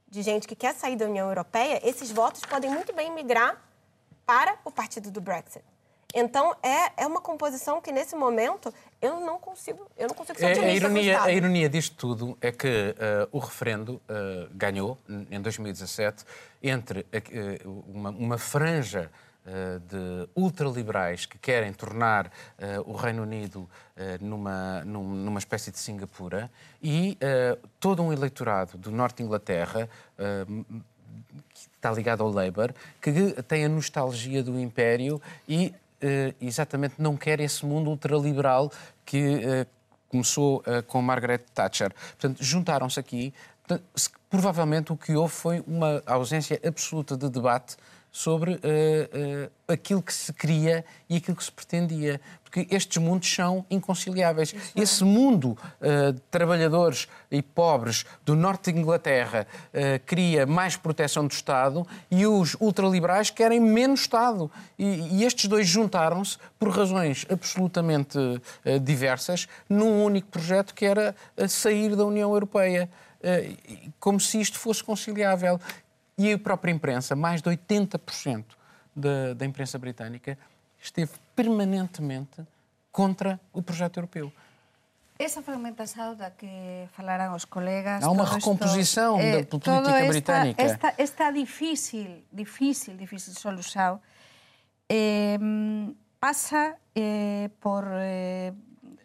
de 0.09 0.23
gente 0.23 0.47
que 0.47 0.55
quer 0.55 0.75
sair 0.75 0.97
da 0.97 1.07
União 1.07 1.29
Europeia, 1.29 1.81
esses 1.83 2.11
votos 2.11 2.43
podem 2.43 2.71
muito 2.71 2.93
bem 2.93 3.13
migrar 3.13 3.63
para 4.27 4.57
o 4.65 4.71
partido 4.71 5.11
do 5.11 5.21
Brexit. 5.21 5.65
Então, 6.13 6.57
é, 6.63 7.05
é 7.05 7.07
uma 7.07 7.21
composição 7.21 7.81
que, 7.81 7.93
nesse 7.93 8.17
momento, 8.17 8.75
eu 9.01 9.21
não 9.21 9.39
consigo, 9.39 9.89
eu 9.97 10.09
não 10.09 10.15
consigo 10.15 10.39
ser 10.39 10.59
é, 10.59 10.65
a, 10.65 10.75
ironia, 10.75 11.23
a 11.23 11.33
ironia 11.33 11.69
disto 11.69 11.95
tudo 11.97 12.37
é 12.41 12.51
que 12.51 12.67
uh, 12.67 13.29
o 13.31 13.39
referendo 13.39 13.95
uh, 13.95 14.51
ganhou, 14.53 14.99
em 15.31 15.41
2017, 15.41 16.25
entre 16.63 17.01
uh, 17.01 17.85
uma, 17.89 18.11
uma 18.11 18.39
franja 18.39 19.11
de 19.81 20.29
ultraliberais 20.35 21.27
que 21.27 21.39
querem 21.39 21.73
tornar 21.73 22.27
uh, 22.27 22.91
o 22.91 22.95
Reino 22.95 23.23
Unido 23.23 23.61
uh, 23.61 24.25
numa, 24.25 24.85
numa 24.85 25.39
espécie 25.39 25.71
de 25.71 25.79
Singapura 25.79 26.51
e 26.83 27.19
todo 27.79 28.03
um 28.03 28.13
eleitorado 28.13 28.79
do 28.79 28.91
norte 28.91 29.19
de 29.19 29.23
Inglaterra 29.25 29.89
que 30.17 31.61
está 31.77 31.91
ligado 31.93 32.23
ao 32.23 32.31
Labour, 32.31 32.73
que 33.01 33.13
tem 33.43 33.65
a 33.65 33.69
nostalgia 33.69 34.43
do 34.43 34.59
Império 34.59 35.21
e 35.49 35.75
exatamente 36.41 36.95
não 36.99 37.17
quer 37.17 37.41
esse 37.41 37.65
mundo 37.67 37.91
ultraliberal 37.91 38.73
que 39.05 39.67
começou 40.09 40.63
com 40.87 41.03
Margaret 41.03 41.45
Thatcher. 41.55 41.93
Portanto, 41.93 42.43
juntaram-se 42.43 42.99
aqui. 42.99 43.35
Provavelmente 44.31 44.93
o 44.93 44.97
que 44.97 45.15
houve 45.15 45.33
foi 45.33 45.65
uma 45.67 46.03
ausência 46.07 46.59
absoluta 46.65 47.17
de 47.17 47.29
debate 47.29 47.77
sobre 48.13 48.53
uh, 48.53 48.57
uh, 48.57 49.51
aquilo 49.69 50.03
que 50.03 50.13
se 50.13 50.33
queria 50.33 50.85
e 51.09 51.17
aquilo 51.17 51.37
que 51.37 51.45
se 51.45 51.53
pretendia. 51.53 52.21
Porque 52.43 52.67
estes 52.75 53.01
mundos 53.01 53.33
são 53.33 53.65
inconciliáveis. 53.71 54.53
Isso 54.53 54.73
Esse 54.75 55.03
é. 55.05 55.07
mundo 55.07 55.57
uh, 55.81 56.13
de 56.13 56.21
trabalhadores 56.31 57.07
e 57.31 57.41
pobres 57.41 58.05
do 58.25 58.35
norte 58.35 58.73
de 58.73 58.81
Inglaterra 58.81 59.47
queria 60.05 60.47
mais 60.47 60.77
proteção 60.77 61.27
do 61.27 61.33
Estado 61.33 61.87
e 62.11 62.27
os 62.27 62.57
ultraliberais 62.61 63.31
querem 63.31 63.61
menos 63.61 64.01
Estado. 64.01 64.51
E, 64.77 64.85
e 64.85 65.25
estes 65.25 65.47
dois 65.47 65.69
juntaram-se 65.69 66.39
por 66.59 66.71
razões 66.71 67.25
absolutamente 67.31 68.19
diversas 68.83 69.47
num 69.69 70.03
único 70.05 70.29
projeto 70.29 70.75
que 70.75 70.85
era 70.85 71.15
sair 71.49 71.95
da 71.95 72.05
União 72.05 72.33
Europeia. 72.33 72.91
Como 74.01 74.19
se 74.19 74.41
isto 74.41 74.59
fosse 74.59 74.83
conciliável. 74.83 75.61
E 76.21 76.35
a 76.35 76.39
própria 76.39 76.71
imprensa, 76.71 77.17
mais 77.17 77.41
de 77.41 77.49
80% 77.49 78.45
da, 78.95 79.33
da 79.33 79.47
imprensa 79.47 79.79
britânica, 79.79 80.37
esteve 80.79 81.13
permanentemente 81.35 82.47
contra 82.93 83.41
o 83.55 83.63
projeto 83.63 83.97
europeu. 83.97 84.31
Essa 85.19 85.41
fragmentação 85.41 86.15
da 86.15 86.31
que 86.31 86.47
falaram 86.93 87.35
os 87.35 87.47
colegas... 87.47 88.05
Há 88.05 88.11
uma 88.11 88.27
recomposição 88.27 89.19
isto, 89.19 89.59
da 89.59 89.71
política 89.73 89.97
esta, 89.97 90.09
britânica. 90.09 90.63
Esta, 90.63 90.95
esta 90.99 91.31
difícil, 91.31 92.23
difícil, 92.31 92.99
difícil 92.99 93.33
solução 93.33 93.99
eh, 94.91 95.39
passa 96.19 96.77
eh, 96.95 97.49
por, 97.61 97.85
eh, 97.95 98.53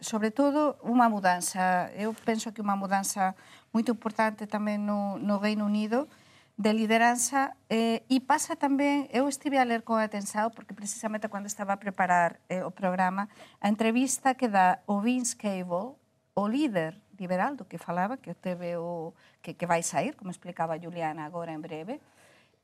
sobretudo, 0.01 0.75
uma 0.84 1.08
mudança. 1.08 1.89
Eu 1.95 2.13
penso 2.25 2.51
que 2.51 2.60
uma 2.60 2.75
mudança 2.75 3.34
muito 3.73 3.89
importante 3.89 4.45
também 4.45 4.78
no, 4.78 5.17
no 5.17 5.38
Reino 5.38 5.63
Unido, 5.63 6.10
de 6.58 6.72
lideranza 6.74 7.58
eh, 7.68 8.08
e 8.08 8.24
pasa 8.24 8.56
tamén, 8.56 9.12
eu 9.12 9.28
estive 9.28 9.60
a 9.60 9.68
ler 9.68 9.84
con 9.84 10.00
atensao 10.00 10.56
porque 10.56 10.72
precisamente 10.72 11.28
cando 11.28 11.52
estaba 11.52 11.76
a 11.76 11.84
preparar 11.84 12.39
eh, 12.48 12.63
o 12.63 12.72
programa, 12.72 13.28
a 13.60 13.68
entrevista 13.68 14.39
que 14.39 14.48
dá 14.48 14.80
o 14.88 15.04
Vince 15.04 15.36
Cable, 15.36 16.00
o 16.32 16.44
líder 16.48 16.96
liberal 17.20 17.60
do 17.60 17.68
que 17.68 17.76
falaba, 17.76 18.15
que 18.15 18.32
teve 18.32 18.80
o 18.80 19.12
que, 19.44 19.56
que 19.56 19.68
vai 19.68 19.84
sair, 19.84 20.15
como 20.15 20.32
explicaba 20.32 20.80
Juliana 20.80 21.28
agora 21.28 21.52
en 21.52 21.60
breve, 21.60 22.00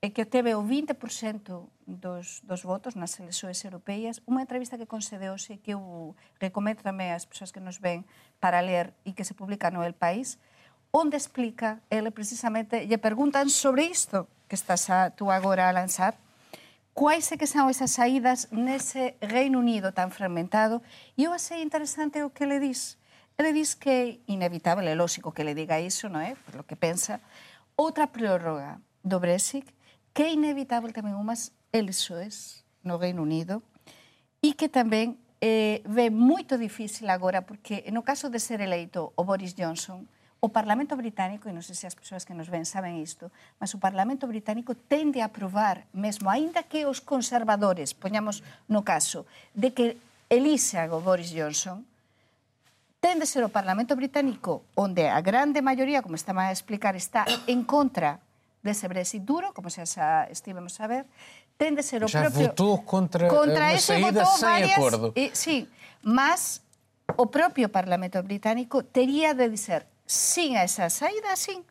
e 0.02 0.10
que 0.10 0.26
teve 0.26 0.56
o 0.56 0.64
20% 0.66 0.98
dos, 1.86 2.42
dos 2.42 2.62
votos 2.64 2.96
nas 2.96 3.14
eleições 3.20 3.60
europeias, 3.62 4.24
unha 4.26 4.42
entrevista 4.42 4.80
que 4.80 4.90
concedeuse 4.90 5.62
que 5.62 5.76
eu 5.76 6.16
recomendo 6.40 6.82
tamén 6.82 7.12
ás 7.12 7.28
persoas 7.28 7.54
que 7.54 7.62
nos 7.62 7.78
ven 7.78 8.08
para 8.40 8.64
ler 8.64 8.96
e 9.06 9.14
que 9.14 9.28
se 9.28 9.38
publica 9.38 9.70
no 9.70 9.86
El 9.86 9.94
País, 9.94 10.42
onde 10.92 11.18
explica, 11.18 11.82
ele 11.90 12.12
precisamente, 12.12 12.86
lle 12.86 13.00
perguntan 13.00 13.48
sobre 13.48 13.88
isto 13.88 14.28
que 14.52 14.60
estás 14.60 14.92
a, 14.92 15.16
tú 15.16 15.32
agora 15.32 15.72
a 15.72 15.76
lanzar, 15.76 16.20
quais 16.94 17.32
é 17.32 17.40
que 17.40 17.48
são 17.48 17.72
esas 17.72 17.92
saídas 17.92 18.52
nese 18.52 19.16
Reino 19.24 19.60
Unido 19.60 19.96
tan 19.96 20.12
fragmentado, 20.12 20.84
e 21.16 21.24
eu 21.24 21.32
achei 21.32 21.64
interesante 21.64 22.20
o 22.22 22.36
que 22.36 22.44
ele 22.44 22.60
diz. 22.60 23.00
Ele 23.40 23.54
diz 23.56 23.74
que 23.74 23.90
é 23.90 24.20
inevitável, 24.28 24.86
é 24.86 24.94
lógico 24.94 25.32
que 25.32 25.42
ele 25.42 25.56
diga 25.56 25.80
iso, 25.80 26.12
non 26.12 26.20
é? 26.20 26.36
Por 26.36 26.60
lo 26.60 26.68
que 26.68 26.76
pensa, 26.76 27.24
outra 27.80 28.12
prórroga 28.12 28.84
do 29.02 29.18
Brexit, 29.24 29.66
que 30.14 30.28
é 30.28 30.36
inevitável 30.36 30.92
tamén 30.92 31.16
unhas 31.16 31.56
eleições 31.72 32.68
no 32.84 33.00
Reino 33.00 33.24
Unido, 33.24 33.64
e 34.44 34.60
que 34.60 34.68
tamén 34.68 35.16
eh, 35.40 35.80
ve 35.88 36.12
moito 36.12 36.60
difícil 36.60 37.08
agora, 37.08 37.48
porque 37.48 37.88
no 37.96 38.04
caso 38.04 38.28
de 38.28 38.44
ser 38.44 38.60
eleito 38.60 39.16
o 39.16 39.24
Boris 39.24 39.56
Johnson, 39.56 40.04
o 40.42 40.50
Parlamento 40.50 40.98
Británico, 40.98 41.46
e 41.46 41.54
non 41.54 41.62
sei 41.62 41.78
se 41.78 41.86
as 41.86 41.94
persoas 41.94 42.26
que 42.26 42.34
nos 42.34 42.50
ven 42.50 42.66
saben 42.66 42.98
isto, 42.98 43.30
mas 43.62 43.78
o 43.78 43.80
Parlamento 43.80 44.26
Británico 44.26 44.74
tende 44.74 45.22
a 45.22 45.30
aprobar, 45.30 45.86
mesmo 45.94 46.34
aínda 46.34 46.66
que 46.66 46.90
os 46.90 46.98
conservadores, 46.98 47.94
poñamos 47.94 48.42
no 48.66 48.82
caso, 48.82 49.30
de 49.54 49.70
que 49.70 50.02
elixan 50.34 50.90
o 50.90 50.98
Boris 50.98 51.30
Johnson, 51.30 51.86
tende 52.98 53.26
a 53.26 53.30
ser 53.30 53.46
o 53.46 53.54
Parlamento 53.54 53.94
Británico 53.94 54.66
onde 54.74 55.06
a 55.06 55.22
grande 55.22 55.62
maioría, 55.62 56.02
como 56.02 56.18
estaba 56.18 56.50
a 56.50 56.56
explicar, 56.58 56.98
está 56.98 57.22
en 57.46 57.62
contra 57.62 58.18
desse 58.66 58.90
Brexit 58.90 59.22
duro, 59.22 59.54
como 59.54 59.70
xa, 59.70 59.86
xa 59.86 60.26
estivemos 60.26 60.74
a 60.82 60.90
ver, 60.90 61.06
ten 61.54 61.78
de 61.78 61.86
ser 61.86 62.02
o 62.02 62.10
Já 62.10 62.26
propio... 62.26 62.50
votou 62.50 62.82
contra, 62.82 63.30
contra 63.30 63.78
ese 63.78 64.02
votou 64.02 64.26
varias, 64.42 64.74
acordo. 64.74 65.14
E, 65.14 65.38
sí, 65.38 65.70
mas 66.02 66.66
o 67.14 67.30
propio 67.30 67.70
Parlamento 67.70 68.18
británico 68.26 68.82
tería 68.82 69.38
de 69.38 69.46
dizer 69.46 69.91
sim 70.12 70.58
a 70.58 70.64
esa 70.64 70.90
saída, 70.90 71.34
sim, 71.40 71.64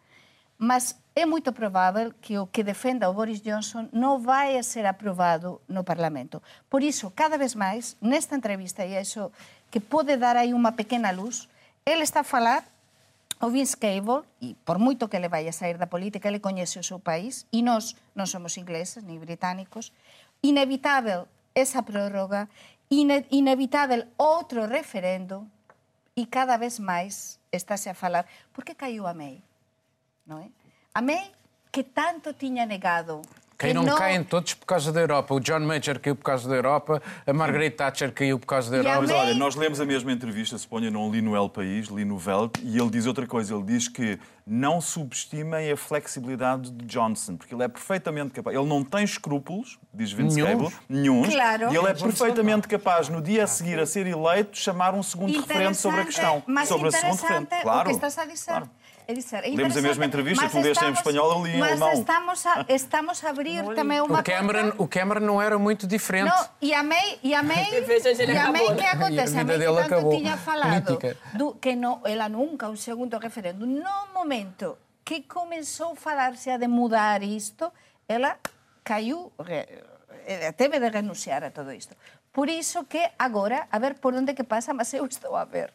mas 0.56 0.96
é 1.14 1.26
moito 1.26 1.52
provável 1.52 2.14
que 2.20 2.38
o 2.38 2.46
que 2.46 2.64
defenda 2.64 3.10
o 3.10 3.12
Boris 3.12 3.44
Johnson 3.44 3.92
non 3.92 4.24
vai 4.24 4.56
ser 4.64 4.88
aprobado 4.88 5.60
no 5.68 5.84
Parlamento. 5.84 6.40
Por 6.72 6.80
iso, 6.80 7.12
cada 7.12 7.36
vez 7.36 7.52
máis, 7.52 8.00
nesta 8.00 8.32
entrevista, 8.32 8.80
e 8.80 8.96
iso 8.96 9.28
que 9.68 9.80
pode 9.80 10.16
dar 10.16 10.40
aí 10.40 10.56
unha 10.56 10.72
pequena 10.72 11.12
luz, 11.12 11.52
ele 11.84 12.00
está 12.00 12.24
a 12.24 12.24
falar 12.24 12.64
o 13.40 13.52
Vince 13.52 13.76
Cable, 13.76 14.24
e 14.40 14.56
por 14.64 14.80
moito 14.80 15.08
que 15.08 15.16
ele 15.16 15.28
vai 15.28 15.44
a 15.44 15.52
sair 15.52 15.76
da 15.76 15.88
política, 15.88 16.28
ele 16.28 16.40
coñece 16.40 16.80
o 16.80 16.84
seu 16.84 16.96
país, 16.96 17.44
e 17.52 17.60
nós 17.60 17.92
non 18.16 18.24
somos 18.24 18.56
ingleses 18.56 19.04
ni 19.04 19.20
británicos, 19.20 19.92
inevitável 20.40 21.28
esa 21.52 21.84
prórroga, 21.84 22.48
ine 22.88 23.24
inevitável 23.28 24.08
outro 24.16 24.64
referendo, 24.64 25.44
e 26.20 26.28
cada 26.28 26.60
vez 26.60 26.76
máis 26.76 27.40
estáse 27.48 27.88
a 27.88 27.96
falar, 27.96 28.28
por 28.52 28.60
que 28.60 28.76
caiu 28.76 29.08
a 29.08 29.16
May? 29.16 29.40
Non 30.28 30.44
é? 30.44 30.52
A 30.92 31.00
May, 31.00 31.32
que 31.72 31.80
tanto 31.80 32.36
tiña 32.36 32.68
negado 32.68 33.24
Caíram, 33.60 33.82
não... 33.82 33.94
caem 33.94 34.24
todos 34.24 34.54
por 34.54 34.64
causa 34.64 34.90
da 34.90 35.00
Europa. 35.00 35.34
O 35.34 35.38
John 35.38 35.60
Major 35.60 35.98
caiu 35.98 36.16
por 36.16 36.24
causa 36.24 36.48
da 36.48 36.54
Europa, 36.54 37.02
a 37.26 37.32
Margaret 37.34 37.72
Thatcher 37.72 38.10
caiu 38.10 38.38
por 38.38 38.46
causa 38.46 38.70
da 38.70 38.78
Europa. 38.78 39.02
Mas 39.02 39.10
olha, 39.10 39.34
nós 39.34 39.54
lemos 39.54 39.78
a 39.78 39.84
mesma 39.84 40.10
entrevista, 40.10 40.56
suponho, 40.56 40.90
não 40.90 41.10
li 41.10 41.20
no 41.20 41.36
El 41.36 41.50
País, 41.50 41.88
li 41.88 42.02
no 42.06 42.16
Velt, 42.16 42.56
e 42.62 42.78
ele 42.78 42.88
diz 42.88 43.04
outra 43.04 43.26
coisa. 43.26 43.54
Ele 43.54 43.64
diz 43.64 43.86
que 43.86 44.18
não 44.46 44.80
subestimem 44.80 45.70
a 45.70 45.76
flexibilidade 45.76 46.70
de 46.70 46.86
Johnson, 46.86 47.36
porque 47.36 47.54
ele 47.54 47.62
é 47.62 47.68
perfeitamente 47.68 48.30
capaz. 48.30 48.56
Ele 48.56 48.66
não 48.66 48.82
tem 48.82 49.04
escrúpulos, 49.04 49.78
diz 49.92 50.10
Vince 50.10 50.42
Cable, 50.42 50.72
nenhum. 50.88 51.22
Claro. 51.22 51.70
E 51.70 51.76
ele 51.76 51.86
é 51.86 51.92
perfeitamente 51.92 52.66
capaz, 52.66 53.10
no 53.10 53.20
dia 53.20 53.44
a 53.44 53.46
seguir 53.46 53.78
a 53.78 53.84
ser 53.84 54.06
eleito, 54.06 54.56
chamar 54.56 54.94
um 54.94 55.02
segundo 55.02 55.38
referendo 55.38 55.74
sobre 55.74 56.00
a 56.00 56.04
questão. 56.06 56.42
Mas 56.46 56.66
sobre 56.66 56.88
a 56.88 56.92
segundo 56.92 57.20
referendo. 57.20 57.46
Claro. 57.60 57.80
O 57.80 57.84
que 57.84 57.90
estás 57.90 58.16
a 58.16 58.24
dizer. 58.24 58.46
Claro. 58.46 58.70
É 59.06 59.12
dizer, 59.12 59.44
é 59.44 59.50
Lemos 59.50 59.76
a 59.76 59.82
mesma 59.82 60.04
entrevista, 60.04 60.48
tu 60.48 60.60
leste 60.60 60.84
em 60.84 60.92
espanhol, 60.92 61.32
eu 61.32 61.44
li 61.44 61.56
em 61.56 61.58
mas 61.58 61.70
alemão. 61.70 61.92
Estamos 61.92 62.46
a, 62.46 62.66
estamos 62.68 63.24
a 63.24 63.30
abrir 63.30 63.64
também 63.74 64.00
uma 64.00 64.20
o 64.20 64.22
Cameron, 64.22 64.72
o 64.78 64.86
Cameron 64.86 65.20
não 65.20 65.42
era 65.42 65.58
muito 65.58 65.86
diferente. 65.86 66.28
Não, 66.28 66.48
e 66.62 66.72
a 66.72 66.82
May, 66.82 67.18
e 67.22 67.34
a 67.34 67.42
May, 67.42 67.66
e 67.72 68.36
a 68.36 68.52
May 68.52 68.76
que 68.76 68.84
acontece? 68.84 69.36
a, 69.36 69.40
a 69.40 69.44
May 69.44 69.58
dele 69.58 69.76
que 69.76 69.82
tanto 69.82 69.94
acabou. 69.94 70.16
tinha 70.16 70.36
falado 70.36 70.98
do, 71.34 71.54
que 71.54 71.74
não, 71.74 72.00
ela 72.04 72.28
nunca 72.28 72.68
um 72.68 72.76
segundo 72.76 73.18
referendo. 73.18 73.66
No 73.66 74.12
momento 74.14 74.78
que 75.04 75.22
começou 75.22 75.92
a 75.92 75.96
falar-se 75.96 76.56
de 76.56 76.68
mudar 76.68 77.22
isto, 77.22 77.72
ela 78.08 78.36
caiu, 78.84 79.32
ela 80.26 80.52
teve 80.52 80.78
de 80.78 80.88
renunciar 80.88 81.42
a 81.42 81.50
todo 81.50 81.72
isto. 81.72 81.96
Por 82.32 82.48
isso 82.48 82.84
que 82.84 83.10
agora, 83.18 83.66
a 83.72 83.78
ver 83.78 83.94
por 83.94 84.14
onde 84.14 84.34
que 84.34 84.44
passa, 84.44 84.72
mas 84.72 84.94
eu 84.94 85.04
estou 85.06 85.34
a 85.34 85.44
ver 85.44 85.72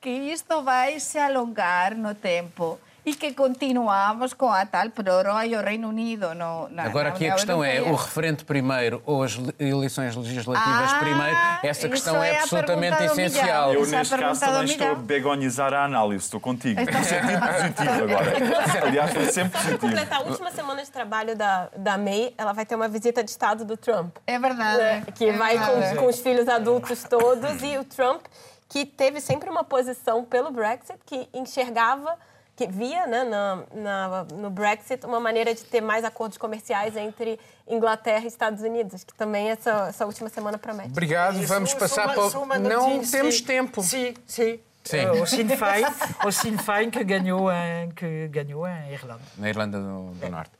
que 0.00 0.10
isto 0.10 0.62
vai 0.62 1.00
se 1.00 1.18
alongar 1.18 1.94
no 1.96 2.14
tempo 2.14 2.78
e 3.04 3.14
que 3.14 3.32
continuamos 3.34 4.32
com 4.34 4.50
a 4.52 4.66
tal 4.66 4.90
prórroga 4.90 5.46
e 5.46 5.54
o 5.54 5.62
Reino 5.62 5.88
Unido 5.88 6.34
no, 6.34 6.68
na 6.70 6.82
Agora 6.82 7.10
na 7.10 7.14
aqui 7.14 7.28
a 7.28 7.34
questão 7.34 7.62
é 7.62 7.80
o 7.80 7.94
referente 7.94 8.44
primeiro 8.44 9.00
ou 9.06 9.22
as 9.22 9.38
eleições 9.60 10.16
legislativas 10.16 10.92
Ah, 10.92 10.98
primeiro. 10.98 11.36
Essa 11.62 11.88
questão 11.88 12.20
é 12.20 12.30
é 12.32 12.40
absolutamente 12.40 13.00
essencial. 13.04 13.72
Eu, 13.74 13.86
neste 13.86 14.16
caso, 14.18 14.40
também 14.40 14.64
estou 14.64 14.90
a 14.90 14.94
begonizar 14.96 15.72
a 15.72 15.84
análise. 15.84 16.24
Estou 16.24 16.40
contigo. 16.40 16.80
Então- 16.80 16.98
No 16.98 17.04
sentido 17.06 17.40
positivo 17.40 18.04
agora. 18.04 18.86
Aliás, 18.86 19.12
foi 19.12 19.26
sempre 19.26 19.50
Para 19.52 19.60
positivo. 19.60 19.78
completar 19.86 20.18
a 20.18 20.22
última 20.24 20.50
semana 20.50 20.82
de 20.82 20.90
trabalho 20.90 21.36
da, 21.36 21.68
da 21.76 21.96
May, 21.96 22.34
ela 22.36 22.52
vai 22.52 22.66
ter 22.66 22.74
uma 22.74 22.88
visita 22.88 23.22
de 23.22 23.30
Estado 23.30 23.64
do 23.64 23.76
Trump. 23.76 24.16
É 24.26 24.36
verdade. 24.36 24.78
né, 24.78 25.04
que 25.14 25.26
é 25.26 25.32
vai 25.32 25.56
verdade. 25.56 25.94
com, 25.94 26.02
com 26.02 26.06
os 26.08 26.18
filhos 26.18 26.48
adultos 26.48 27.04
todos 27.04 27.62
e 27.62 27.78
o 27.78 27.84
Trump 27.84 28.22
que 28.68 28.84
teve 28.84 29.20
sempre 29.20 29.48
uma 29.48 29.64
posição 29.64 30.24
pelo 30.24 30.50
Brexit 30.50 30.98
que 31.04 31.28
enxergava 31.32 32.16
que 32.56 32.66
via 32.66 33.06
né, 33.06 33.22
na, 33.24 33.62
na, 33.74 34.24
no 34.32 34.48
Brexit 34.48 35.04
uma 35.04 35.20
maneira 35.20 35.54
de 35.54 35.62
ter 35.62 35.82
mais 35.82 36.04
acordos 36.04 36.38
comerciais 36.38 36.96
entre 36.96 37.38
Inglaterra 37.68 38.24
e 38.24 38.28
Estados 38.28 38.62
Unidos, 38.62 39.04
que 39.04 39.12
também 39.14 39.50
essa, 39.50 39.88
essa 39.88 40.06
última 40.06 40.30
semana 40.30 40.56
promete. 40.56 40.88
Obrigado, 40.88 41.38
Isso, 41.38 41.46
vamos 41.46 41.74
passar 41.74 42.14
para. 42.14 42.58
Não 42.58 43.00
temos 43.00 43.42
tempo. 43.42 43.82
Sim, 43.82 44.14
sim. 44.26 44.58
Sim. 44.82 44.98
Eh, 44.98 45.10
o 45.10 45.26
Sinn 45.26 45.48
Féin, 45.48 45.84
o 46.24 46.30
Sinn 46.30 46.58
Féin 46.58 46.90
que 46.90 47.02
ganhou 47.02 47.50
em, 47.50 47.90
que 47.90 48.28
ganhou 48.28 48.66
em 48.68 48.92
Irlanda. 48.92 49.22
Na 49.36 49.48
Irlanda 49.48 49.80
do, 49.80 50.12
do 50.12 50.28
Norte. 50.30 50.52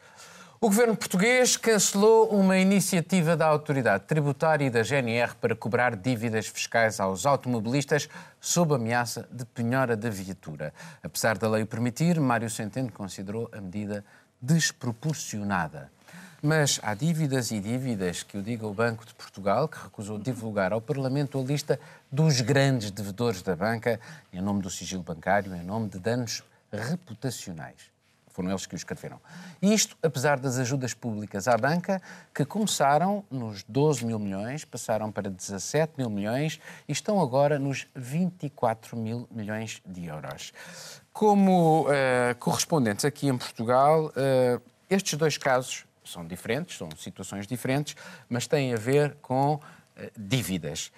O 0.58 0.68
governo 0.68 0.96
português 0.96 1.54
cancelou 1.54 2.30
uma 2.30 2.56
iniciativa 2.56 3.36
da 3.36 3.44
autoridade 3.46 4.04
tributária 4.04 4.64
e 4.64 4.70
da 4.70 4.82
GNR 4.82 5.34
para 5.34 5.54
cobrar 5.54 5.94
dívidas 5.94 6.46
fiscais 6.46 6.98
aos 6.98 7.26
automobilistas 7.26 8.08
sob 8.40 8.74
ameaça 8.74 9.28
de 9.30 9.44
penhora 9.44 9.94
da 9.94 10.08
viatura. 10.08 10.72
Apesar 11.02 11.36
da 11.36 11.46
lei 11.46 11.62
o 11.62 11.66
permitir, 11.66 12.18
Mário 12.18 12.48
Centeno 12.48 12.90
considerou 12.90 13.50
a 13.52 13.60
medida 13.60 14.02
desproporcionada. 14.40 15.90
Mas 16.42 16.80
há 16.82 16.94
dívidas 16.94 17.50
e 17.50 17.60
dívidas 17.60 18.22
que 18.22 18.38
o 18.38 18.42
diga 18.42 18.66
o 18.66 18.72
Banco 18.72 19.04
de 19.04 19.12
Portugal, 19.12 19.68
que 19.68 19.78
recusou 19.78 20.18
divulgar 20.18 20.72
ao 20.72 20.80
Parlamento 20.80 21.38
a 21.38 21.42
lista 21.42 21.78
dos 22.10 22.40
grandes 22.40 22.90
devedores 22.90 23.42
da 23.42 23.54
banca, 23.54 24.00
em 24.32 24.40
nome 24.40 24.62
do 24.62 24.70
sigilo 24.70 25.02
bancário, 25.02 25.54
em 25.54 25.62
nome 25.62 25.90
de 25.90 25.98
danos 25.98 26.42
reputacionais. 26.72 27.95
Foram 28.36 28.50
eles 28.50 28.66
que 28.66 28.74
o 28.74 28.76
escreveram. 28.76 29.18
Isto, 29.62 29.96
apesar 30.02 30.38
das 30.38 30.58
ajudas 30.58 30.92
públicas 30.92 31.48
à 31.48 31.56
banca, 31.56 32.02
que 32.34 32.44
começaram 32.44 33.24
nos 33.30 33.62
12 33.62 34.04
mil 34.04 34.18
milhões, 34.18 34.62
passaram 34.62 35.10
para 35.10 35.30
17 35.30 35.94
mil 35.96 36.10
milhões 36.10 36.60
e 36.86 36.92
estão 36.92 37.18
agora 37.18 37.58
nos 37.58 37.86
24 37.94 38.94
mil 38.94 39.26
milhões 39.30 39.80
de 39.86 40.04
euros. 40.04 40.52
Como 41.14 41.86
eh, 41.88 42.36
correspondentes 42.38 43.06
aqui 43.06 43.26
em 43.26 43.38
Portugal, 43.38 44.12
eh, 44.14 44.60
estes 44.90 45.18
dois 45.18 45.38
casos 45.38 45.86
são 46.04 46.26
diferentes, 46.26 46.76
são 46.76 46.90
situações 46.90 47.46
diferentes, 47.46 47.96
mas 48.28 48.46
têm 48.46 48.74
a 48.74 48.76
ver 48.76 49.16
com 49.22 49.58
eh, 49.96 50.12
dívidas. 50.14 50.92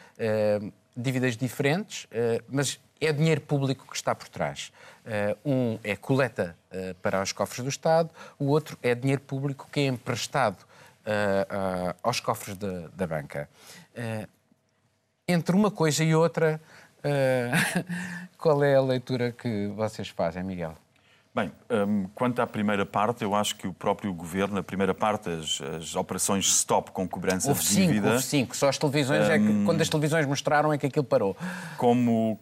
Dívidas 0.97 1.37
diferentes, 1.37 2.09
mas 2.49 2.81
é 3.01 3.13
dinheiro 3.13 3.41
público 3.41 3.87
que 3.89 3.97
está 3.97 4.15
por 4.15 4.29
trás. 4.29 4.73
Eh, 5.05 5.37
um 5.45 5.79
é 5.83 5.97
coleta 5.97 6.57
eh, 6.71 6.95
para 7.01 7.23
os 7.23 7.33
cofres 7.33 7.63
do 7.63 7.69
Estado, 7.69 8.11
o 8.39 8.47
outro 8.47 8.79
é 8.83 8.95
dinheiro 8.95 9.23
público 9.23 9.69
que 9.71 9.81
é 9.81 9.87
emprestado 9.87 10.67
ah, 11.07 11.97
aos 12.03 12.21
cofres 12.21 12.55
da, 12.59 12.89
da 12.95 13.07
banca. 13.07 13.49
Entre 15.27 15.57
uma 15.57 15.71
coisa 15.71 16.05
e 16.05 16.15
outra, 16.15 16.61
qual 18.37 18.63
é 18.63 18.75
a 18.75 18.83
leitura 18.83 19.33
que 19.33 19.69
vocês 19.69 20.09
fazem, 20.09 20.43
Miguel? 20.43 20.75
Bem, 21.35 21.53
hum, 21.71 22.09
quanto 22.15 22.43
à 22.43 22.47
primeira 22.47 22.85
parte, 22.85 23.23
eu 23.23 23.35
acho 23.35 23.55
que 23.57 23.69
o 23.69 23.73
próprio 23.73 24.13
governo, 24.13 24.57
na 24.57 24.63
primeira 24.63 24.93
parte, 24.93 25.31
as, 25.31 25.61
as 25.61 25.95
operações 25.95 26.47
stop 26.47 26.91
com 26.91 27.09
cobrança 27.09 27.49
Houve 27.49 27.61
de 27.61 27.67
cinco, 27.69 27.87
dívida, 27.87 28.11
houve 28.13 28.23
cinco. 28.25 28.57
Só 28.57 28.69
as 28.69 28.77
televisões 28.77 29.31
é 29.31 29.39
que, 29.39 29.65
quando 29.65 29.81
as 29.81 29.89
televisões 29.89 30.27
mostraram, 30.27 30.73
é 30.73 30.79
que 30.79 30.87
aquilo 30.87 31.05
parou. 31.05 31.37
como 31.77 32.39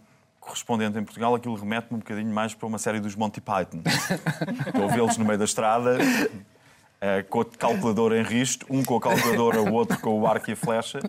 correspondente 0.47 0.97
em 0.99 1.03
Portugal, 1.05 1.35
aquilo 1.35 1.55
remete-me 1.57 1.97
um 1.97 1.99
bocadinho 1.99 2.33
mais 2.33 2.55
para 2.55 2.67
uma 2.67 2.79
série 2.79 3.01
dos 3.01 3.15
Monty 3.17 3.41
Python. 3.41 3.83
Estou 4.67 4.85
a 4.85 4.93
vê-los 4.93 5.17
no 5.19 5.25
meio 5.25 5.39
da 5.39 5.45
estrada, 5.45 5.99
eh, 7.01 7.23
com 7.25 7.41
a 7.41 7.45
calculadora 7.45 8.19
em 8.19 8.23
risto, 8.23 8.65
um 8.71 8.85
com 8.85 8.97
a 8.97 9.01
calculadora, 9.01 9.61
o 9.61 9.73
outro 9.73 9.99
com 10.01 10.21
o 10.21 10.27
arco 10.27 10.49
e 10.49 10.53
a 10.53 10.57
flecha. 10.57 11.01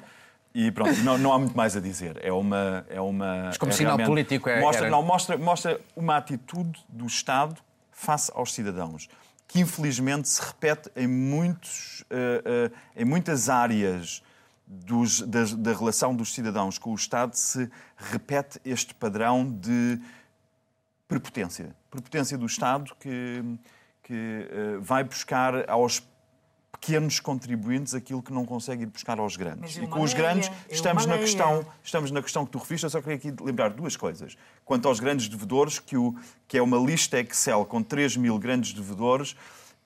E 0.55 0.71
pronto, 0.71 0.95
não, 1.03 1.17
não 1.19 1.31
há 1.31 1.38
muito 1.38 1.55
mais 1.55 1.77
a 1.77 1.79
dizer. 1.79 2.19
É 2.23 2.31
uma. 2.33 2.83
É 2.89 2.99
uma 2.99 3.43
Mas 3.45 3.57
como 3.57 3.71
é 3.71 3.75
sinal 3.75 3.97
político 3.99 4.49
é- 4.49 4.59
Mostra, 4.59 4.88
era- 4.88 4.95
não, 4.95 5.03
mostra, 5.03 5.38
mostra 5.38 5.79
uma 5.95 6.17
atitude 6.17 6.83
do 6.89 7.05
Estado 7.05 7.61
face 7.91 8.31
aos 8.33 8.53
cidadãos, 8.53 9.07
que 9.47 9.59
infelizmente 9.59 10.27
se 10.27 10.41
repete 10.41 10.89
em, 10.95 11.07
muitos, 11.07 12.03
eh, 12.09 12.71
eh, 12.95 13.01
em 13.01 13.05
muitas 13.05 13.49
áreas 13.49 14.23
dos- 14.68 15.22
da, 15.22 15.43
da 15.45 15.74
relação 15.74 16.13
dos 16.15 16.34
cidadãos 16.34 16.78
com 16.78 16.91
o 16.91 16.95
Estado, 16.95 17.34
se 17.36 17.70
repete 17.95 18.59
este 18.65 18.93
padrão 18.93 19.49
de 19.49 19.99
prepotência. 21.07 21.76
Prepotência 21.89 22.38
do 22.38 22.45
Estado 22.45 22.93
que, 22.99 23.43
que 24.03 24.13
eh, 24.51 24.78
vai 24.82 25.03
buscar 25.03 25.70
aos 25.70 26.03
pequenos 26.80 27.20
contribuintes 27.20 27.95
aquilo 27.95 28.22
que 28.22 28.32
não 28.32 28.45
consegue 28.45 28.84
ir 28.84 28.88
buscar 28.88 29.18
aos 29.20 29.36
grandes. 29.36 29.78
É 29.78 29.82
E 29.82 29.86
uma 29.86 29.95
com 29.95 30.03
os 30.03 30.13
grandes 30.13 30.49
é 30.70 30.74
estamos 30.74 31.05
na 31.05 31.18
questão, 31.18 31.59
é. 31.61 31.65
estamos 31.84 32.11
na 32.11 32.22
questão 32.22 32.45
que 32.45 32.51
tu 32.51 32.59
referiste, 32.59 32.84
eu 32.86 32.89
só 32.89 33.01
queria 33.01 33.15
aqui 33.15 33.34
lembrar 33.41 33.70
duas 33.70 33.95
coisas. 33.95 34.38
Quanto 34.63 34.88
aos 34.88 34.99
grandes 34.99 35.28
devedores, 35.28 35.80
que, 35.80 35.97
o, 35.97 36.13
que 36.47 36.57
é 36.57 36.61
uma 36.61 36.78
lista 36.78 37.20
Excel 37.20 37.65
com 37.65 37.82
3 37.82 38.18
mil 38.18 38.38
grandes 38.38 38.74
devedores 38.74 39.36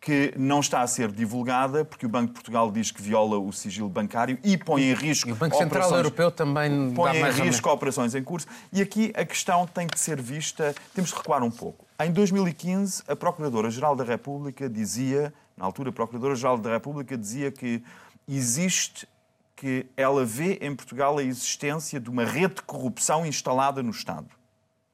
que 0.01 0.33
não 0.35 0.59
está 0.59 0.81
a 0.81 0.87
ser 0.87 1.11
divulgada 1.11 1.85
porque 1.85 2.07
o 2.07 2.09
Banco 2.09 2.29
de 2.29 2.33
Portugal 2.33 2.71
diz 2.71 2.89
que 2.89 2.99
viola 2.99 3.37
o 3.37 3.53
sigilo 3.53 3.87
bancário 3.87 4.39
e 4.43 4.57
põe 4.57 4.81
em 4.89 4.93
risco 4.95 5.29
E 5.29 5.31
o 5.31 5.35
Banco 5.35 5.55
Central 5.55 5.95
Europeu 5.95 6.31
também 6.31 6.91
põe 6.95 7.17
em 7.17 7.31
risco 7.31 7.69
operações 7.69 8.15
em 8.15 8.23
curso. 8.23 8.47
E 8.73 8.81
aqui 8.81 9.13
a 9.15 9.23
questão 9.23 9.67
tem 9.67 9.87
que 9.87 9.99
ser 9.99 10.19
vista, 10.19 10.73
temos 10.95 11.11
de 11.11 11.15
recuar 11.15 11.43
um 11.43 11.51
pouco. 11.51 11.85
Em 11.99 12.11
2015, 12.11 13.03
a 13.07 13.15
Procuradora-Geral 13.15 13.95
da 13.95 14.03
República 14.03 14.67
dizia, 14.67 15.31
na 15.55 15.65
altura 15.65 15.91
a 15.91 15.93
Procuradora-Geral 15.93 16.57
da 16.57 16.71
República 16.71 17.15
dizia 17.15 17.51
que 17.51 17.83
existe 18.27 19.07
que 19.55 19.85
ela 19.95 20.25
vê 20.25 20.57
em 20.61 20.75
Portugal 20.75 21.19
a 21.19 21.23
existência 21.23 21.99
de 21.99 22.09
uma 22.09 22.25
rede 22.25 22.55
de 22.55 22.61
corrupção 22.63 23.23
instalada 23.23 23.83
no 23.83 23.91
Estado. 23.91 24.40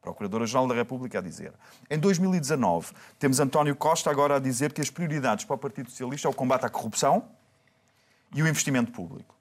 Procuradora-Geral 0.08 0.68
da 0.68 0.76
República 0.76 1.20
a 1.20 1.22
dizer. 1.22 1.54
Em 1.90 2.00
2019, 2.00 2.94
temos 3.20 3.40
António 3.40 3.76
Costa 3.76 4.10
agora 4.10 4.38
a 4.38 4.40
dizer 4.40 4.74
que 4.74 4.82
as 4.82 4.90
prioridades 4.90 5.46
para 5.46 5.56
o 5.56 5.58
Partido 5.58 5.90
Socialista 5.90 6.28
é 6.28 6.32
o 6.32 6.34
combate 6.34 6.66
à 6.66 6.70
corrupção 6.70 7.26
e 8.34 8.42
o 8.42 8.48
investimento 8.48 8.92
público. 8.92 9.36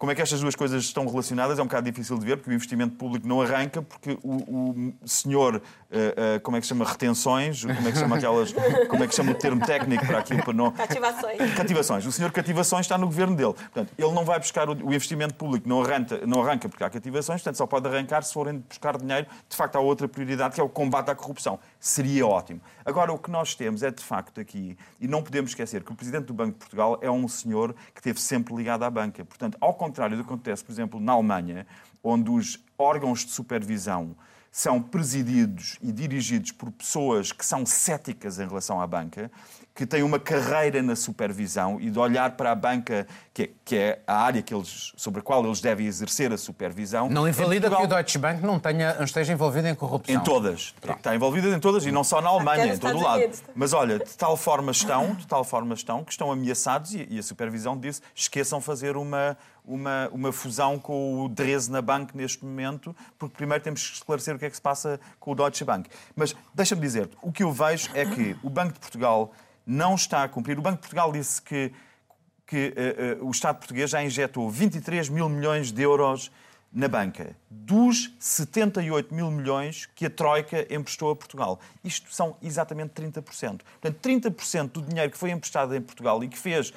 Como 0.00 0.10
é 0.10 0.14
que 0.14 0.22
estas 0.22 0.40
duas 0.40 0.56
coisas 0.56 0.84
estão 0.84 1.06
relacionadas 1.06 1.58
é 1.58 1.62
um 1.62 1.66
bocado 1.66 1.90
difícil 1.90 2.16
de 2.18 2.24
ver, 2.24 2.38
porque 2.38 2.50
o 2.50 2.54
investimento 2.54 2.96
público 2.96 3.28
não 3.28 3.42
arranca, 3.42 3.82
porque 3.82 4.18
o, 4.22 4.94
o 5.02 5.06
senhor, 5.06 5.60
uh, 5.90 6.36
uh, 6.36 6.40
como 6.40 6.56
é 6.56 6.60
que 6.60 6.66
se 6.66 6.70
chama, 6.70 6.84
retenções, 6.84 7.64
como 7.64 7.88
é 7.88 7.90
que 7.90 7.92
se 7.92 8.00
chama 8.00 8.16
aquelas, 8.16 8.52
como 8.88 9.04
é 9.04 9.06
que 9.06 9.14
chama 9.14 9.32
o 9.32 9.34
termo 9.34 9.64
técnico 9.64 10.06
para 10.06 10.18
aquilo 10.18 10.42
para 10.42 10.52
não... 10.52 10.70
Cativações. 10.72 11.54
Cativações. 11.54 12.06
O 12.06 12.12
senhor 12.12 12.32
cativações 12.32 12.86
está 12.86 12.96
no 12.96 13.06
governo 13.06 13.36
dele. 13.36 13.52
Portanto, 13.52 13.92
ele 13.98 14.12
não 14.12 14.24
vai 14.24 14.38
buscar 14.38 14.68
o, 14.68 14.72
o 14.72 14.94
investimento 14.94 15.34
público, 15.34 15.68
não 15.68 15.82
arranca, 15.82 16.20
não 16.26 16.42
arranca 16.42 16.68
porque 16.68 16.84
há 16.84 16.90
cativações, 16.90 17.40
portanto, 17.40 17.56
só 17.56 17.66
pode 17.66 17.88
arrancar 17.88 18.22
se 18.22 18.32
forem 18.32 18.58
buscar 18.68 18.96
dinheiro. 18.96 19.26
De 19.48 19.56
facto, 19.56 19.76
há 19.76 19.80
outra 19.80 20.08
prioridade, 20.08 20.54
que 20.54 20.60
é 20.60 20.64
o 20.64 20.68
combate 20.68 21.10
à 21.10 21.14
corrupção. 21.14 21.58
Seria 21.78 22.26
ótimo. 22.26 22.60
Agora, 22.84 23.12
o 23.12 23.18
que 23.18 23.30
nós 23.30 23.54
temos 23.54 23.82
é, 23.82 23.90
de 23.90 24.02
facto, 24.02 24.40
aqui, 24.40 24.76
e 25.00 25.08
não 25.08 25.22
podemos 25.22 25.50
esquecer 25.50 25.82
que 25.82 25.92
o 25.92 25.94
Presidente 25.94 26.26
do 26.26 26.34
Banco 26.34 26.52
de 26.52 26.58
Portugal 26.58 26.98
é 27.02 27.10
um 27.10 27.26
senhor 27.28 27.74
que 27.94 28.00
esteve 28.00 28.20
sempre 28.20 28.54
ligado 28.54 28.84
à 28.84 28.90
banca. 28.90 29.24
Portanto, 29.24 29.56
ao 29.60 29.74
contrário 29.74 30.16
do 30.16 30.24
que 30.24 30.32
acontece, 30.32 30.64
por 30.64 30.72
exemplo, 30.72 31.00
na 31.00 31.12
Alemanha, 31.12 31.66
onde 32.02 32.30
os 32.30 32.58
órgãos 32.78 33.24
de 33.24 33.30
supervisão 33.30 34.16
são 34.50 34.82
presididos 34.82 35.78
e 35.80 35.92
dirigidos 35.92 36.52
por 36.52 36.70
pessoas 36.72 37.32
que 37.32 37.44
são 37.44 37.64
céticas 37.64 38.38
em 38.38 38.46
relação 38.46 38.80
à 38.80 38.86
banca, 38.86 39.30
que 39.80 39.86
têm 39.86 40.02
uma 40.02 40.20
carreira 40.20 40.82
na 40.82 40.94
supervisão 40.94 41.80
e 41.80 41.88
de 41.88 41.98
olhar 41.98 42.32
para 42.32 42.52
a 42.52 42.54
banca, 42.54 43.06
que 43.32 43.44
é, 43.44 43.50
que 43.64 43.76
é 43.76 44.02
a 44.06 44.14
área 44.24 44.42
que 44.42 44.52
eles, 44.52 44.92
sobre 44.94 45.20
a 45.20 45.22
qual 45.22 45.42
eles 45.42 45.58
devem 45.58 45.86
exercer 45.86 46.30
a 46.34 46.36
supervisão. 46.36 47.08
Não 47.08 47.26
invalida 47.26 47.70
Portugal, 47.70 47.80
que 47.80 47.86
o 47.86 47.96
Deutsche 47.96 48.18
Bank 48.18 48.42
não, 48.42 48.60
tenha, 48.60 48.92
não 48.96 49.04
esteja 49.04 49.32
envolvido 49.32 49.66
em 49.68 49.74
corrupção. 49.74 50.14
Em 50.14 50.20
todas. 50.22 50.74
Pronto. 50.82 50.98
Está 50.98 51.14
envolvida 51.14 51.48
em 51.48 51.58
todas 51.58 51.86
e 51.86 51.90
não 51.90 52.04
só 52.04 52.20
na 52.20 52.28
Alemanha, 52.28 52.74
em 52.74 52.76
todo 52.76 52.98
o 52.98 53.02
lado. 53.02 53.22
Mas 53.54 53.72
olha, 53.72 53.98
de 54.00 54.10
tal 54.18 54.36
forma 54.36 54.70
estão, 54.70 55.14
de 55.14 55.26
tal 55.26 55.42
forma 55.44 55.72
estão, 55.72 56.04
que 56.04 56.12
estão 56.12 56.30
ameaçados 56.30 56.92
e, 56.92 57.06
e 57.08 57.18
a 57.18 57.22
supervisão 57.22 57.74
disse 57.78 58.02
esqueçam 58.14 58.60
fazer 58.60 58.98
uma, 58.98 59.34
uma, 59.64 60.10
uma 60.12 60.30
fusão 60.30 60.78
com 60.78 61.24
o 61.24 61.28
Dresdner 61.30 61.80
Bank 61.80 62.14
neste 62.14 62.44
momento, 62.44 62.94
porque 63.18 63.34
primeiro 63.34 63.64
temos 63.64 63.88
que 63.88 63.94
esclarecer 63.94 64.36
o 64.36 64.38
que 64.38 64.44
é 64.44 64.50
que 64.50 64.56
se 64.56 64.60
passa 64.60 65.00
com 65.18 65.32
o 65.32 65.34
Deutsche 65.34 65.64
Bank. 65.64 65.88
Mas 66.14 66.36
deixa-me 66.54 66.82
dizer, 66.82 67.08
o 67.22 67.32
que 67.32 67.42
eu 67.42 67.50
vejo 67.50 67.88
é 67.94 68.04
que 68.04 68.36
o 68.42 68.50
Banco 68.50 68.74
de 68.74 68.80
Portugal 68.80 69.32
não 69.70 69.94
está 69.94 70.24
a 70.24 70.28
cumprir. 70.28 70.58
O 70.58 70.62
Banco 70.62 70.76
de 70.76 70.80
Portugal 70.80 71.12
disse 71.12 71.40
que, 71.40 71.72
que 72.44 72.74
uh, 73.18 73.22
uh, 73.22 73.28
o 73.28 73.30
Estado 73.30 73.58
português 73.58 73.90
já 73.90 74.02
injetou 74.02 74.50
23 74.50 75.08
mil 75.08 75.28
milhões 75.28 75.70
de 75.70 75.80
euros 75.80 76.30
na 76.72 76.88
banca, 76.88 77.36
dos 77.48 78.12
78 78.18 79.14
mil 79.14 79.30
milhões 79.30 79.86
que 79.86 80.06
a 80.06 80.10
Troika 80.10 80.66
emprestou 80.72 81.10
a 81.10 81.16
Portugal. 81.16 81.60
Isto 81.84 82.12
são 82.12 82.36
exatamente 82.42 82.90
30%. 82.90 83.22
Portanto, 83.80 83.98
30% 84.02 84.70
do 84.72 84.82
dinheiro 84.82 85.10
que 85.10 85.18
foi 85.18 85.30
emprestado 85.30 85.74
em 85.74 85.80
Portugal 85.80 86.22
e 86.22 86.28
que 86.28 86.38
fez 86.38 86.72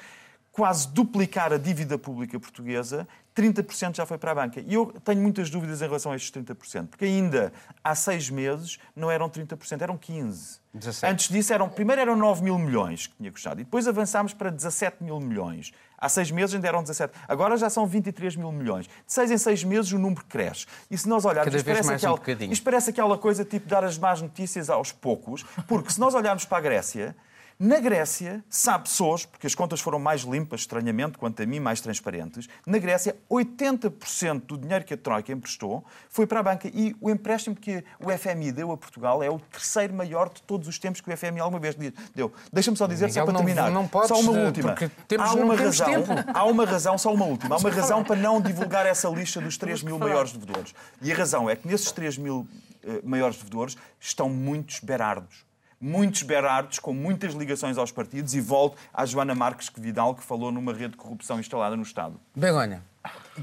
quase 0.54 0.86
duplicar 0.86 1.52
a 1.52 1.58
dívida 1.58 1.98
pública 1.98 2.38
portuguesa, 2.38 3.08
30% 3.36 3.96
já 3.96 4.06
foi 4.06 4.16
para 4.16 4.30
a 4.30 4.34
banca. 4.36 4.60
E 4.60 4.74
eu 4.74 4.86
tenho 5.04 5.20
muitas 5.20 5.50
dúvidas 5.50 5.82
em 5.82 5.84
relação 5.84 6.12
a 6.12 6.16
estes 6.16 6.30
30%, 6.30 6.86
porque 6.86 7.04
ainda 7.04 7.52
há 7.82 7.92
seis 7.92 8.30
meses 8.30 8.78
não 8.94 9.10
eram 9.10 9.28
30%, 9.28 9.82
eram 9.82 9.98
15%. 9.98 10.60
17. 10.72 11.12
Antes 11.12 11.28
disso, 11.28 11.52
eram, 11.52 11.68
primeiro 11.68 12.00
eram 12.00 12.16
9 12.16 12.42
mil 12.42 12.56
milhões 12.56 13.08
que 13.08 13.16
tinha 13.16 13.32
custado, 13.32 13.60
e 13.60 13.64
depois 13.64 13.88
avançámos 13.88 14.32
para 14.32 14.48
17 14.50 15.02
mil 15.02 15.18
milhões. 15.18 15.72
Há 15.98 16.08
seis 16.08 16.30
meses 16.30 16.54
ainda 16.54 16.68
eram 16.68 16.82
17. 16.82 17.12
Agora 17.26 17.56
já 17.56 17.68
são 17.68 17.84
23 17.84 18.36
mil 18.36 18.52
milhões. 18.52 18.86
De 18.86 19.12
seis 19.12 19.32
em 19.32 19.38
seis 19.38 19.64
meses 19.64 19.90
o 19.90 19.98
número 19.98 20.24
cresce. 20.24 20.66
E 20.88 20.96
se 20.96 21.08
nós 21.08 21.24
olharmos, 21.24 21.52
isto 21.52 21.66
parece, 21.66 21.92
aquela, 21.92 22.14
um 22.14 22.52
isto 22.52 22.64
parece 22.64 22.90
aquela 22.90 23.18
coisa 23.18 23.44
tipo 23.44 23.68
dar 23.68 23.82
as 23.82 23.98
más 23.98 24.22
notícias 24.22 24.70
aos 24.70 24.92
poucos, 24.92 25.42
porque 25.66 25.92
se 25.92 25.98
nós 25.98 26.14
olharmos 26.14 26.44
para 26.44 26.58
a 26.58 26.60
Grécia, 26.60 27.16
na 27.64 27.80
Grécia, 27.80 28.44
sabe 28.50 28.84
pessoas, 28.84 29.24
porque 29.24 29.46
as 29.46 29.54
contas 29.54 29.80
foram 29.80 29.98
mais 29.98 30.20
limpas, 30.20 30.60
estranhamente, 30.60 31.16
quanto 31.16 31.42
a 31.42 31.46
mim, 31.46 31.58
mais 31.60 31.80
transparentes, 31.80 32.46
na 32.66 32.76
Grécia, 32.76 33.16
80% 33.30 34.42
do 34.42 34.58
dinheiro 34.58 34.84
que 34.84 34.92
a 34.92 34.96
Troika 34.98 35.32
emprestou 35.32 35.82
foi 36.10 36.26
para 36.26 36.40
a 36.40 36.42
banca. 36.42 36.68
E 36.68 36.94
o 37.00 37.08
empréstimo 37.08 37.56
que 37.56 37.82
o 37.98 38.10
FMI 38.10 38.52
deu 38.52 38.70
a 38.70 38.76
Portugal 38.76 39.22
é 39.22 39.30
o 39.30 39.38
terceiro 39.38 39.94
maior 39.94 40.28
de 40.28 40.42
todos 40.42 40.68
os 40.68 40.78
tempos 40.78 41.00
que 41.00 41.10
o 41.10 41.16
FMI 41.16 41.40
alguma 41.40 41.58
vez 41.58 41.74
deu. 42.14 42.30
Deixa-me 42.52 42.76
só 42.76 42.86
dizer, 42.86 43.06
Miguel, 43.06 43.24
só 43.24 43.32
para 43.32 43.38
terminar. 43.38 43.70
Não, 43.70 43.88
não 43.90 44.08
só 44.08 44.20
uma 44.20 44.32
última. 44.32 44.74
Temos, 45.08 45.30
há 45.30 45.32
uma 45.32 45.56
razão, 45.56 45.86
tempo. 45.86 46.12
há 46.34 46.44
uma 46.44 46.66
razão, 46.66 46.98
só 46.98 47.14
uma 47.14 47.24
última. 47.24 47.56
Há 47.56 47.58
uma 47.58 47.70
razão 47.70 48.04
para 48.04 48.16
não 48.16 48.42
divulgar 48.42 48.84
essa 48.84 49.08
lista 49.08 49.40
dos 49.40 49.56
3 49.56 49.82
mil 49.82 49.98
maiores 49.98 50.32
devedores. 50.32 50.74
E 51.00 51.10
a 51.10 51.16
razão 51.16 51.48
é 51.48 51.56
que 51.56 51.66
nesses 51.66 51.90
3 51.92 52.18
mil 52.18 52.40
uh, 52.40 52.46
maiores 53.02 53.38
devedores 53.38 53.74
estão 53.98 54.28
muitos 54.28 54.80
berardos 54.80 55.46
muitos 55.80 56.22
Berardos 56.22 56.78
com 56.78 56.92
muitas 56.92 57.34
ligações 57.34 57.78
aos 57.78 57.92
partidos 57.92 58.34
e 58.34 58.40
volto 58.40 58.76
à 58.92 59.04
Joana 59.04 59.34
Marques 59.34 59.70
Vidal, 59.76 60.14
que 60.14 60.22
falou 60.22 60.50
numa 60.50 60.72
rede 60.72 60.90
de 60.90 60.96
corrupção 60.96 61.38
instalada 61.38 61.76
no 61.76 61.82
Estado. 61.82 62.20
Begonha, 62.34 62.82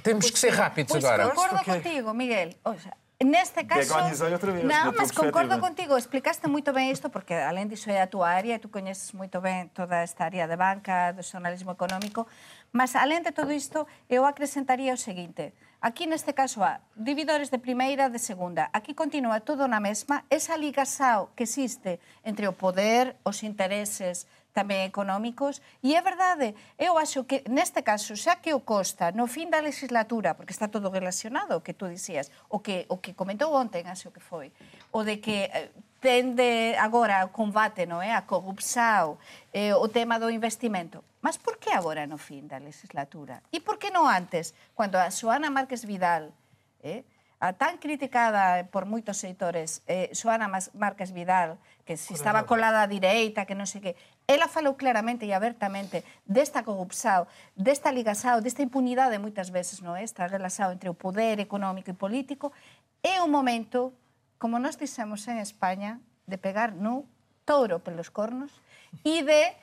temos 0.03 0.29
que 0.29 0.39
ser 0.39 0.49
rápidos 0.49 0.91
pois 0.91 1.03
agora. 1.03 1.29
Concordo 1.29 1.55
porque... 1.55 1.71
contigo, 1.71 2.13
Miguel. 2.13 2.49
O 2.63 2.73
sea, 2.77 2.93
Neste 3.23 3.63
caso... 3.63 3.93
outra 4.31 4.51
vez. 4.51 4.65
Não, 4.65 4.91
mas 4.97 5.11
concordo 5.11 5.59
contigo. 5.59 5.95
Explicaste 5.97 6.47
muito 6.47 6.73
bem 6.73 6.91
isto, 6.91 7.09
porque 7.09 7.33
além 7.33 7.67
disso 7.67 7.89
é 7.89 8.01
a 8.01 8.07
tua 8.07 8.27
área, 8.27 8.57
tu 8.57 8.67
conheces 8.67 9.11
muito 9.11 9.39
bem 9.39 9.67
toda 9.69 9.97
esta 9.97 10.25
área 10.25 10.47
de 10.47 10.55
banca, 10.55 11.11
do 11.11 11.21
jornalismo 11.21 11.71
económico, 11.71 12.27
mas 12.71 12.95
além 12.95 13.21
de 13.21 13.31
todo 13.31 13.51
isto, 13.51 13.85
eu 14.09 14.25
acrescentaría 14.25 14.93
o 14.93 14.97
seguinte. 14.97 15.53
Aquí 15.81 16.05
neste 16.05 16.37
caso 16.37 16.61
há 16.61 16.77
dividores 16.93 17.49
de 17.49 17.57
primeira 17.57 18.05
e 18.05 18.13
de 18.13 18.21
segunda. 18.21 18.69
Aquí 18.69 18.93
continúa 18.93 19.41
todo 19.41 19.65
na 19.65 19.81
mesma. 19.81 20.21
Esa 20.29 20.53
ligazao 20.53 21.33
que 21.33 21.41
existe 21.41 21.97
entre 22.21 22.45
o 22.45 22.53
poder, 22.53 23.17
os 23.25 23.41
intereses 23.41 24.29
tamén 24.53 24.85
económicos, 24.85 25.57
e 25.81 25.97
é 25.97 26.01
verdade, 26.03 26.53
eu 26.77 26.99
acho 27.01 27.23
que 27.25 27.41
neste 27.49 27.81
caso, 27.81 28.13
xa 28.13 28.37
que 28.37 28.53
o 28.53 28.61
Costa, 28.61 29.09
no 29.15 29.25
fin 29.25 29.49
da 29.49 29.63
legislatura, 29.63 30.35
porque 30.35 30.53
está 30.53 30.67
todo 30.67 30.91
relacionado, 30.91 31.57
o 31.57 31.63
que 31.65 31.73
tú 31.73 31.87
dicías, 31.87 32.29
o 32.51 32.59
que, 32.59 32.85
o 32.91 32.99
que 33.01 33.15
comentou 33.15 33.49
ontem, 33.55 33.81
acho 33.87 34.11
que 34.11 34.19
foi, 34.19 34.51
o 34.91 35.01
de 35.07 35.17
que 35.23 35.49
eh, 35.49 35.71
tende 36.01 36.75
agora 36.81 37.23
o 37.23 37.29
combate 37.29 37.85
non 37.85 38.01
é? 38.01 38.11
a 38.17 38.25
corrupción, 38.25 39.21
eh, 39.53 39.71
o 39.77 39.85
tema 39.87 40.17
do 40.17 40.33
investimento. 40.33 41.05
Mas 41.21 41.37
por 41.37 41.61
que 41.61 41.69
agora 41.69 42.09
no 42.09 42.17
fin 42.17 42.49
da 42.49 42.57
legislatura? 42.57 43.45
E 43.53 43.61
por 43.61 43.77
que 43.77 43.93
non 43.93 44.09
antes, 44.09 44.57
cando 44.73 44.97
a 44.97 45.13
Xoana 45.13 45.53
Márquez 45.53 45.85
Vidal, 45.85 46.33
eh, 46.81 47.05
a 47.37 47.53
tan 47.53 47.77
criticada 47.77 48.65
por 48.73 48.89
moitos 48.89 49.21
seitores, 49.21 49.85
eh, 49.85 50.09
Xoana 50.17 50.49
Márquez 50.73 51.13
Vidal, 51.13 51.61
que 51.85 51.97
se 51.97 52.17
estaba 52.17 52.49
colada 52.49 52.81
a 52.81 52.89
direita, 52.89 53.45
que 53.45 53.53
non 53.53 53.69
sei 53.69 53.85
que, 53.85 53.93
ela 54.25 54.49
falou 54.49 54.73
claramente 54.73 55.29
e 55.29 55.33
abertamente 55.37 56.01
desta 56.25 56.65
corrupción, 56.65 57.29
desta 57.53 57.93
ligação, 57.93 58.41
desta 58.41 58.65
impunidade 58.65 59.21
moitas 59.21 59.53
veces, 59.53 59.85
non 59.85 59.93
é? 59.93 60.01
Esta 60.01 60.25
relación 60.25 60.73
entre 60.73 60.89
o 60.89 60.97
poder 60.97 61.37
económico 61.37 61.93
e 61.93 61.97
político, 61.97 62.49
é 63.05 63.21
un 63.21 63.29
momento 63.29 63.93
como 64.41 64.57
nós 64.57 64.73
dixemos 64.73 65.29
en 65.29 65.37
España, 65.37 66.01
de 66.25 66.41
pegar 66.41 66.73
no 66.73 67.05
touro 67.45 67.85
pelos 67.85 68.09
cornos 68.09 68.49
e 69.05 69.21
de 69.21 69.53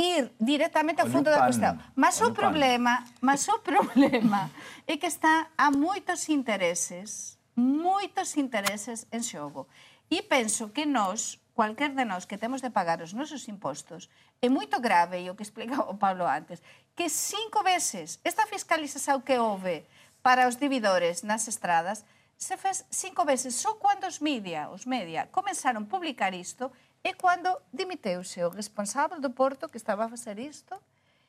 ir 0.00 0.32
directamente 0.40 1.04
ao 1.04 1.12
fundo 1.12 1.28
da 1.28 1.44
cuestión. 1.44 1.76
Mas 1.92 2.16
o, 2.24 2.32
problema, 2.32 3.04
mas 3.20 3.44
o 3.52 3.60
problema 3.60 4.48
é 4.88 4.96
que 4.96 5.04
está 5.04 5.52
a 5.60 5.68
moitos 5.68 6.32
intereses, 6.32 7.36
moitos 7.52 8.40
intereses 8.40 9.04
en 9.12 9.20
xogo. 9.20 9.68
E 10.08 10.24
penso 10.24 10.72
que 10.72 10.88
nós, 10.88 11.36
cualquier 11.52 11.92
de 11.92 12.08
nós 12.08 12.24
que 12.24 12.40
temos 12.40 12.64
de 12.64 12.72
pagar 12.72 13.04
os 13.04 13.12
nosos 13.12 13.44
impostos, 13.44 14.08
é 14.40 14.48
moito 14.48 14.80
grave, 14.80 15.20
e 15.20 15.28
o 15.28 15.36
que 15.36 15.44
explica 15.44 15.84
o 15.84 16.00
Pablo 16.00 16.24
antes, 16.24 16.64
que 16.96 17.12
cinco 17.12 17.60
veces 17.60 18.24
esta 18.24 18.48
fiscalización 18.48 19.20
que 19.20 19.36
houve 19.36 19.84
para 20.24 20.48
os 20.48 20.56
dividores 20.56 21.20
nas 21.28 21.44
estradas 21.44 22.08
se 22.36 22.56
fez 22.56 22.84
cinco 22.90 23.24
veces. 23.24 23.54
Só 23.54 23.74
cando 23.74 24.06
os 24.06 24.20
media, 24.20 24.70
os 24.70 24.86
media 24.86 25.28
começaron 25.32 25.82
a 25.82 25.86
publicar 25.86 26.34
isto 26.34 26.70
é 27.02 27.12
cando 27.14 27.60
dimiteuse 27.72 28.42
o 28.44 28.50
responsável 28.50 29.20
do 29.20 29.30
Porto 29.30 29.68
que 29.68 29.76
estaba 29.76 30.04
a 30.04 30.08
facer 30.08 30.38
isto 30.38 30.74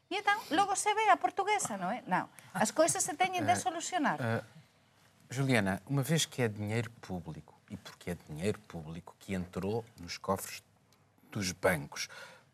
e 0.09 0.17
então 0.17 0.39
logo 0.51 0.75
se 0.75 0.93
ve 0.93 1.09
a 1.09 1.17
portuguesa, 1.17 1.77
não 1.77 1.91
é? 1.91 2.03
Não. 2.07 2.29
As 2.53 2.71
coisas 2.71 3.03
se 3.03 3.13
teñen 3.13 3.45
de 3.45 3.51
eh, 3.51 3.55
solucionar. 3.55 4.19
Uh, 4.19 4.39
uh, 4.39 4.43
Juliana, 5.29 5.81
uma 5.85 6.01
vez 6.01 6.25
que 6.25 6.41
é 6.41 6.47
dinheiro 6.47 6.89
público 7.01 7.53
e 7.69 7.75
porque 7.77 8.11
é 8.11 8.17
dinheiro 8.29 8.59
público 8.67 9.15
que 9.19 9.33
entrou 9.33 9.83
nos 9.99 10.17
cofres 10.17 10.63
dos 11.31 11.51
bancos 11.51 12.07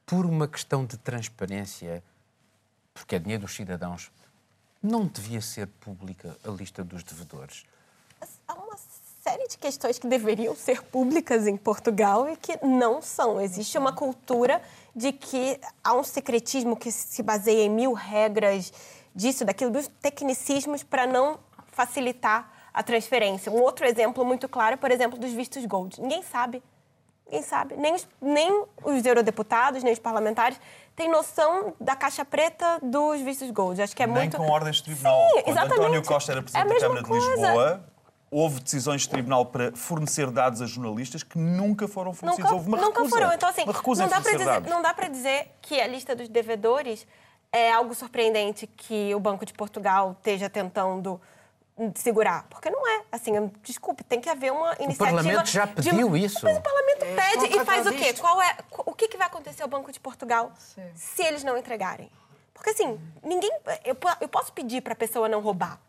por 0.06 0.26
uma 0.26 0.48
questão 0.48 0.86
de 0.86 0.98
transparência, 0.98 2.04
porque 2.94 3.16
é 3.16 3.20
dinheiro 3.20 3.44
dos 3.44 3.56
cidadãos, 3.56 4.12
não 4.82 5.06
devia 5.08 5.40
ser 5.40 5.68
pública 5.68 6.38
a 6.44 6.50
lista 6.50 6.84
dos 6.84 7.04
devedores? 7.04 7.64
Há 8.48 8.54
uma 8.54 8.78
série 9.24 9.48
de 9.48 9.58
questões 9.58 9.98
que 9.98 10.08
deveriam 10.08 10.56
ser 10.56 10.84
públicas 10.84 11.48
em 11.48 11.56
Portugal 11.56 12.30
e 12.30 12.36
que 12.36 12.64
não 12.66 13.02
são. 13.02 13.40
Existe 13.40 13.78
uma 13.78 13.94
cultura 13.94 14.62
de 14.96 15.12
que 15.12 15.60
há 15.84 15.94
um 15.94 16.04
secretismo 16.04 16.76
que 16.76 16.92
se 16.92 17.24
baseia 17.24 17.64
em 17.64 17.70
mil 17.70 17.94
regras 17.94 18.72
disso, 19.16 19.46
daquilo, 19.46 19.72
dos 19.72 19.88
tecnicismos 20.02 20.84
para 20.84 21.08
não 21.08 21.40
facilitar 21.72 22.52
a 22.74 22.84
transferência. 22.84 23.52
Um 23.52 23.62
outro 23.62 23.86
exemplo 23.86 24.26
muito 24.26 24.50
claro, 24.50 24.78
por 24.78 24.92
exemplo, 24.92 25.18
dos 25.18 25.32
vistos 25.32 25.66
gold. 25.66 26.02
Ninguém 26.02 26.24
sabe, 26.24 26.62
ninguém 27.26 27.44
sabe, 27.44 27.76
nem 27.78 27.94
os, 27.94 28.08
nem 28.22 28.66
os 28.84 29.06
eurodeputados, 29.06 29.84
nem 29.84 29.94
os 29.94 30.00
parlamentares 30.00 30.60
têm 30.96 31.10
noção 31.10 31.74
da 31.80 31.96
caixa 31.96 32.26
preta 32.26 32.80
dos 32.82 33.22
vistos 33.22 33.50
gold. 33.52 33.82
Acho 33.82 33.96
que 33.96 34.04
é 34.04 34.08
nem 34.08 34.16
muito... 34.16 34.38
com 34.38 34.50
ordens 34.50 34.78
de 34.78 34.84
tribunal. 34.84 35.20
Sim, 35.20 35.34
Quando 35.34 35.48
exatamente. 35.48 35.80
António 35.80 36.04
Costa 36.04 36.32
era 36.32 36.42
presidente 36.42 36.66
É 36.66 36.74
da 36.74 36.80
Câmara 36.80 37.02
mesma 37.02 37.18
de 37.18 37.26
coisa. 37.26 37.48
Lisboa, 37.48 37.93
houve 38.34 38.60
decisões 38.60 39.02
de 39.04 39.10
tribunal 39.10 39.46
para 39.46 39.72
fornecer 39.76 40.30
dados 40.32 40.62
a 40.62 40.66
jornalistas 40.66 41.22
que 41.24 41.38
nunca 41.38 41.88
foram 41.88 42.14
fornecidos. 42.14 42.50
Nunca, 42.52 42.56
houve 42.56 42.68
uma 42.68 42.78
nunca 42.78 43.02
recusa. 43.04 43.10
foram. 43.16 43.34
Então, 43.34 43.50
assim, 43.50 43.64
recusa 43.66 44.04
não, 44.04 44.10
dá 44.10 44.20
dizer, 44.20 44.62
não 44.70 44.82
dá 44.82 44.94
para 44.94 45.08
dizer 45.08 45.52
que 45.62 45.80
a 45.80 45.88
lista 45.88 46.16
dos 46.16 46.28
devedores 46.28 47.06
é 47.52 47.72
algo 47.72 47.94
surpreendente 47.94 48.66
que 48.66 49.14
o 49.14 49.20
Banco 49.20 49.46
de 49.46 49.54
Portugal 49.54 50.14
esteja 50.18 50.50
tentando 50.50 51.22
segurar. 51.96 52.46
Porque 52.50 52.70
não 52.70 52.88
é. 52.88 53.04
Assim, 53.12 53.36
eu- 53.36 53.52
desculpe, 53.64 54.04
tem 54.04 54.20
que 54.20 54.30
haver 54.30 54.52
uma 54.52 54.74
iniciativa... 54.80 55.06
Parlamento 55.06 55.46
já 55.50 55.66
de 55.66 55.74
pediu 55.74 56.08
uma- 56.08 56.18
isso. 56.18 56.40
Mas 56.44 56.58
o 56.58 56.62
Parlamento 56.62 57.04
É, 57.04 57.16
pede 57.16 57.56
e 57.58 57.66
faz 57.66 57.86
o 57.88 57.92
quê? 57.92 58.14
Qual 58.14 58.42
é, 58.42 58.58
o 58.86 58.94
que, 58.94 59.08
que 59.08 59.18
vai 59.18 59.28
acontecer 59.28 59.62
ao 59.64 59.70
Banco 59.70 59.92
de 59.92 60.00
Portugal 60.00 60.52
Sim. 60.58 60.82
se 60.96 61.24
eles 61.24 61.44
não 61.44 61.58
entregarem? 61.58 62.10
Porque, 62.54 62.70
assim, 62.72 63.00
ninguém... 63.24 63.52
Eu, 63.84 63.98
eu 64.22 64.28
posso 64.28 64.54
pedir 64.54 64.82
para 64.82 64.94
a 64.94 64.96
pessoa 64.96 65.28
não 65.28 65.42
roubar. 65.42 65.80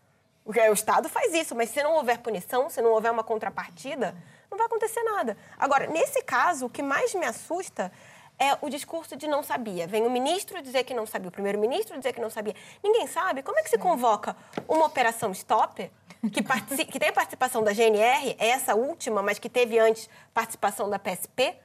O 0.44 0.72
Estado 0.72 1.08
faz 1.08 1.32
isso, 1.32 1.54
mas 1.54 1.70
se 1.70 1.82
não 1.82 1.94
houver 1.94 2.18
punição, 2.18 2.68
se 2.68 2.82
não 2.82 2.90
houver 2.90 3.10
uma 3.10 3.24
contrapartida, 3.24 4.14
não 4.50 4.58
vai 4.58 4.66
acontecer 4.66 5.02
nada. 5.02 5.38
Agora, 5.58 5.86
nesse 5.86 6.22
caso, 6.22 6.66
o 6.66 6.70
que 6.70 6.82
mais 6.82 7.14
me 7.14 7.24
assusta 7.24 7.90
é 8.38 8.56
o 8.60 8.68
discurso 8.68 9.16
de 9.16 9.26
não 9.26 9.42
sabia. 9.42 9.86
Vem 9.86 10.06
o 10.06 10.10
ministro 10.10 10.60
dizer 10.60 10.84
que 10.84 10.92
não 10.92 11.06
sabia, 11.06 11.28
o 11.28 11.32
primeiro-ministro 11.32 11.96
dizer 11.96 12.12
que 12.12 12.20
não 12.20 12.28
sabia. 12.28 12.54
Ninguém 12.82 13.06
sabe. 13.06 13.42
Como 13.42 13.58
é 13.58 13.62
que 13.62 13.70
se 13.70 13.78
convoca 13.78 14.36
uma 14.68 14.84
operação 14.84 15.30
stop 15.32 15.90
que, 16.30 16.84
que 16.84 16.98
tem 16.98 17.12
participação 17.12 17.62
da 17.62 17.72
GNR, 17.72 18.36
é 18.38 18.48
essa 18.48 18.74
última, 18.74 19.22
mas 19.22 19.38
que 19.38 19.48
teve 19.48 19.78
antes 19.78 20.10
participação 20.32 20.90
da 20.90 20.98
PSP? 20.98 21.56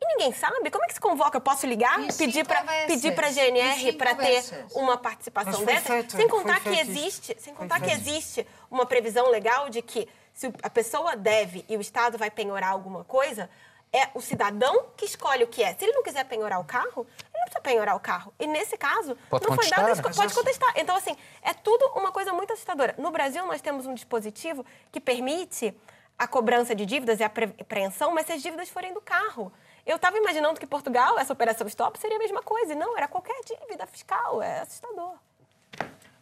E 0.00 0.06
ninguém 0.06 0.32
sabe. 0.32 0.70
Como 0.70 0.84
é 0.84 0.86
que 0.88 0.94
se 0.94 1.00
convoca? 1.00 1.36
Eu 1.36 1.40
posso 1.40 1.66
ligar, 1.66 1.98
E 2.00 2.12
pedir 2.12 2.32
cinco 2.44 2.48
para 2.48 2.62
pedir 2.86 3.14
para 3.14 3.26
a 3.26 3.30
GNR 3.32 3.92
para 3.94 4.14
ter 4.14 4.44
uma 4.74 4.96
participação 4.96 5.64
dessa? 5.64 5.92
feito, 5.92 6.12
sem 6.16 6.28
contar 6.28 6.60
que 6.60 6.70
feito 6.70 6.90
existe, 6.90 7.36
sem 7.40 7.52
Foi 7.54 7.64
contar 7.66 7.80
que 7.80 7.86
feito. 7.90 8.00
existe 8.00 8.46
uma 8.70 8.86
previsão 8.86 9.28
legal 9.28 9.68
de 9.68 9.82
que 9.82 10.08
se 10.32 10.52
a 10.62 10.70
pessoa 10.70 11.16
deve 11.16 11.64
e 11.68 11.76
o 11.76 11.80
Estado 11.80 12.16
vai 12.16 12.30
penhorar 12.30 12.70
alguma 12.70 13.02
coisa, 13.02 13.50
é 13.92 14.08
o 14.14 14.20
cidadão 14.20 14.86
que 14.96 15.04
escolhe 15.04 15.42
o 15.42 15.48
que 15.48 15.64
é. 15.64 15.74
Se 15.74 15.84
ele 15.84 15.92
não 15.92 16.02
quiser 16.04 16.24
penhorar 16.26 16.60
o 16.60 16.64
carro, 16.64 17.04
ele 17.18 17.38
não 17.38 17.42
precisa 17.44 17.60
penhorar 17.60 17.96
o 17.96 18.00
carro. 18.00 18.32
E 18.38 18.46
nesse 18.46 18.76
caso, 18.76 19.16
Pode 19.28 19.42
não 19.48 19.56
foi 19.56 19.64
contestar. 19.64 19.78
dado, 19.80 19.88
Mas 20.04 20.16
pode 20.16 20.26
assim- 20.26 20.34
contestar. 20.36 20.72
Então, 20.76 20.94
assim, 20.94 21.16
é 21.42 21.52
tudo 21.54 21.86
uma 21.96 22.12
coisa 22.12 22.32
muito 22.32 22.52
assustadora. 22.52 22.94
No 22.98 23.10
Brasil, 23.10 23.44
nós 23.46 23.60
temos 23.60 23.84
um 23.86 23.94
dispositivo 23.94 24.64
que 24.92 25.00
permite 25.00 25.74
a 26.18 26.26
cobrança 26.28 26.74
de 26.74 26.84
dívidas 26.86 27.18
e 27.18 27.24
a 27.24 27.30
pre- 27.30 27.54
apreensão, 27.60 28.12
mas 28.12 28.26
se 28.26 28.32
as 28.32 28.42
dívidas 28.42 28.68
forem 28.68 28.92
do 28.92 29.00
carro. 29.00 29.50
Eu 29.88 29.96
estava 29.96 30.18
imaginando 30.18 30.60
que 30.60 30.66
Portugal, 30.66 31.18
essa 31.18 31.32
operação 31.32 31.66
stop, 31.66 31.98
seria 31.98 32.18
a 32.18 32.20
mesma 32.20 32.42
coisa. 32.42 32.74
E 32.74 32.76
não, 32.76 32.94
era 32.94 33.08
qualquer 33.08 33.40
dívida 33.42 33.86
fiscal. 33.86 34.42
É 34.42 34.60
assustador. 34.60 35.14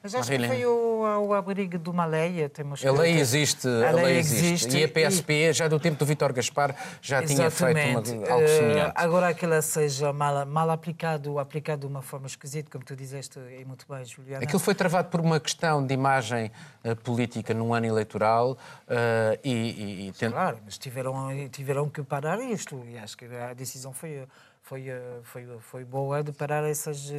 Mas 0.06 0.14
acho 0.14 0.30
que 0.30 0.38
Marilene. 0.38 0.62
foi 0.62 0.66
o, 0.66 1.26
o 1.26 1.34
abrigo 1.34 1.76
de 1.78 1.90
uma 1.90 2.04
lei. 2.06 2.48
Temos 2.48 2.80
que- 2.80 2.86
A 2.86 2.92
lei 2.92 3.18
existe, 3.18 3.66
a 3.66 3.90
lei 3.90 4.18
existe. 4.18 4.46
existe 4.46 4.78
E 4.78 4.84
a 4.84 4.88
PSP, 4.88 5.52
já 5.52 5.66
do 5.66 5.80
tempo 5.80 5.98
do 5.98 6.06
Vítor 6.06 6.32
Gaspar, 6.32 6.76
já 7.02 7.20
tinha 7.24 7.50
feito 7.50 7.76
Exatamente. 7.76 8.10
uma, 8.12 8.28
algo 8.30 8.44
Eh, 8.44 8.46
semelhante. 8.58 8.92
agora 8.94 9.34
que 9.34 9.44
ela 9.44 9.60
seja 9.62 10.12
mal, 10.12 10.46
mal 10.46 10.70
aplicado, 10.70 11.40
aplicado 11.40 11.80
de 11.80 11.86
uma 11.88 12.02
forma 12.02 12.28
esquisita, 12.28 12.70
como 12.70 12.84
tu 12.84 12.94
dizeste 12.94 13.40
e 13.40 13.64
muito 13.64 13.84
bem, 13.88 14.04
Juliana. 14.04 14.44
Aquilo 14.44 14.60
foi 14.60 14.74
travado 14.76 15.08
por 15.08 15.20
uma 15.20 15.40
questão 15.40 15.84
de 15.84 15.92
imagem 15.92 16.52
eh, 16.84 16.94
política 16.94 17.52
num 17.52 17.74
ano 17.74 17.86
eleitoral 17.86 18.56
eh, 18.88 19.40
e, 19.42 19.50
e, 19.52 20.08
e 20.08 20.12
tent- 20.12 20.32
Claro, 20.32 20.58
mas 20.64 20.78
tiveram, 20.78 21.48
tiveram 21.50 21.88
que 21.90 22.00
parar 22.04 22.38
isto 22.40 22.80
e 22.88 22.96
acho 22.96 23.16
que 23.16 23.24
a 23.24 23.54
decisão 23.54 23.92
foi, 23.92 24.22
foi, 24.62 24.84
foi, 25.24 25.46
foi 25.60 25.84
boa 25.84 26.22
de 26.22 26.30
parar 26.30 26.62
essas, 26.62 27.10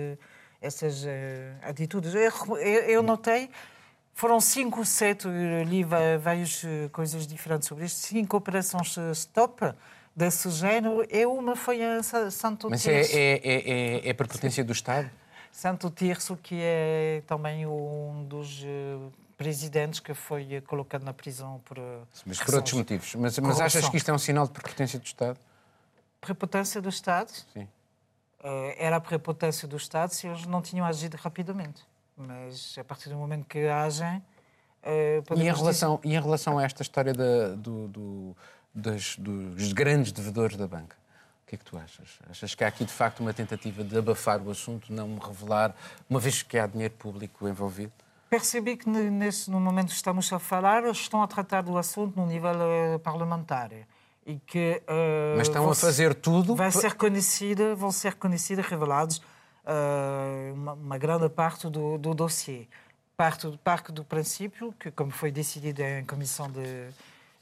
essas 0.62 1.03
eh, 1.05 1.53
atitudes. 1.62 2.14
Eu, 2.14 2.22
eu- 2.58 2.82
eu 2.89 3.03
notei, 3.03 3.49
foram 4.14 4.39
cinco, 4.41 4.84
sete, 4.86 5.28
li 5.66 5.84
várias 5.84 6.64
eh, 6.64 6.89
coisas 6.91 7.28
diferentes 7.28 7.68
sobre 7.68 7.86
isto, 7.86 7.97
cinco 7.99 8.38
operações 8.38 8.97
eh, 8.97 9.12
stop 9.12 9.74
desse 10.16 10.49
género 10.49 11.05
e 11.10 11.26
uma 11.26 11.55
foi 11.55 11.84
a 11.84 12.01
Sa- 12.01 12.32
Santo 12.32 12.70
Mas 12.70 12.86
é, 12.88 13.01
Tirso. 13.01 13.16
é, 13.18 13.22
é, 13.22 13.70
é, 14.05 14.10
é 14.10 14.14
prepotência 14.14 14.64
do 14.64 14.72
Estado? 14.72 15.10
Santo 15.51 15.89
Tirso, 15.91 16.36
que 16.38 16.55
é 16.60 17.22
também 17.28 17.66
um 17.66 18.26
dos 18.28 18.64
presidentes 19.38 19.99
que 19.99 20.14
foi 20.16 20.62
colocado 20.68 21.03
na 21.03 21.14
prisão 21.14 21.62
por... 21.66 21.78
Mas 22.26 22.39
por 22.41 22.55
outros 22.55 22.74
motivos. 22.74 23.14
Mas, 23.16 23.38
mas 23.39 23.60
achas 23.62 23.88
que 23.89 23.97
isto 23.97 24.10
é 24.10 24.14
um 24.14 24.18
sinal 24.18 24.45
de 24.47 24.53
prepotência 24.53 24.97
do 24.99 25.05
Estado? 25.05 25.38
Prepotência 26.20 26.82
do 26.82 26.89
Estado? 26.89 27.32
Sim. 27.53 27.68
Eh, 28.49 28.75
era 28.79 28.95
a 28.95 29.01
prepotência 29.01 29.67
do 29.67 29.75
Estado 29.75 30.11
se 30.13 30.25
eles 30.25 30.45
não 30.45 30.61
tinham 30.61 30.85
agido 30.85 31.15
rapidamente. 31.17 31.83
Mas 32.15 32.75
a 32.79 32.83
partir 32.83 33.09
do 33.09 33.15
momento 33.15 33.45
que 33.45 33.67
agem. 33.67 34.23
eh, 34.83 35.21
E 35.35 35.41
em, 35.41 35.51
relação, 35.53 35.99
e 36.03 36.15
em 36.15 36.21
relação 36.21 36.57
a 36.57 36.63
esta 36.63 36.81
história 36.81 37.13
da- 37.13 37.49
do- 37.55 37.87
do- 37.89 38.35
das- 38.73 39.17
dos 39.17 39.73
grandes 39.73 40.13
devedores 40.13 40.55
da 40.55 40.65
banca, 40.65 40.95
o 41.43 41.47
que 41.47 41.55
é 41.55 41.57
que 41.57 41.65
tu 41.65 41.77
achas? 41.77 42.19
Achas 42.29 42.55
que 42.55 42.63
há 42.63 42.67
aqui 42.69 42.85
de 42.85 42.93
facto 42.93 43.19
uma 43.19 43.33
tentativa 43.33 43.83
de 43.83 43.97
abafar 43.97 44.41
o 44.41 44.49
assunto, 44.49 44.93
não 44.93 45.17
revelar, 45.17 45.75
uma 46.09 46.19
vez 46.19 46.41
que 46.41 46.57
há 46.57 46.65
dinheiro 46.67 46.93
público 46.93 47.47
envolvido? 47.49 47.91
Percebi 48.29 48.77
que 48.77 48.87
ne- 48.89 49.09
nesse, 49.09 49.49
no 49.51 49.59
momento 49.59 49.87
que 49.87 49.95
estamos 49.95 50.31
a 50.31 50.39
falar, 50.39 50.83
eles 50.85 50.97
estão 50.99 51.21
a 51.21 51.27
tratar 51.27 51.63
do 51.63 51.77
assunto 51.77 52.15
no 52.17 52.25
nível 52.25 52.55
eh, 52.61 52.97
parlamentar. 52.99 53.71
E 54.28 54.38
que, 54.39 54.84
eh, 54.86 55.36
Mas 55.38 55.47
estão 55.47 55.69
a 55.69 55.73
fazer 55.73 56.13
tudo. 56.13 56.53
Vai 56.53 56.69
ser 56.69 56.95
conhecida, 56.95 57.73
vão 57.73 57.93
ser 57.93 58.15
conhecidas, 58.15 58.65
revelados 58.65 59.21
eh, 59.65 60.51
uma, 60.53 60.73
uma 60.73 60.97
grande 60.97 61.30
parte 61.30 61.69
do, 61.69 61.97
do 61.97 62.13
dossiê. 62.13 62.67
Parte, 63.15 63.57
parte 63.63 63.89
do 63.89 64.03
princípio, 64.03 64.73
que 64.78 64.91
como 64.91 65.11
foi 65.11 65.32
decidido 65.32 65.82
em 65.82 66.05
comissão 66.05 66.51
de, 66.51 66.89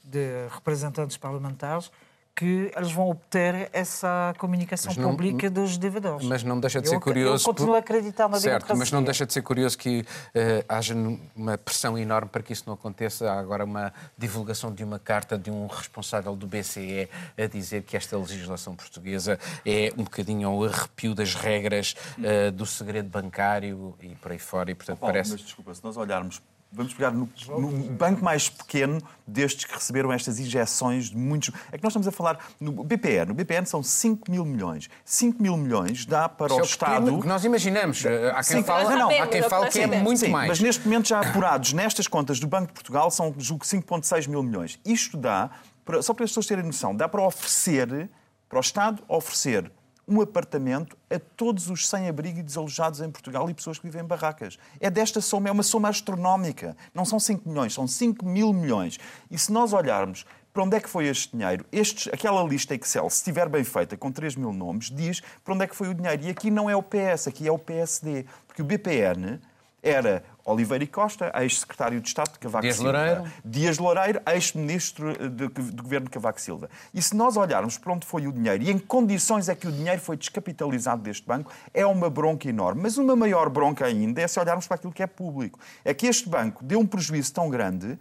de 0.04 0.46
representantes 0.48 1.16
parlamentares, 1.16 1.90
que 2.36 2.70
eles 2.76 2.92
vão 2.92 3.08
obter 3.08 3.70
essa 3.72 4.34
comunicação 4.36 4.92
não- 4.98 5.10
pública 5.12 5.48
dos 5.48 5.78
devedores. 5.78 6.26
Mas 6.26 6.42
não 6.42 6.60
deixa 6.60 6.82
de 6.82 6.86
Eu 6.88 6.90
ser 6.90 6.96
ac- 6.96 7.04
curioso. 7.04 7.42
Eu 7.48 7.54
continuo 7.54 7.74
a 7.74 7.78
acreditar 7.78 8.28
na 8.28 8.36
Certo, 8.38 8.52
democracia. 8.66 8.76
mas 8.76 8.92
não 8.92 9.02
deixa 9.02 9.24
de 9.24 9.32
ser 9.32 9.40
curioso 9.40 9.78
que 9.78 10.04
eh, 10.34 10.62
haja 10.68 10.94
uma 11.34 11.56
pressão 11.56 11.96
enorme 11.96 12.28
para 12.28 12.42
que 12.42 12.52
isso 12.52 12.64
não 12.66 12.74
aconteça. 12.74 13.32
Há 13.32 13.40
agora 13.40 13.64
uma 13.64 13.90
divulgação 14.18 14.70
de 14.70 14.84
uma 14.84 14.98
carta 14.98 15.38
de 15.38 15.50
um 15.50 15.66
responsável 15.66 16.36
do 16.36 16.46
BCE 16.46 17.08
a 17.38 17.46
dizer 17.46 17.84
que 17.84 17.96
esta 17.96 18.18
legislação 18.18 18.76
portuguesa 18.76 19.38
é 19.64 19.90
um 19.96 20.04
bocadinho 20.04 20.46
ao 20.48 20.62
arrepio 20.62 21.14
das 21.14 21.34
regras 21.34 21.94
eh, 22.22 22.50
do 22.50 22.66
segredo 22.66 23.08
bancário 23.08 23.94
e 24.02 24.08
por 24.16 24.30
aí 24.32 24.38
fora. 24.38 24.70
E, 24.70 24.74
portanto, 24.74 24.98
Paulo, 24.98 25.14
parece. 25.14 25.32
mas 25.32 25.40
desculpa, 25.40 25.72
se 25.74 25.82
nós 25.82 25.96
olharmos, 25.96 26.42
vamos 26.72 26.92
pegar 26.92 27.10
no, 27.10 27.28
no 27.58 27.70
banco 27.94 28.22
mais 28.24 28.48
pequeno 28.48 29.00
destes 29.26 29.64
que 29.64 29.74
receberam 29.74 30.12
estas 30.12 30.38
injeções 30.38 31.10
de 31.10 31.16
muitos. 31.16 31.50
É 31.72 31.78
que 31.78 31.82
nós 31.84 31.90
estamos 31.92 32.06
a 32.06 32.12
falar 32.12 32.38
no 32.60 32.84
BPN. 32.84 33.26
No 33.28 33.34
BPN 33.34 33.66
são 33.66 33.82
5 33.82 34.30
mil 34.30 34.44
milhões. 34.44 34.88
5 35.04 35.42
mil 35.42 35.56
milhões 35.56 36.04
dá 36.04 36.28
para 36.28 36.46
Isso 36.46 36.60
é 36.60 36.62
o 36.62 36.66
pequeno 36.68 36.96
Estado. 37.06 37.20
que 37.22 37.26
nós 37.28 37.44
imaginamos. 37.44 38.04
Há 38.04 38.34
quem 38.42 38.58
Sim, 38.58 38.62
fale, 38.62 38.84
não, 38.90 38.98
não, 38.98 39.22
há 39.22 39.26
quem 39.26 39.42
fale 39.42 39.64
nós 39.64 39.72
que 39.72 39.80
é 39.80 39.86
muito 39.86 40.20
Sim, 40.20 40.28
mais. 40.28 40.48
mas 40.48 40.60
neste 40.60 40.84
momento 40.86 41.08
já 41.08 41.20
apurados 41.20 41.72
nestas 41.72 42.06
contas 42.06 42.38
do 42.38 42.46
Banco 42.46 42.66
de 42.68 42.72
Portugal 42.74 43.10
são, 43.10 43.34
julgo, 43.38 43.64
5,6 43.64 44.28
mil 44.28 44.42
milhões. 44.42 44.78
Isto 44.84 45.16
dá, 45.16 45.50
para- 45.84 46.02
só 46.02 46.12
para 46.12 46.24
as 46.24 46.30
pessoas 46.30 46.46
terem 46.46 46.64
noção, 46.64 46.94
dá 46.94 47.08
para 47.08 47.22
oferecer, 47.22 48.10
para 48.48 48.58
o 48.58 48.60
Estado 48.60 49.02
oferecer 49.08 49.70
um 50.08 50.20
apartamento 50.20 50.96
a 51.10 51.18
todos 51.18 51.68
os 51.68 51.88
sem-abrigo 51.88 52.38
e 52.38 52.42
desalojados 52.42 53.00
em 53.00 53.10
Portugal 53.10 53.50
e 53.50 53.54
pessoas 53.54 53.78
que 53.78 53.86
vivem 53.86 54.02
em 54.02 54.06
barracas. 54.06 54.58
É 54.78 54.88
desta 54.88 55.20
soma, 55.20 55.48
é 55.48 55.52
uma 55.52 55.62
soma 55.62 55.88
astronómica. 55.88 56.76
Não 56.94 57.04
são 57.04 57.18
5 57.18 57.48
milhões, 57.48 57.74
são 57.74 57.88
5 57.88 58.24
mil 58.24 58.52
milhões. 58.52 58.98
E 59.30 59.38
se 59.38 59.52
nós 59.52 59.72
olharmos 59.72 60.24
para 60.52 60.62
onde 60.62 60.76
é 60.76 60.80
que 60.80 60.88
foi 60.88 61.06
este 61.06 61.36
dinheiro, 61.36 61.66
estes, 61.70 62.12
aquela 62.12 62.42
lista 62.42 62.74
Excel, 62.74 63.10
se 63.10 63.18
estiver 63.18 63.48
bem 63.48 63.62
feita, 63.62 63.96
com 63.96 64.10
3 64.10 64.36
mil 64.36 64.52
nomes, 64.52 64.90
diz 64.90 65.20
para 65.44 65.52
onde 65.52 65.64
é 65.64 65.66
que 65.66 65.76
foi 65.76 65.88
o 65.88 65.94
dinheiro. 65.94 66.22
E 66.24 66.30
aqui 66.30 66.50
não 66.50 66.70
é 66.70 66.76
o 66.76 66.82
PS, 66.82 67.28
aqui 67.28 67.46
é 67.46 67.52
o 67.52 67.58
PSD. 67.58 68.24
Porque 68.46 68.62
o 68.62 68.64
BPN 68.64 69.40
era 69.82 70.24
Oliveira 70.46 70.84
e 70.84 70.86
Costa, 70.86 71.32
ex-secretário 71.40 72.00
de 72.00 72.06
Estado 72.08 72.32
de 72.32 72.38
Cavaco 72.38 72.62
Dias 72.62 72.76
Silva. 72.76 72.92
Loureiro. 72.92 73.24
Dias 73.44 73.78
Loureiro, 73.78 74.20
ex-ministro 74.32 75.12
de- 75.28 75.48
do 75.48 75.82
governo 75.82 76.04
de 76.06 76.10
Cavaco 76.12 76.40
Silva. 76.40 76.70
E 76.94 77.02
se 77.02 77.14
nós 77.16 77.36
olharmos 77.36 77.76
para 77.76 77.92
onde 77.92 78.06
foi 78.06 78.26
o 78.26 78.32
dinheiro 78.32 78.62
e 78.62 78.70
em 78.70 78.78
que 78.78 78.86
condições 78.86 79.48
é 79.48 79.54
que 79.54 79.66
o 79.66 79.72
dinheiro 79.72 80.00
foi 80.00 80.16
descapitalizado 80.16 81.02
deste 81.02 81.26
banco, 81.26 81.52
é 81.74 81.84
uma 81.84 82.08
bronca 82.08 82.48
enorme. 82.48 82.82
Mas 82.82 82.96
uma 82.96 83.16
maior 83.16 83.50
bronca 83.50 83.84
ainda 83.84 84.22
é 84.22 84.28
se 84.28 84.38
olharmos 84.38 84.66
para 84.66 84.76
aquilo 84.76 84.92
que 84.92 85.02
é 85.02 85.06
público. 85.06 85.58
É 85.84 85.92
que 85.92 86.06
este 86.06 86.28
banco 86.28 86.64
deu 86.64 86.78
um 86.78 86.86
prejuízo 86.86 87.32
tão 87.32 87.50
grande 87.50 87.98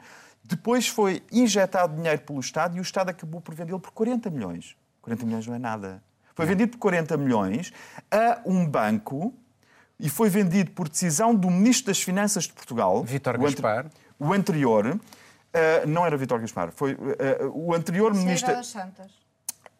Depois 0.48 0.88
foi 0.88 1.24
injetado 1.32 1.96
dinheiro 1.96 2.22
pelo 2.22 2.40
Estado 2.40 2.78
e 2.78 2.80
o 2.80 2.84
Estado 2.84 3.10
acabou 3.10 3.42
por 3.42 3.56
vendê-lo 3.56 3.80
por 3.80 3.90
40 3.90 4.30
milhões. 4.30 4.76
40 5.02 5.26
milhões 5.26 5.48
não 5.48 5.56
é 5.56 5.58
nada. 5.58 6.04
Foi 6.36 6.46
vendido 6.46 6.74
por 6.74 6.78
40 6.78 7.18
milhões 7.18 7.74
a 8.12 8.40
um 8.46 8.64
banco 8.64 9.34
e 10.00 10.10
foi 10.10 10.30
vendido 10.30 10.72
por 10.72 10.90
decisão 10.90 11.34
do 11.34 11.50
Ministro 11.50 11.88
das 11.88 12.02
Finanças 12.02 12.46
de 12.46 12.54
Portugal. 12.54 13.04
Vítor 13.04 13.38
Gaspar. 13.38 13.86
O 14.20 14.34
anterior. 14.34 14.88
Uh, 14.88 15.88
não 15.88 16.06
era 16.06 16.18
Vítor 16.18 16.40
Gaspar, 16.42 16.72
foi 16.72 16.94
uh, 16.94 16.98
o 17.54 17.74
anterior 17.74 18.14
Ministro. 18.14 18.56
dos 18.56 18.68
Santos. 18.68 19.26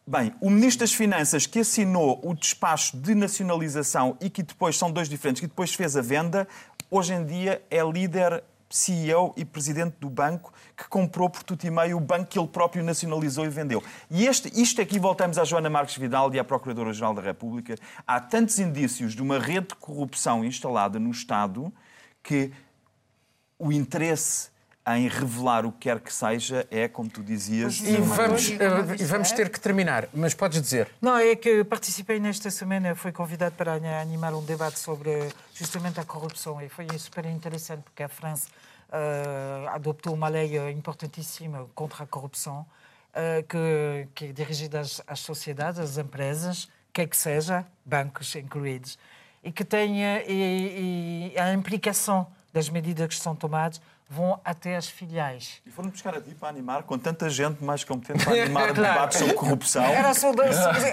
Bem, 0.06 0.32
o 0.40 0.48
Ministro 0.48 0.80
das 0.80 0.92
Finanças 0.94 1.46
que 1.46 1.58
assinou 1.58 2.20
o 2.22 2.32
despacho 2.32 2.96
de 2.96 3.14
nacionalização 3.14 4.16
e 4.20 4.30
que 4.30 4.42
depois 4.42 4.78
são 4.78 4.90
dois 4.90 5.08
diferentes, 5.08 5.40
que 5.40 5.48
depois 5.48 5.74
fez 5.74 5.96
a 5.96 6.00
venda, 6.00 6.46
hoje 6.90 7.12
em 7.12 7.26
dia 7.26 7.60
é 7.70 7.82
líder 7.82 8.42
CEO 8.68 9.32
e 9.36 9.44
presidente 9.44 9.96
do 10.00 10.10
banco 10.10 10.52
que 10.76 10.88
comprou 10.88 11.30
por 11.30 11.42
tudo 11.42 11.64
e 11.64 11.70
meio 11.70 11.96
o 11.96 12.00
banco 12.00 12.26
que 12.26 12.38
ele 12.38 12.48
próprio 12.48 12.82
nacionalizou 12.82 13.44
e 13.44 13.48
vendeu. 13.48 13.82
E 14.10 14.26
este, 14.26 14.48
isto 14.60 14.80
aqui 14.80 14.98
voltamos 14.98 15.38
à 15.38 15.44
Joana 15.44 15.70
Marques 15.70 15.96
Vidal 15.96 16.34
e 16.34 16.38
à 16.38 16.44
Procuradora-Geral 16.44 17.14
da 17.14 17.22
República. 17.22 17.76
Há 18.06 18.20
tantos 18.20 18.58
indícios 18.58 19.14
de 19.14 19.22
uma 19.22 19.38
rede 19.38 19.68
de 19.68 19.74
corrupção 19.76 20.44
instalada 20.44 20.98
no 20.98 21.10
Estado 21.10 21.72
que 22.22 22.52
o 23.58 23.72
interesse 23.72 24.50
em 24.94 25.08
revelar 25.08 25.66
o 25.66 25.72
que 25.72 25.80
quer 25.80 25.98
que 25.98 26.12
seja 26.12 26.66
é, 26.70 26.86
como 26.86 27.10
tu 27.10 27.22
dizias... 27.22 27.80
E 27.80 27.96
vamos, 27.96 28.50
eh, 28.50 29.04
vamos 29.06 29.32
ter 29.32 29.50
que 29.50 29.58
terminar, 29.58 30.08
mas 30.14 30.32
podes 30.32 30.62
dizer. 30.62 30.88
Não, 31.02 31.16
é 31.16 31.34
que 31.34 31.64
participei 31.64 32.20
nesta 32.20 32.50
semana, 32.52 32.94
fui 32.94 33.10
convidado 33.10 33.56
para 33.56 33.74
animar 34.00 34.32
um 34.32 34.44
debate 34.44 34.78
sobre 34.78 35.28
justamente 35.54 35.98
a 35.98 36.04
corrupção 36.04 36.62
e 36.62 36.68
foi 36.68 36.86
super 36.98 37.24
interessante 37.26 37.82
porque 37.82 38.04
a 38.04 38.08
França 38.08 38.48
uh, 38.88 39.68
adoptou 39.70 40.14
uma 40.14 40.28
lei 40.28 40.56
importantíssima 40.70 41.66
contra 41.74 42.04
a 42.04 42.06
corrupção 42.06 42.60
uh, 42.60 43.42
que, 43.48 44.08
que 44.14 44.24
é 44.26 44.32
dirigida 44.32 44.78
às, 44.78 45.02
às 45.04 45.18
sociedades, 45.18 45.80
às 45.80 45.98
empresas, 45.98 46.68
quer 46.92 47.08
que 47.08 47.16
seja, 47.16 47.66
bancos 47.84 48.36
incluídos, 48.36 48.98
e 49.42 49.50
que 49.50 49.64
tenha 49.64 50.22
e, 50.22 51.32
e 51.34 51.38
a 51.38 51.52
implicação 51.52 52.26
das 52.52 52.68
medidas 52.68 53.08
que 53.08 53.16
são 53.16 53.34
tomadas 53.34 53.80
vão 54.08 54.40
até 54.44 54.76
as 54.76 54.88
filiais. 54.88 55.60
E 55.66 55.70
foram 55.70 55.90
buscar 55.90 56.14
a 56.14 56.20
ti 56.20 56.34
para 56.34 56.48
animar, 56.48 56.84
com 56.84 56.96
tanta 56.98 57.28
gente 57.28 57.62
mais 57.62 57.82
competente 57.82 58.24
para 58.24 58.42
animar 58.42 58.72
claro. 58.72 58.74
debates 58.94 59.18
sobre 59.18 59.34
corrupção. 59.34 59.84
Era 59.84 60.14
só, 60.14 60.32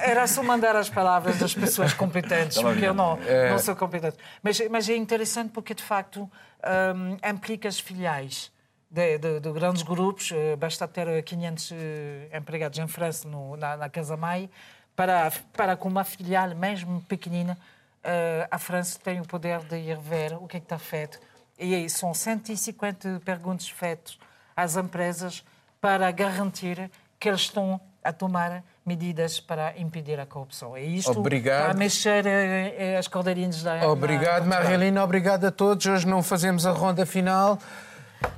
era 0.03 0.27
só 0.27 0.43
mandar 0.43 0.75
as 0.75 0.89
palavras 0.89 1.37
das 1.37 1.53
pessoas 1.53 1.93
competentes, 1.93 2.59
porque 2.61 2.85
eu 2.85 2.93
não, 2.93 3.19
é... 3.25 3.51
não 3.51 3.59
sou 3.59 3.75
competente. 3.75 4.17
Mas, 4.41 4.59
mas 4.69 4.89
é 4.89 4.95
interessante 4.95 5.51
porque, 5.51 5.73
de 5.73 5.83
facto, 5.83 6.29
um, 6.63 7.29
implica 7.29 7.67
as 7.67 7.79
filiais. 7.79 8.51
De, 8.89 9.17
de, 9.17 9.39
de, 9.39 9.51
grandes 9.51 9.81
grupos, 9.81 10.31
eh, 10.31 10.55
basta 10.55 10.87
ter 10.87 11.23
500 11.23 11.71
eh, 11.71 12.37
empregados 12.37 12.77
em 12.77 12.87
França, 12.87 13.27
no, 13.27 13.57
na, 13.57 13.75
na 13.75 13.89
Casa 13.89 14.15
Mai, 14.15 14.47
para, 14.95 15.31
para 15.51 15.75
com 15.75 15.89
uma 15.89 16.03
filial 16.03 16.53
mesmo 16.53 17.01
pequenina, 17.01 17.57
uh, 18.03 18.47
a 18.51 18.59
França 18.59 18.99
tem 19.03 19.19
o 19.19 19.25
poder 19.25 19.61
de 19.61 19.77
ir 19.77 19.97
ver 19.97 20.33
o 20.33 20.47
que 20.47 20.57
é 20.57 20.59
que 20.59 20.65
está 20.65 20.77
feito, 20.77 21.19
e 21.59 21.75
aí 21.75 21.89
são 21.89 22.13
150 22.13 23.21
perguntas 23.23 23.69
feitas 23.69 24.17
às 24.55 24.75
empresas 24.75 25.43
para 25.79 26.09
garantir 26.11 26.89
que 27.19 27.29
eles 27.29 27.41
estão 27.41 27.79
a 28.03 28.11
tomar 28.11 28.63
medidas 28.85 29.39
para 29.39 29.73
impedir 29.79 30.19
a 30.19 30.25
corrupção. 30.25 30.75
É 30.75 30.83
isto 30.83 31.17
obrigado. 31.17 31.71
a 31.71 31.73
mexer 31.73 32.25
eh, 32.25 32.75
eh, 32.77 32.97
as 32.97 33.07
cordeirinhas 33.07 33.63
da... 33.63 33.87
Obrigado, 33.87 34.45
Marilina. 34.45 35.03
Obrigado 35.03 35.45
a 35.45 35.51
todos. 35.51 35.85
Hoje 35.85 36.05
não 36.05 36.21
fazemos 36.21 36.65
a 36.65 36.71
ronda 36.71 37.05
final. 37.05 37.57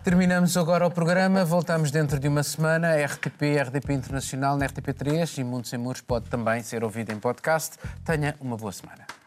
Terminamos 0.03 0.55
agora 0.57 0.85
o 0.85 0.91
programa, 0.91 1.43
voltamos 1.43 1.91
dentro 1.91 2.19
de 2.19 2.27
uma 2.27 2.43
semana. 2.43 2.95
RTP, 2.95 3.57
RDP 3.59 3.93
Internacional 3.93 4.57
na 4.57 4.67
RTP3 4.67 5.39
e 5.39 5.43
Mundo 5.43 5.67
Sem 5.67 5.79
Muros 5.79 6.01
pode 6.01 6.29
também 6.29 6.61
ser 6.61 6.83
ouvido 6.83 7.11
em 7.11 7.19
podcast. 7.19 7.77
Tenha 8.03 8.35
uma 8.39 8.57
boa 8.57 8.71
semana. 8.71 9.24